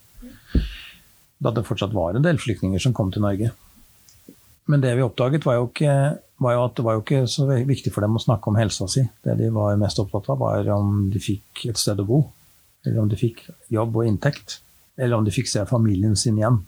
Da 1.41 1.53
det 1.53 1.65
fortsatt 1.65 1.93
var 1.93 2.17
en 2.17 2.25
del 2.25 2.41
flyktninger 2.41 2.81
som 2.81 2.93
kom 2.97 3.09
til 3.13 3.25
Norge. 3.25 3.49
Men 4.69 4.81
det 4.83 4.93
vi 4.97 5.05
oppdaget, 5.05 5.45
var 5.45 5.57
jo, 5.57 5.69
ikke, 5.69 5.93
var 6.41 6.55
jo 6.55 6.63
at 6.65 6.75
det 6.77 6.85
var 6.85 6.97
jo 6.97 7.03
ikke 7.03 7.21
så 7.29 7.45
viktig 7.49 7.93
for 7.93 8.05
dem 8.05 8.17
å 8.17 8.21
snakke 8.21 8.49
om 8.49 8.57
helsa 8.57 8.87
si. 8.89 9.03
Det 9.23 9.37
de 9.39 9.51
var 9.53 9.77
mest 9.79 9.99
opptatt 10.01 10.29
av, 10.33 10.39
var 10.41 10.69
om 10.73 11.05
de 11.13 11.21
fikk 11.21 11.67
et 11.69 11.79
sted 11.79 12.01
å 12.01 12.07
bo. 12.07 12.21
Eller 12.85 13.01
om 13.03 13.09
de 13.11 13.19
fikk 13.19 13.43
jobb 13.73 13.99
og 14.01 14.07
inntekt. 14.09 14.59
Eller 14.97 15.17
om 15.17 15.25
de 15.27 15.33
fikk 15.33 15.51
se 15.51 15.65
familien 15.69 16.17
sin 16.17 16.39
igjen. 16.39 16.61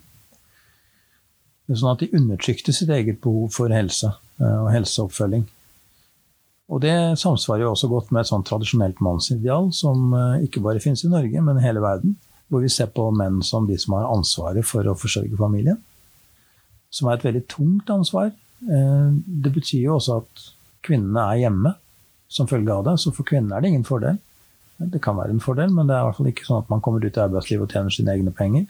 Sånn 1.70 1.94
at 1.94 2.04
de 2.04 2.12
undertrykte 2.14 2.74
sitt 2.76 2.92
eget 2.92 3.22
behov 3.24 3.50
for 3.56 3.72
helse 3.72 4.12
eh, 4.12 4.58
og 4.60 4.68
helseoppfølging. 4.74 5.46
Og 6.74 6.80
det 6.84 6.94
samsvarer 7.20 7.64
jo 7.64 7.72
også 7.72 7.88
godt 7.92 8.12
med 8.12 8.22
et 8.22 8.30
sånt 8.30 8.46
tradisjonelt 8.48 9.00
mannsideal 9.04 9.70
som 9.74 10.12
eh, 10.16 10.44
ikke 10.46 10.62
bare 10.64 10.82
finnes 10.84 11.02
i 11.06 11.10
Norge, 11.12 11.42
men 11.44 11.58
i 11.58 11.64
hele 11.64 11.82
verden. 11.84 12.18
Hvor 12.52 12.62
vi 12.62 12.70
ser 12.70 12.92
på 12.92 13.08
menn 13.16 13.40
som 13.42 13.66
de 13.66 13.78
som 13.80 13.96
har 13.96 14.10
ansvaret 14.12 14.66
for 14.68 14.86
å 14.86 14.96
forsørge 14.98 15.40
familien 15.40 15.80
som 16.94 17.10
er 17.10 17.18
et 17.18 17.26
veldig 17.26 17.44
tungt 17.50 17.90
ansvar. 17.90 18.32
Eh, 18.62 19.08
det 19.44 19.54
betyr 19.54 19.88
jo 19.88 19.96
også 19.98 20.20
at 20.22 20.44
kvinnene 20.84 21.26
er 21.32 21.42
hjemme 21.44 21.74
som 22.28 22.48
følge 22.50 22.72
av 22.72 22.86
det. 22.88 22.98
Så 23.02 23.12
for 23.14 23.26
kvinnene 23.28 23.56
er 23.56 23.64
det 23.64 23.72
ingen 23.72 23.88
fordel. 23.88 24.20
Det 24.76 25.00
kan 25.02 25.16
være 25.16 25.34
en 25.36 25.42
fordel, 25.42 25.70
men 25.74 25.86
det 25.88 25.96
er 25.96 26.02
i 26.02 26.08
hvert 26.08 26.18
fall 26.18 26.30
ikke 26.32 26.46
sånn 26.48 26.64
at 26.64 26.72
man 26.72 26.82
kommer 26.84 27.04
ut 27.04 27.16
i 27.16 27.22
arbeidslivet 27.22 27.66
og 27.66 27.76
tjener 27.76 27.94
sine 27.94 28.14
egne 28.16 28.32
penger. 28.34 28.66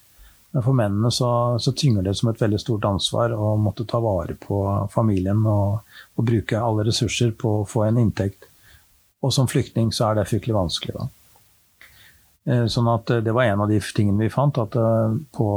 Men 0.55 0.63
for 0.63 0.77
mennene 0.79 1.11
så, 1.11 1.29
så 1.59 1.73
tynger 1.75 2.05
det 2.07 2.15
som 2.19 2.29
et 2.31 2.43
veldig 2.43 2.61
stort 2.63 2.85
ansvar 2.87 3.33
å 3.35 3.55
måtte 3.59 3.87
ta 3.91 3.99
vare 4.05 4.37
på 4.39 4.61
familien 4.93 5.41
og, 5.51 5.81
og, 6.15 6.27
bruke 6.29 6.61
alle 6.61 6.85
ressurser 6.87 7.33
på 7.35 7.57
å 7.63 7.67
få 7.67 7.89
en 7.89 7.99
inntekt. 8.05 8.47
Og 9.25 9.33
som 9.35 9.49
flyktning 9.51 9.91
så 9.97 10.11
er 10.11 10.21
det 10.21 10.29
fryktelig 10.31 10.55
vanskelig, 10.55 10.95
da. 10.95 11.09
Eh, 12.45 12.67
sånn 12.71 12.91
at 12.93 13.11
det 13.25 13.33
var 13.33 13.49
en 13.49 13.65
av 13.65 13.73
de 13.73 13.81
tingene 13.97 14.27
vi 14.27 14.31
fant, 14.31 14.61
at 14.61 14.77
eh, 14.77 15.17
på 15.35 15.49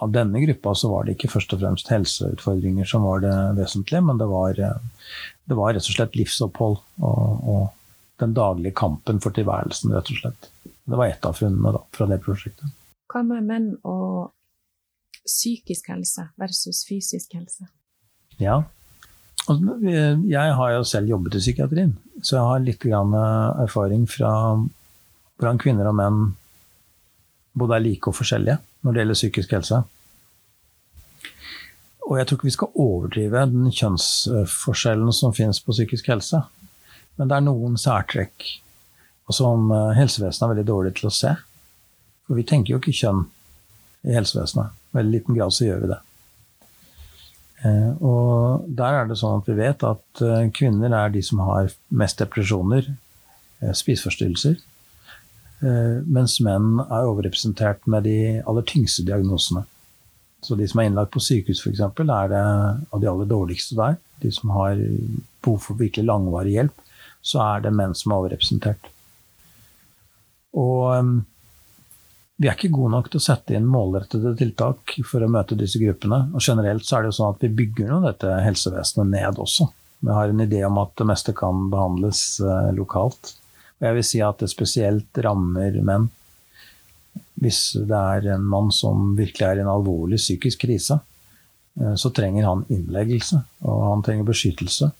av 0.00 0.12
denne 0.12 0.40
gruppa 0.40 0.74
så 0.74 0.88
var 0.88 1.04
det 1.04 1.16
ikke 1.16 1.30
først 1.34 1.52
og 1.54 1.60
fremst 1.60 1.90
helseutfordringer 1.92 2.88
som 2.88 3.04
var 3.04 3.20
det 3.24 3.34
vesentlige, 3.58 4.00
men 4.06 4.20
det 4.20 4.28
var, 4.30 4.56
det 4.56 5.58
var 5.58 5.74
rett 5.76 5.84
og 5.84 5.96
slett 5.96 6.16
livsopphold 6.16 6.78
og, 7.04 7.44
og, 7.54 7.68
den 8.20 8.34
daglige 8.36 8.76
kampen 8.76 9.16
for 9.24 9.32
tilværelsen, 9.32 9.94
rett 9.96 10.10
og 10.12 10.18
slett. 10.18 10.48
Det 10.60 10.96
var 10.98 11.08
ett 11.08 11.24
av 11.24 11.38
funnene 11.38 11.72
da, 11.72 11.80
fra 11.96 12.04
det 12.10 12.18
prosjektet. 12.20 12.68
Hva 13.08 13.22
med 13.24 13.46
menn 13.48 13.70
og 13.88 14.34
psykisk 15.24 15.88
helse 15.88 16.26
versus 16.40 16.82
fysisk 16.88 17.32
helse? 17.38 17.70
Ja. 18.36 18.58
Altså, 19.48 19.78
jeg 20.28 20.56
har 20.58 20.74
jo 20.74 20.84
selv 20.84 21.08
jobbet 21.14 21.38
i 21.38 21.42
psykiatrien, 21.46 21.94
så 22.20 22.36
jeg 22.36 22.48
har 22.50 22.64
litt 22.66 22.84
erfaring 22.92 24.04
fra 24.08 24.32
hvordan 25.40 25.60
kvinner 25.64 25.88
og 25.88 25.96
menn 25.96 26.20
både 27.56 27.78
er 27.78 27.86
like 27.88 28.12
og 28.12 28.20
forskjellige 28.20 28.60
når 28.80 28.92
det 28.92 29.02
gjelder 29.02 29.18
psykisk 29.18 29.56
helse. 29.56 29.82
Og 32.10 32.16
jeg 32.18 32.26
tror 32.26 32.38
ikke 32.38 32.48
vi 32.48 32.56
skal 32.56 32.80
overdrive 32.82 33.44
den 33.52 33.68
kjønnsforskjellen 33.70 35.12
som 35.14 35.34
finnes 35.36 35.60
på 35.62 35.74
psykisk 35.76 36.08
helse. 36.10 36.42
Men 37.18 37.30
det 37.30 37.36
er 37.36 37.46
noen 37.46 37.76
særtrekk 37.78 38.46
som 39.30 39.70
eh, 39.70 39.92
helsevesenet 39.94 40.42
er 40.42 40.54
veldig 40.54 40.66
dårlig 40.66 40.94
til 40.98 41.10
å 41.10 41.14
se. 41.14 41.34
For 42.26 42.38
vi 42.38 42.46
tenker 42.48 42.74
jo 42.74 42.80
ikke 42.80 42.96
kjønn 42.96 43.26
i 44.08 44.16
helsevesenet. 44.16 44.72
I 44.90 44.98
veldig 44.98 45.14
liten 45.14 45.36
grad 45.38 45.54
så 45.54 45.68
gjør 45.68 45.84
vi 45.84 45.90
det. 45.92 46.00
Eh, 47.68 47.92
og 48.00 48.66
der 48.80 49.02
er 49.02 49.10
det 49.10 49.20
sånn 49.20 49.42
at 49.42 49.52
vi 49.52 49.58
vet 49.60 49.86
at 49.86 50.24
eh, 50.26 50.48
kvinner 50.56 50.96
er 50.96 51.14
de 51.14 51.22
som 51.22 51.44
har 51.46 51.70
mest 51.94 52.18
depresjoner, 52.22 52.90
spiseforstyrrelser, 53.60 54.56
mens 55.60 56.38
menn 56.40 56.78
er 56.86 57.08
overrepresentert 57.08 57.84
med 57.90 58.06
de 58.08 58.16
aller 58.48 58.64
tyngste 58.68 59.04
diagnosene. 59.04 59.66
Så 60.40 60.56
de 60.56 60.68
som 60.68 60.80
er 60.80 60.88
innlagt 60.88 61.12
på 61.12 61.20
sykehus, 61.20 61.60
f.eks., 61.60 61.82
er 61.84 62.30
det 62.32 62.40
av 62.40 63.02
de 63.02 63.08
aller 63.10 63.28
dårligste 63.28 63.76
der. 63.76 63.98
De 64.22 64.30
som 64.32 64.52
har 64.56 64.78
behov 65.44 65.58
for 65.64 65.80
virkelig 65.80 66.06
langvarig 66.08 66.54
hjelp, 66.56 66.86
så 67.20 67.42
er 67.44 67.66
det 67.66 67.74
menn 67.76 67.92
som 67.96 68.12
er 68.12 68.22
overrepresentert. 68.22 68.88
Og 70.56 70.96
um, 70.96 71.12
vi 72.40 72.48
er 72.48 72.56
ikke 72.56 72.72
gode 72.72 72.94
nok 72.94 73.10
til 73.10 73.20
å 73.20 73.24
sette 73.24 73.56
inn 73.56 73.68
målrettede 73.68 74.32
tiltak 74.38 74.96
for 75.06 75.22
å 75.22 75.28
møte 75.30 75.58
disse 75.60 75.80
gruppene. 75.82 76.22
Og 76.32 76.40
generelt 76.40 76.86
så 76.88 76.96
er 76.96 77.04
det 77.04 77.12
jo 77.12 77.18
sånn 77.18 77.36
at 77.36 77.44
vi 77.44 77.52
bygger 77.60 77.92
nå 77.92 78.00
dette 78.06 78.40
helsevesenet 78.46 79.12
ned 79.12 79.42
også. 79.44 79.68
Vi 80.00 80.16
har 80.16 80.32
en 80.32 80.40
idé 80.40 80.62
om 80.64 80.80
at 80.80 80.94
det 80.96 81.06
meste 81.10 81.36
kan 81.36 81.68
behandles 81.72 82.22
uh, 82.40 82.72
lokalt. 82.72 83.34
Og 83.80 83.86
jeg 83.88 83.96
vil 83.96 84.06
si 84.06 84.20
at 84.24 84.42
det 84.42 84.50
spesielt 84.52 85.20
rammer 85.24 85.78
menn. 85.84 86.10
Hvis 87.40 87.60
det 87.88 87.96
er 87.96 88.34
en 88.34 88.44
mann 88.44 88.68
som 88.74 89.14
virkelig 89.16 89.46
er 89.46 89.60
i 89.60 89.64
en 89.64 89.72
alvorlig 89.72 90.18
psykisk 90.20 90.66
krise, 90.66 90.98
eh, 91.80 91.94
så 91.96 92.12
trenger 92.12 92.44
han 92.44 92.66
innleggelse, 92.68 93.40
og 93.64 93.86
han 93.86 94.04
trenger 94.04 94.28
beskyttelse 94.28 94.90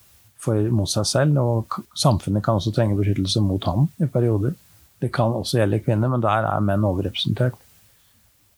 for, 0.41 0.71
mot 0.73 0.89
seg 0.89 1.09
selv. 1.11 1.43
Og 1.45 1.81
samfunnet 1.93 2.45
kan 2.45 2.57
også 2.57 2.73
trenge 2.73 2.97
beskyttelse 2.97 3.45
mot 3.45 3.69
ham 3.69 3.91
i 4.01 4.09
perioder. 4.09 4.57
Det 5.01 5.13
kan 5.13 5.37
også 5.37 5.61
gjelde 5.61 5.83
kvinner, 5.85 6.09
men 6.13 6.25
der 6.25 6.49
er 6.49 6.65
menn 6.65 6.89
overrepresentert. 6.89 7.61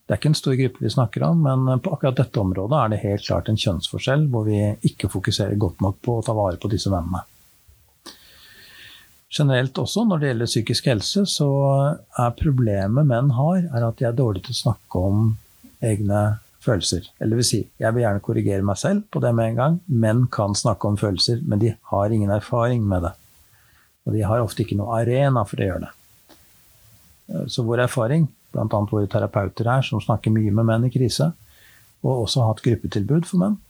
Det 0.06 0.14
er 0.14 0.20
ikke 0.20 0.32
en 0.32 0.38
stor 0.38 0.54
gruppe 0.58 0.82
vi 0.82 0.94
snakker 0.94 1.26
om, 1.26 1.42
men 1.42 1.82
på 1.82 1.90
akkurat 1.94 2.18
dette 2.18 2.38
området 2.42 2.78
er 2.78 2.94
det 2.94 3.02
helt 3.02 3.26
klart 3.26 3.50
en 3.50 3.58
kjønnsforskjell 3.58 4.26
hvor 4.30 4.46
vi 4.46 4.58
ikke 4.86 5.10
fokuserer 5.10 5.58
godt 5.58 5.82
nok 5.82 5.98
på 6.02 6.18
å 6.18 6.24
ta 6.26 6.34
vare 6.36 6.58
på 6.62 6.70
disse 6.70 6.90
mennene 6.92 7.22
generelt 9.32 9.78
også 9.80 10.04
når 10.06 10.20
det 10.20 10.30
gjelder 10.30 10.50
psykisk 10.50 10.88
helse, 10.90 11.24
så 11.30 11.48
er 12.20 12.36
problemet 12.38 13.08
menn 13.08 13.32
har, 13.36 13.64
er 13.72 13.86
at 13.86 13.98
de 13.98 14.08
er 14.08 14.16
dårlige 14.16 14.48
til 14.48 14.56
å 14.56 14.62
snakke 14.66 15.02
om 15.08 15.30
egne 15.82 16.22
følelser. 16.62 17.08
Eller 17.20 17.40
vil 17.40 17.48
si, 17.48 17.62
jeg 17.80 17.94
vil 17.94 18.04
gjerne 18.04 18.22
korrigere 18.24 18.66
meg 18.66 18.78
selv 18.80 19.06
på 19.10 19.22
det 19.24 19.32
med 19.34 19.52
en 19.52 19.58
gang. 19.58 19.80
Menn 19.88 20.26
kan 20.32 20.54
snakke 20.58 20.88
om 20.88 21.00
følelser, 21.00 21.40
men 21.48 21.62
de 21.62 21.74
har 21.90 22.14
ingen 22.14 22.30
erfaring 22.30 22.84
med 22.88 23.08
det. 23.08 23.14
Og 24.06 24.16
de 24.16 24.22
har 24.26 24.42
ofte 24.42 24.64
ikke 24.64 24.78
noe 24.78 25.00
arena 25.00 25.44
for 25.48 25.62
å 25.62 25.68
gjøre 25.68 25.88
det. 25.88 25.92
Så 27.50 27.64
vår 27.64 27.86
erfaring, 27.86 28.26
bl.a. 28.52 28.66
våre 28.68 29.08
terapeuter 29.10 29.70
her, 29.70 29.84
som 29.86 30.02
snakker 30.02 30.34
mye 30.34 30.52
med 30.54 30.68
menn 30.68 30.88
i 30.88 30.92
krise, 30.92 31.30
og 32.02 32.24
også 32.26 32.42
har 32.42 32.52
hatt 32.52 32.64
gruppetilbud 32.64 33.28
for 33.28 33.42
menn, 33.42 33.60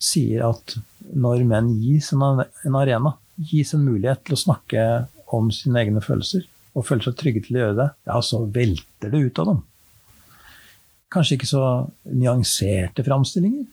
sier 0.00 0.46
at 0.48 0.78
når 1.12 1.42
menn 1.44 1.74
gis 1.82 2.12
en 2.14 2.78
arena 2.78 3.12
gis 3.40 3.74
en 3.74 3.86
mulighet 3.86 4.22
til 4.26 4.36
å 4.36 4.42
snakke 4.44 4.84
om 5.34 5.50
sine 5.54 5.80
egne 5.84 6.02
følelser, 6.04 6.44
og 6.76 6.86
føle 6.86 7.04
seg 7.04 7.16
trygge 7.18 7.44
til 7.46 7.58
å 7.58 7.64
gjøre 7.64 7.78
det, 7.80 7.88
ja, 8.10 8.20
så 8.22 8.44
velter 8.44 9.12
det 9.12 9.20
ut 9.24 9.42
av 9.42 9.50
dem. 9.50 9.60
Kanskje 11.10 11.36
ikke 11.38 11.50
så 11.50 11.64
nyanserte 12.06 13.04
framstillinger, 13.06 13.66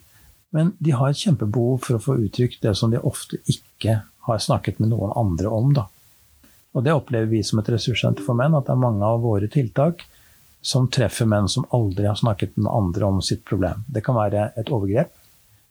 men 0.55 0.71
de 0.81 0.93
har 0.95 1.11
et 1.11 1.19
kjempebehov 1.21 1.83
for 1.85 1.97
å 1.97 2.01
få 2.01 2.17
uttrykt 2.23 2.63
det 2.63 2.73
som 2.79 2.93
de 2.93 3.01
ofte 3.05 3.37
ikke 3.51 3.99
har 4.27 4.41
snakket 4.41 4.79
med 4.81 4.91
noen 4.93 5.13
andre 5.19 5.51
om. 5.53 5.73
Da. 5.75 5.85
Og 6.73 6.85
det 6.85 6.95
opplever 6.95 7.29
vi 7.31 7.43
som 7.45 7.61
et 7.61 7.69
ressurssenter 7.71 8.25
for 8.25 8.37
menn, 8.37 8.55
at 8.57 8.67
det 8.67 8.73
er 8.73 8.81
mange 8.81 9.05
av 9.05 9.21
våre 9.25 9.49
tiltak 9.51 10.05
som 10.65 10.87
treffer 10.91 11.29
menn 11.29 11.47
som 11.51 11.67
aldri 11.75 12.07
har 12.09 12.17
snakket 12.17 12.57
med 12.57 12.71
andre 12.71 13.07
om 13.07 13.21
sitt 13.23 13.43
problem. 13.47 13.83
Det 13.87 14.03
kan 14.05 14.17
være 14.17 14.51
et 14.57 14.71
overgrep. 14.73 15.13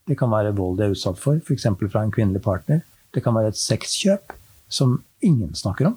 Det 0.06 0.16
kan 0.18 0.30
være 0.30 0.54
vold 0.56 0.78
de 0.78 0.86
er 0.86 0.94
utsatt 0.94 1.18
for, 1.18 1.40
f.eks. 1.42 1.66
fra 1.90 2.04
en 2.04 2.14
kvinnelig 2.14 2.44
partner. 2.44 2.84
Det 3.14 3.22
kan 3.24 3.36
være 3.36 3.52
et 3.52 3.60
sexkjøp 3.60 4.34
som 4.68 4.98
ingen 5.24 5.54
snakker 5.56 5.90
om. 5.90 5.96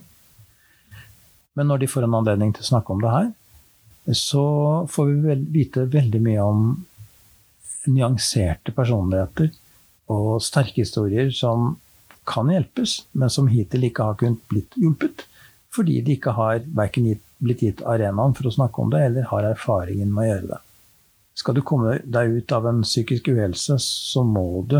Men 1.57 1.67
når 1.67 1.81
de 1.81 1.91
får 1.91 2.05
en 2.05 2.19
anledning 2.21 2.53
til 2.55 2.63
å 2.63 2.69
snakke 2.69 2.93
om 2.93 3.01
det 3.03 3.13
her, 3.13 3.31
så 4.15 4.43
får 4.89 5.09
vi 5.09 5.35
vite 5.59 5.89
veldig 5.91 6.21
mye 6.23 6.45
om 6.45 6.69
nyanserte 7.89 8.73
personligheter 8.75 9.51
og 10.09 10.41
sterke 10.43 10.83
historier 10.83 11.29
som 11.35 11.75
kan 12.29 12.49
hjelpes, 12.51 13.03
men 13.11 13.31
som 13.33 13.49
hittil 13.49 13.87
ikke 13.89 14.05
har 14.05 14.17
kunnet 14.19 14.41
blitt 14.51 14.77
hjulpet. 14.77 15.25
Fordi 15.73 15.99
de 16.05 16.15
ikke 16.17 16.33
har 16.37 16.63
verken 16.77 17.11
blitt 17.39 17.63
gitt 17.65 17.83
arenaen 17.85 18.33
for 18.37 18.49
å 18.49 18.53
snakke 18.53 18.81
om 18.81 18.91
det, 18.93 19.03
eller 19.05 19.29
har 19.29 19.47
erfaringen 19.51 20.11
med 20.13 20.25
å 20.25 20.29
gjøre 20.29 20.51
det. 20.53 20.59
Skal 21.39 21.55
du 21.55 21.63
komme 21.65 21.99
deg 22.03 22.39
ut 22.39 22.53
av 22.55 22.67
en 22.67 22.81
psykisk 22.83 23.29
uhelse, 23.31 23.77
så 23.79 24.25
må 24.27 24.63
du 24.69 24.79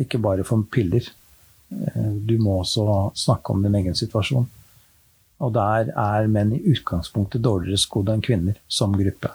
ikke 0.00 0.20
bare 0.22 0.46
få 0.46 0.58
piller. 0.72 1.06
Eh, 1.70 2.10
du 2.26 2.38
må 2.42 2.60
også 2.60 3.10
snakke 3.14 3.54
om 3.54 3.62
din 3.64 3.76
egen 3.80 3.98
situasjon. 3.98 4.48
Og 5.40 5.52
der 5.56 5.92
er 5.96 6.28
menn 6.28 6.52
i 6.52 6.64
utgangspunktet 6.72 7.44
dårligere 7.44 7.80
skodd 7.80 8.10
enn 8.12 8.24
kvinner 8.24 8.58
som 8.68 8.96
gruppe. 8.96 9.32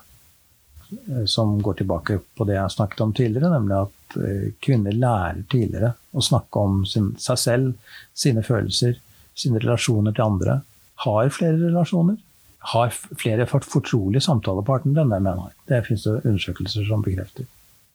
Eh, 0.92 1.26
som 1.26 1.58
går 1.62 1.74
tilbake 1.82 2.20
på 2.38 2.48
det 2.48 2.60
jeg 2.60 2.76
snakket 2.76 3.02
om 3.02 3.16
tidligere, 3.16 3.54
nemlig 3.56 3.80
at 3.88 4.20
eh, 4.22 4.52
kvinner 4.62 4.94
lærer 4.94 5.42
tidligere 5.52 5.96
å 6.14 6.24
snakke 6.24 6.62
om 6.62 6.84
sin, 6.90 7.14
seg 7.22 7.42
selv, 7.42 7.98
sine 8.14 8.46
følelser, 8.46 9.00
sine 9.36 9.62
relasjoner 9.64 10.16
til 10.16 10.28
andre. 10.28 10.60
Har 11.08 11.34
flere 11.34 11.58
relasjoner. 11.60 12.22
Har 12.66 12.94
flere 12.94 13.46
fortrolige 13.46 14.24
samtalepartnere 14.26 15.04
enn 15.04 15.12
det 15.14 15.22
menn 15.22 15.42
har. 15.44 15.52
Det 15.70 15.84
det 15.92 16.22
undersøkelser 16.24 16.88
som 16.88 17.04
bekrefter. 17.06 17.46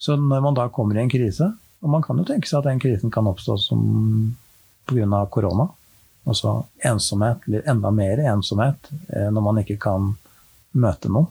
Så 0.01 0.15
når 0.17 0.45
man 0.45 0.57
da 0.57 0.69
kommer 0.73 0.97
i 0.97 1.03
en 1.03 1.11
krise, 1.13 1.51
og 1.81 1.91
man 1.91 2.05
kan 2.05 2.21
jo 2.21 2.27
tenke 2.29 2.49
seg 2.49 2.61
at 2.61 2.69
den 2.69 2.81
krisen 2.83 3.13
kan 3.13 3.29
oppstå 3.31 3.57
som 3.61 3.83
pga. 4.89 5.27
korona. 5.31 5.69
Altså 6.29 6.65
ensomhet, 6.85 7.47
eller 7.47 7.69
enda 7.71 7.91
mer 7.91 8.19
ensomhet, 8.19 8.91
eh, 9.09 9.31
når 9.33 9.41
man 9.41 9.61
ikke 9.63 9.79
kan 9.81 10.15
møte 10.73 11.09
noen. 11.09 11.31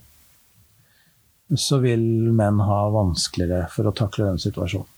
Så 1.56 1.80
vil 1.82 2.02
menn 2.34 2.60
ha 2.62 2.80
vanskeligere 2.94 3.70
for 3.74 3.90
å 3.90 3.94
takle 3.94 4.32
den 4.32 4.42
situasjonen. 4.42 4.90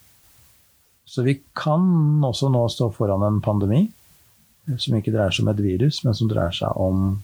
Så 1.05 1.25
vi 1.25 1.41
kan 1.57 1.83
også 2.23 2.47
nå 2.51 2.63
stå 2.71 2.87
foran 2.95 3.23
en 3.27 3.41
pandemi 3.43 3.83
eh, 3.83 4.77
som 4.77 4.95
ikke 4.95 5.11
dreier 5.11 5.35
seg 5.35 5.43
om 5.43 5.51
et 5.51 5.63
virus, 5.63 6.03
men 6.05 6.15
som 6.15 6.31
dreier 6.31 6.55
seg 6.55 6.79
om 6.79 7.17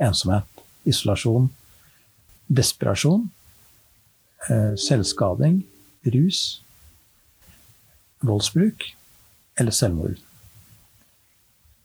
ensomhet, 0.00 0.64
isolasjon, 0.84 1.48
desperasjon, 2.52 3.30
eh, 4.50 4.74
selvskading, 4.76 5.62
rus 6.12 6.60
voldsbruk 8.26 8.84
eller 9.60 9.74
selvmord. 9.74 10.18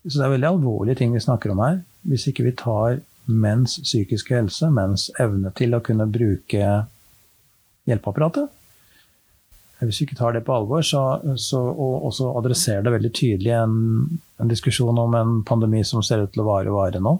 Så 0.06 0.18
det 0.18 0.26
er 0.26 0.34
veldig 0.36 0.50
alvorlige 0.52 1.00
ting 1.00 1.14
vi 1.14 1.22
snakker 1.22 1.52
om 1.52 1.62
her. 1.64 1.80
Hvis 2.06 2.28
ikke 2.30 2.46
vi 2.46 2.54
tar 2.58 3.00
menns 3.26 3.80
psykiske 3.82 4.36
helse, 4.36 4.68
menns 4.70 5.08
evne 5.22 5.50
til 5.58 5.74
å 5.74 5.82
kunne 5.82 6.06
bruke 6.06 6.68
hjelpeapparatet 7.86 8.52
Hvis 9.82 10.00
vi 10.00 10.06
ikke 10.06 10.18
tar 10.18 10.36
det 10.36 10.44
på 10.46 10.54
alvor, 10.54 10.84
så, 10.86 11.02
så, 11.36 11.58
og 11.60 12.06
også 12.08 12.30
adresserer 12.38 12.86
det 12.86 12.92
veldig 12.94 13.10
tydelig 13.12 13.52
en, 13.52 13.74
en, 14.40 14.48
diskusjon 14.48 14.98
om 15.02 15.16
en 15.18 15.40
pandemi 15.46 15.82
som 15.84 16.04
ser 16.06 16.22
ut 16.22 16.32
til 16.32 16.44
å 16.44 16.46
vare 16.46 16.70
og 16.70 16.78
vare 16.78 17.02
nå, 17.02 17.12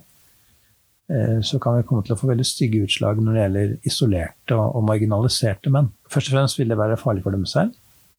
eh, 1.13 1.43
så 1.45 1.61
kan 1.63 1.77
vi 1.77 1.85
komme 1.89 2.07
til 2.07 2.15
å 2.15 2.21
få 2.21 2.31
veldig 2.31 2.47
stygge 2.49 2.87
utslag 2.87 3.21
når 3.21 3.35
det 3.35 3.43
gjelder 3.43 3.75
isolerte 3.91 4.57
og, 4.57 4.79
og 4.79 4.87
marginaliserte 4.89 5.75
menn. 5.75 5.91
Først 6.09 6.31
og 6.31 6.39
fremst 6.39 6.63
vil 6.63 6.73
det 6.73 6.81
være 6.81 6.97
farlig 7.03 7.27
for 7.27 7.37
dem 7.37 7.45
selv 7.51 7.75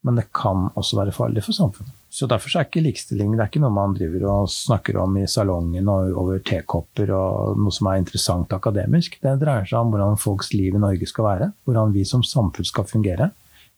men 0.06 0.20
det 0.20 0.28
kan 0.36 0.68
også 0.78 1.00
være 1.00 1.16
farlig 1.16 1.44
for 1.46 1.56
samfunnet. 1.56 1.94
Så 2.10 2.28
Derfor 2.30 2.54
er 2.56 2.68
ikke 2.68 2.84
likestilling 2.86 3.34
det 3.34 3.44
er 3.44 3.50
ikke 3.50 3.62
noe 3.62 3.74
man 3.74 3.96
driver 3.98 4.24
og 4.32 4.52
snakker 4.52 4.98
om 5.02 5.18
i 5.20 5.26
salongen 5.30 5.90
og 5.92 6.14
over 6.22 6.40
tekopper 6.46 7.12
og 7.14 7.60
noe 7.60 7.74
som 7.76 7.90
er 7.92 8.00
interessant 8.02 8.54
akademisk. 8.56 9.20
Det 9.22 9.36
dreier 9.42 9.68
seg 9.68 9.82
om 9.82 9.92
hvordan 9.94 10.22
folks 10.22 10.54
liv 10.56 10.78
i 10.78 10.82
Norge 10.82 11.10
skal 11.10 11.28
være, 11.28 11.50
hvordan 11.68 11.94
vi 11.96 12.06
som 12.08 12.24
samfunn 12.26 12.68
skal 12.68 12.88
fungere. 12.88 13.32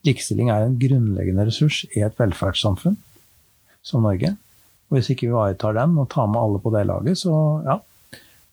Likestilling 0.07 0.51
er 0.53 0.67
en 0.67 0.77
grunnleggende 0.79 1.47
ressurs 1.49 1.81
i 1.95 2.03
et 2.05 2.19
velferdssamfunn 2.19 2.99
som 3.83 4.05
Norge. 4.05 4.35
Og 4.89 4.97
hvis 4.97 5.11
ikke 5.11 5.27
vi 5.27 5.33
ivaretar 5.33 5.75
den 5.77 5.97
og 5.99 6.09
tar 6.13 6.29
med 6.29 6.41
alle 6.41 6.61
på 6.61 6.71
det 6.73 6.85
laget, 6.87 7.19
så 7.19 7.33
ja, 7.65 7.79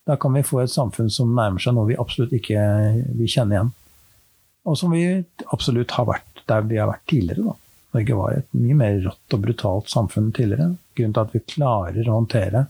da 0.07 0.17
kan 0.21 0.35
vi 0.35 0.47
få 0.47 0.63
et 0.63 0.73
samfunn 0.73 1.11
som 1.13 1.35
nærmer 1.35 1.63
seg 1.63 1.77
noe 1.77 1.91
vi 1.91 1.99
absolutt 1.99 2.35
ikke 2.37 2.63
vil 3.19 3.31
kjenne 3.31 3.57
igjen. 3.57 3.73
Og 4.67 4.79
som 4.79 4.93
vi 4.95 5.05
absolutt 5.55 5.95
har 5.97 6.09
vært 6.09 6.43
der 6.51 6.67
vi 6.67 6.79
har 6.81 6.91
vært 6.91 7.07
tidligere. 7.11 7.53
da. 7.53 7.55
Norge 7.97 8.19
var 8.19 8.35
et 8.37 8.49
mye 8.59 8.77
mer 8.77 8.99
rått 9.07 9.35
og 9.35 9.43
brutalt 9.43 9.91
samfunn 9.91 10.33
tidligere. 10.35 10.75
Grunnen 10.97 11.15
til 11.17 11.23
at 11.23 11.35
vi 11.35 11.45
klarer 11.55 12.09
å 12.09 12.19
håndtere 12.19 12.67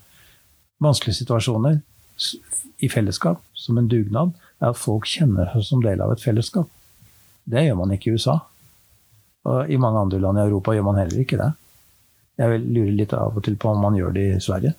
vanskelige 0.83 1.23
situasjoner 1.23 1.81
i 2.85 2.89
fellesskap, 2.93 3.41
som 3.57 3.79
en 3.81 3.89
dugnad, 3.89 4.35
er 4.61 4.73
at 4.73 4.81
folk 4.81 5.09
kjenner 5.09 5.51
seg 5.53 5.65
som 5.65 5.83
del 5.85 6.03
av 6.05 6.13
et 6.13 6.23
fellesskap. 6.23 6.69
Det 7.47 7.65
gjør 7.65 7.79
man 7.81 7.93
ikke 7.95 8.11
i 8.11 8.17
USA. 8.17 8.39
Og 9.47 9.71
I 9.71 9.79
mange 9.81 10.03
andre 10.03 10.21
land 10.23 10.41
i 10.41 10.47
Europa 10.47 10.75
gjør 10.75 10.89
man 10.89 11.01
heller 11.01 11.23
ikke 11.23 11.39
det. 11.41 11.53
Jeg 12.37 12.61
lurer 12.65 12.97
litt 12.99 13.15
av 13.17 13.37
og 13.37 13.45
til 13.45 13.57
på 13.61 13.71
om 13.73 13.81
man 13.81 13.97
gjør 13.97 14.13
det 14.17 14.27
i 14.35 14.41
Sverige. 14.43 14.75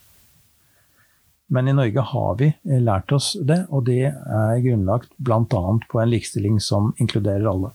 Men 1.48 1.68
i 1.68 1.74
Norge 1.74 2.04
har 2.12 2.36
vi 2.40 2.52
lært 2.84 3.12
oss 3.16 3.32
det, 3.40 3.62
og 3.72 3.86
det 3.88 4.10
er 4.12 4.64
grunnlagt 4.66 5.14
bl.a. 5.18 5.44
på 5.48 6.02
en 6.02 6.12
likestilling 6.12 6.60
som 6.64 6.92
inkluderer 7.00 7.48
alle. 7.48 7.72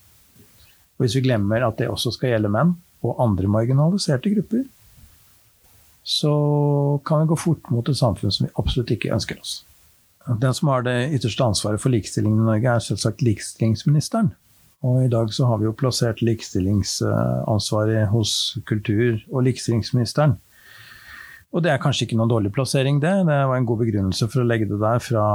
Og 0.97 1.07
hvis 1.07 1.17
vi 1.17 1.25
glemmer 1.25 1.65
at 1.65 1.79
det 1.81 1.89
også 1.89 2.13
skal 2.13 2.35
gjelde 2.35 2.53
menn 2.53 2.77
og 3.03 3.23
andre 3.23 3.49
marginaliserte 3.51 4.35
grupper, 4.35 4.67
så 6.03 6.35
kan 7.07 7.23
vi 7.23 7.31
gå 7.31 7.39
fort 7.39 7.71
mot 7.73 7.89
et 7.89 7.99
samfunn 7.99 8.35
som 8.35 8.47
vi 8.47 8.55
absolutt 8.61 8.93
ikke 8.93 9.13
ønsker 9.15 9.41
oss. 9.41 9.63
Den 10.27 10.55
som 10.55 10.69
har 10.71 10.85
det 10.87 11.11
ytterste 11.17 11.47
ansvaret 11.47 11.83
for 11.83 11.91
likestillingen 11.95 12.45
i 12.45 12.49
Norge, 12.51 12.77
er 12.77 12.85
selvsagt 12.85 13.25
likestillingsministeren. 13.25 14.33
Og 14.83 15.05
i 15.05 15.11
dag 15.11 15.31
så 15.35 15.47
har 15.47 15.61
vi 15.61 15.69
jo 15.69 15.75
plassert 15.79 16.23
likestillingsansvaret 16.23 18.09
hos 18.11 18.59
kultur- 18.67 19.23
og 19.31 19.47
likestillingsministeren. 19.47 20.37
Og 21.53 21.65
det 21.65 21.73
er 21.73 21.83
kanskje 21.83 22.07
ikke 22.07 22.17
noen 22.17 22.33
dårlig 22.33 22.53
plassering, 22.55 23.01
det. 23.03 23.13
Det 23.29 23.41
var 23.49 23.59
en 23.59 23.69
god 23.69 23.83
begrunnelse 23.85 24.29
for 24.33 24.43
å 24.43 24.49
legge 24.49 24.71
det 24.71 24.81
der 24.81 25.03
fra 25.05 25.27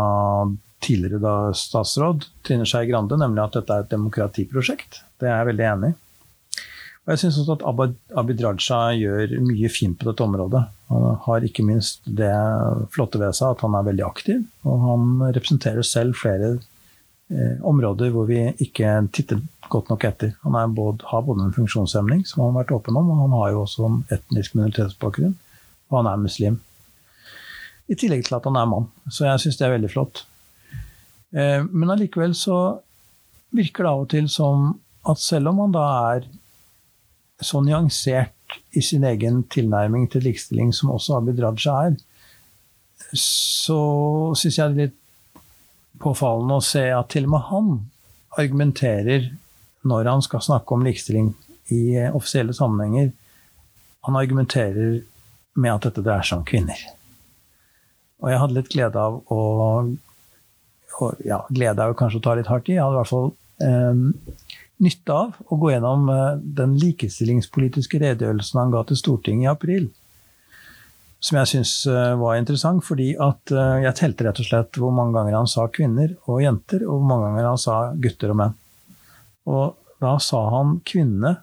tidligere 0.84 1.22
da 1.22 1.36
statsråd 1.58 2.26
Trine 2.46 2.66
Skei 2.70 2.88
Grande, 2.90 3.18
nemlig 3.18 3.44
at 3.44 3.58
dette 3.60 3.74
er 3.74 3.86
et 3.86 3.94
demokratiprosjekt. 3.94 5.02
Det 5.22 5.30
er 5.30 5.40
jeg 5.40 5.50
veldig 5.52 5.68
enig 5.72 5.94
i. 5.94 5.98
Og 7.08 7.14
jeg 7.14 7.22
syns 7.22 7.38
også 7.40 7.56
at 7.56 7.94
Abid 8.20 8.42
Raja 8.44 8.80
gjør 9.00 9.38
mye 9.48 9.70
fint 9.72 9.96
på 9.96 10.10
dette 10.10 10.26
området. 10.26 10.66
Han 10.92 11.06
har 11.24 11.46
ikke 11.48 11.64
minst 11.64 12.02
det 12.04 12.34
flotte 12.92 13.22
ved 13.22 13.38
seg 13.38 13.54
at 13.54 13.64
han 13.64 13.78
er 13.80 13.86
veldig 13.88 14.04
aktiv. 14.04 14.42
Og 14.68 14.84
han 14.84 15.06
representerer 15.38 15.88
selv 15.88 16.18
flere 16.20 16.58
eh, 17.32 17.64
områder 17.64 18.12
hvor 18.12 18.28
vi 18.28 18.42
ikke 18.66 18.98
titter 19.16 19.40
godt 19.72 19.94
nok 19.94 20.04
etter. 20.10 20.34
Han 20.44 20.76
både, 20.76 21.08
har 21.08 21.24
både 21.24 21.48
en 21.48 21.56
funksjonshemning, 21.56 22.26
som 22.28 22.44
han 22.44 22.52
har 22.52 22.66
vært 22.66 22.76
åpen 22.76 23.00
om, 23.00 23.14
og 23.14 23.24
han 23.24 23.38
har 23.40 23.54
jo 23.54 23.64
også 23.64 23.88
en 23.88 23.98
etnisk 24.18 24.60
minoritetsbakgrunn. 24.60 25.38
Og 25.90 26.00
han 26.02 26.10
er 26.12 26.22
muslim. 26.22 26.60
I 27.88 27.96
tillegg 27.96 28.26
til 28.28 28.36
at 28.38 28.48
han 28.48 28.60
er 28.60 28.68
mann. 28.68 28.90
Så 29.10 29.28
jeg 29.28 29.44
syns 29.44 29.60
det 29.60 29.68
er 29.68 29.76
veldig 29.78 29.92
flott. 29.94 30.26
Eh, 31.32 31.64
men 31.64 31.94
allikevel 31.94 32.36
så 32.36 32.58
virker 33.56 33.86
det 33.86 33.94
av 33.94 34.04
og 34.04 34.10
til 34.12 34.28
som 34.32 34.74
at 35.08 35.22
selv 35.24 35.54
om 35.54 35.62
man 35.64 35.76
da 35.76 35.86
er 36.12 36.28
så 37.44 37.62
nyansert 37.64 38.34
i 38.76 38.82
sin 38.84 39.06
egen 39.08 39.44
tilnærming 39.52 40.08
til 40.12 40.26
likestilling 40.28 40.74
som 40.76 40.92
også 40.92 41.20
Abid 41.20 41.40
Raja 41.44 41.76
er, 41.88 41.98
så 43.16 43.80
syns 44.36 44.58
jeg 44.58 44.74
det 44.74 44.88
er 44.88 44.88
litt 44.88 45.44
påfallende 46.02 46.58
å 46.58 46.66
se 46.66 46.84
at 46.94 47.12
til 47.14 47.28
og 47.28 47.34
med 47.36 47.46
han 47.50 47.70
argumenterer 48.38 49.30
når 49.88 50.10
han 50.12 50.24
skal 50.26 50.44
snakke 50.44 50.76
om 50.76 50.84
likestilling 50.86 51.32
i 51.74 51.82
offisielle 52.10 52.56
sammenhenger. 52.56 53.12
Han 54.08 54.18
argumenterer 54.20 55.00
med 55.58 55.74
at 55.74 55.90
dette 55.90 56.04
dreier 56.06 56.26
seg 56.28 56.42
om 56.42 56.48
kvinner. 56.48 56.80
Og 58.24 58.32
jeg 58.32 58.42
hadde 58.42 58.58
litt 58.58 58.72
glede 58.74 59.02
av 59.02 59.20
å 59.34 59.42
ja, 61.26 61.44
Glede 61.54 61.84
er 61.84 61.98
kanskje 61.98 62.22
å 62.22 62.26
ta 62.26 62.34
litt 62.38 62.50
hardt 62.50 62.70
i. 62.72 62.78
Jeg 62.78 62.82
hadde 62.82 62.98
i 62.98 63.02
hvert 63.04 63.12
fall 63.12 63.28
eh, 63.62 64.56
nytte 64.84 65.14
av 65.14 65.38
å 65.48 65.58
gå 65.62 65.72
gjennom 65.74 66.10
eh, 66.14 66.42
den 66.60 66.76
likestillingspolitiske 66.82 68.02
redegjørelsen 68.02 68.62
han 68.62 68.74
ga 68.74 68.84
til 68.88 69.00
Stortinget 69.00 69.46
i 69.46 69.52
april. 69.52 69.90
Som 71.24 71.40
jeg 71.40 71.52
syns 71.54 71.74
eh, 71.90 72.14
var 72.20 72.38
interessant, 72.38 72.86
fordi 72.86 73.12
at 73.22 73.54
eh, 73.54 73.84
jeg 73.86 73.98
telte 74.00 74.28
rett 74.28 74.42
og 74.42 74.50
slett 74.50 74.82
hvor 74.82 74.94
mange 74.94 75.18
ganger 75.18 75.40
han 75.40 75.50
sa 75.50 75.66
kvinner 75.74 76.14
og 76.30 76.44
jenter, 76.46 76.86
og 76.86 77.00
hvor 77.00 77.10
mange 77.12 77.30
ganger 77.30 77.50
han 77.52 77.62
sa 77.62 77.80
gutter 77.98 78.34
og 78.34 78.42
menn. 78.44 78.58
Og 79.50 79.78
da 80.04 80.18
sa 80.22 80.44
han 80.54 80.78
kvinne, 80.86 81.40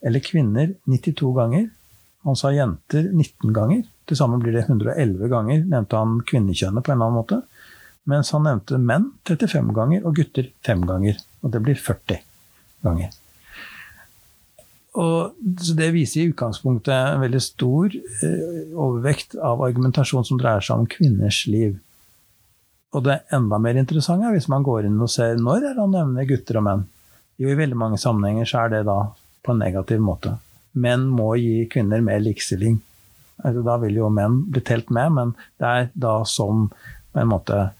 eller 0.00 0.24
kvinner, 0.24 0.72
92 0.88 1.34
ganger. 1.36 1.68
Han 2.28 2.36
sa 2.36 2.52
jenter 2.52 3.08
19 3.12 3.54
ganger. 3.56 3.86
Til 4.08 4.18
sammen 4.18 4.42
blir 4.42 4.56
det 4.56 4.66
111 4.66 5.30
ganger, 5.30 5.64
nevnte 5.70 5.96
han 5.96 6.18
kvinnekjønnet 6.26 6.84
på 6.84 6.92
en 6.92 6.98
eller 6.98 7.08
annen 7.08 7.20
måte. 7.20 7.40
Mens 8.10 8.32
han 8.34 8.44
nevnte 8.44 8.80
menn 8.80 9.10
35 9.28 9.72
ganger 9.76 10.04
og 10.04 10.16
gutter 10.18 10.50
5 10.66 10.84
ganger. 10.88 11.20
Og 11.44 11.54
det 11.54 11.62
blir 11.64 11.78
40 11.78 12.20
ganger. 12.84 13.12
Og, 14.98 15.36
det 15.78 15.92
viser 15.94 16.24
i 16.24 16.32
utgangspunktet 16.32 16.90
en 16.92 17.22
veldig 17.22 17.40
stor 17.44 17.94
eh, 17.94 18.72
overvekt 18.74 19.36
av 19.38 19.62
argumentasjon 19.62 20.26
som 20.26 20.40
dreier 20.40 20.64
seg 20.66 20.82
om 20.82 20.88
kvinners 20.90 21.44
liv. 21.46 21.76
Og 22.90 23.06
det 23.06 23.20
enda 23.30 23.60
mer 23.62 23.78
interessante 23.78 24.26
er 24.26 24.34
hvis 24.34 24.50
man 24.50 24.66
går 24.66 24.88
inn 24.88 24.98
og 24.98 25.12
ser 25.12 25.38
når 25.38 25.68
er 25.70 25.78
han 25.78 25.94
nevner 25.94 26.26
gutter 26.26 26.58
og 26.58 26.66
menn. 26.66 26.86
Jo, 27.38 27.52
i 27.52 27.56
veldig 27.56 27.78
mange 27.78 28.00
sammenhenger 28.02 28.50
så 28.50 28.64
er 28.64 28.74
det 28.74 28.86
da 28.90 28.98
på 29.46 29.54
en 29.54 29.62
negativ 29.62 30.02
måte. 30.02 30.34
Menn 30.72 31.08
må 31.10 31.34
gi 31.40 31.66
kvinner 31.70 32.02
mer 32.04 32.22
likestilling. 32.22 32.78
Altså, 33.40 33.62
da 33.66 33.76
vil 33.82 34.00
jo 34.00 34.10
menn 34.12 34.42
bli 34.52 34.62
telt 34.66 34.90
med, 34.94 35.12
men 35.16 35.36
det 35.60 35.68
er 35.68 35.92
da 35.94 36.20
som 36.28 36.68
en 37.18 37.30
måte 37.30 37.70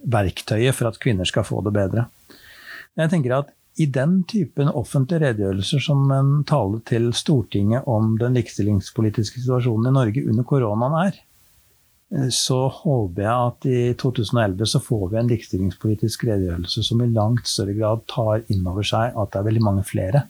verktøyet 0.00 0.76
for 0.76 0.88
at 0.88 1.00
kvinner 1.02 1.28
skal 1.28 1.44
få 1.44 1.60
det 1.66 1.74
bedre. 1.76 2.06
Jeg 2.96 3.12
tenker 3.12 3.36
at 3.36 3.50
i 3.80 3.86
den 3.88 4.22
typen 4.28 4.68
offentlige 4.68 5.22
redegjørelser 5.22 5.82
som 5.84 6.10
en 6.12 6.30
tale 6.48 6.80
til 6.88 7.12
Stortinget 7.16 7.86
om 7.88 8.16
den 8.20 8.36
likestillingspolitiske 8.36 9.40
situasjonen 9.40 9.90
i 9.90 9.94
Norge 9.94 10.24
under 10.26 10.46
koronaen 10.48 10.96
er, 11.06 11.20
så 12.34 12.64
håper 12.74 13.22
jeg 13.22 13.50
at 13.50 13.66
i 13.70 13.80
2011 14.00 14.66
så 14.72 14.80
får 14.82 15.04
vi 15.12 15.20
en 15.20 15.30
likestillingspolitisk 15.30 16.24
redegjørelse 16.26 16.82
som 16.82 17.02
i 17.04 17.10
langt 17.14 17.46
større 17.48 17.76
grad 17.76 18.02
tar 18.10 18.42
inn 18.50 18.66
over 18.66 18.86
seg 18.86 19.14
at 19.14 19.30
det 19.30 19.38
er 19.38 19.46
veldig 19.46 19.62
mange 19.68 19.86
flere 19.86 20.24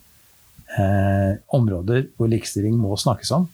eh, 0.78 1.38
områder 1.56 2.08
hvor 2.16 2.30
likestilling 2.30 2.78
må 2.78 2.96
snakkes 3.00 3.32
om. 3.36 3.48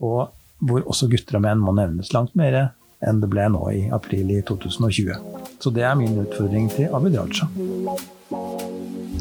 Og 0.00 0.30
hvor 0.60 0.84
også 0.84 1.08
gutter 1.10 1.38
og 1.38 1.44
menn 1.46 1.62
må 1.62 1.74
nevnes 1.76 2.12
langt 2.16 2.36
mer 2.38 2.58
enn 3.00 3.20
det 3.22 3.30
ble 3.32 3.46
nå 3.52 3.62
i 3.72 3.84
april 3.96 4.32
i 4.34 4.40
2020. 4.46 5.14
Så 5.60 5.72
det 5.72 5.86
er 5.88 5.96
min 5.96 6.18
utfordring 6.20 6.68
til 6.72 6.92
Abid 6.96 7.16
Raja. 7.16 7.48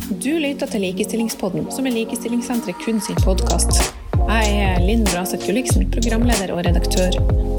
Du 0.10 0.32
lytter 0.42 0.68
til 0.68 0.84
Likestillingspodden, 0.84 1.70
som 1.72 1.88
er 1.88 1.96
Likestillingssenteret 1.96 2.82
kun 2.84 3.00
sin 3.04 3.20
podkast. 3.24 3.82
Jeg 4.20 4.60
er 4.66 4.84
Linn 4.84 5.06
Braseth 5.08 5.46
Gulliksen, 5.48 5.88
programleder 5.94 6.56
og 6.56 6.66
redaktør. 6.68 7.59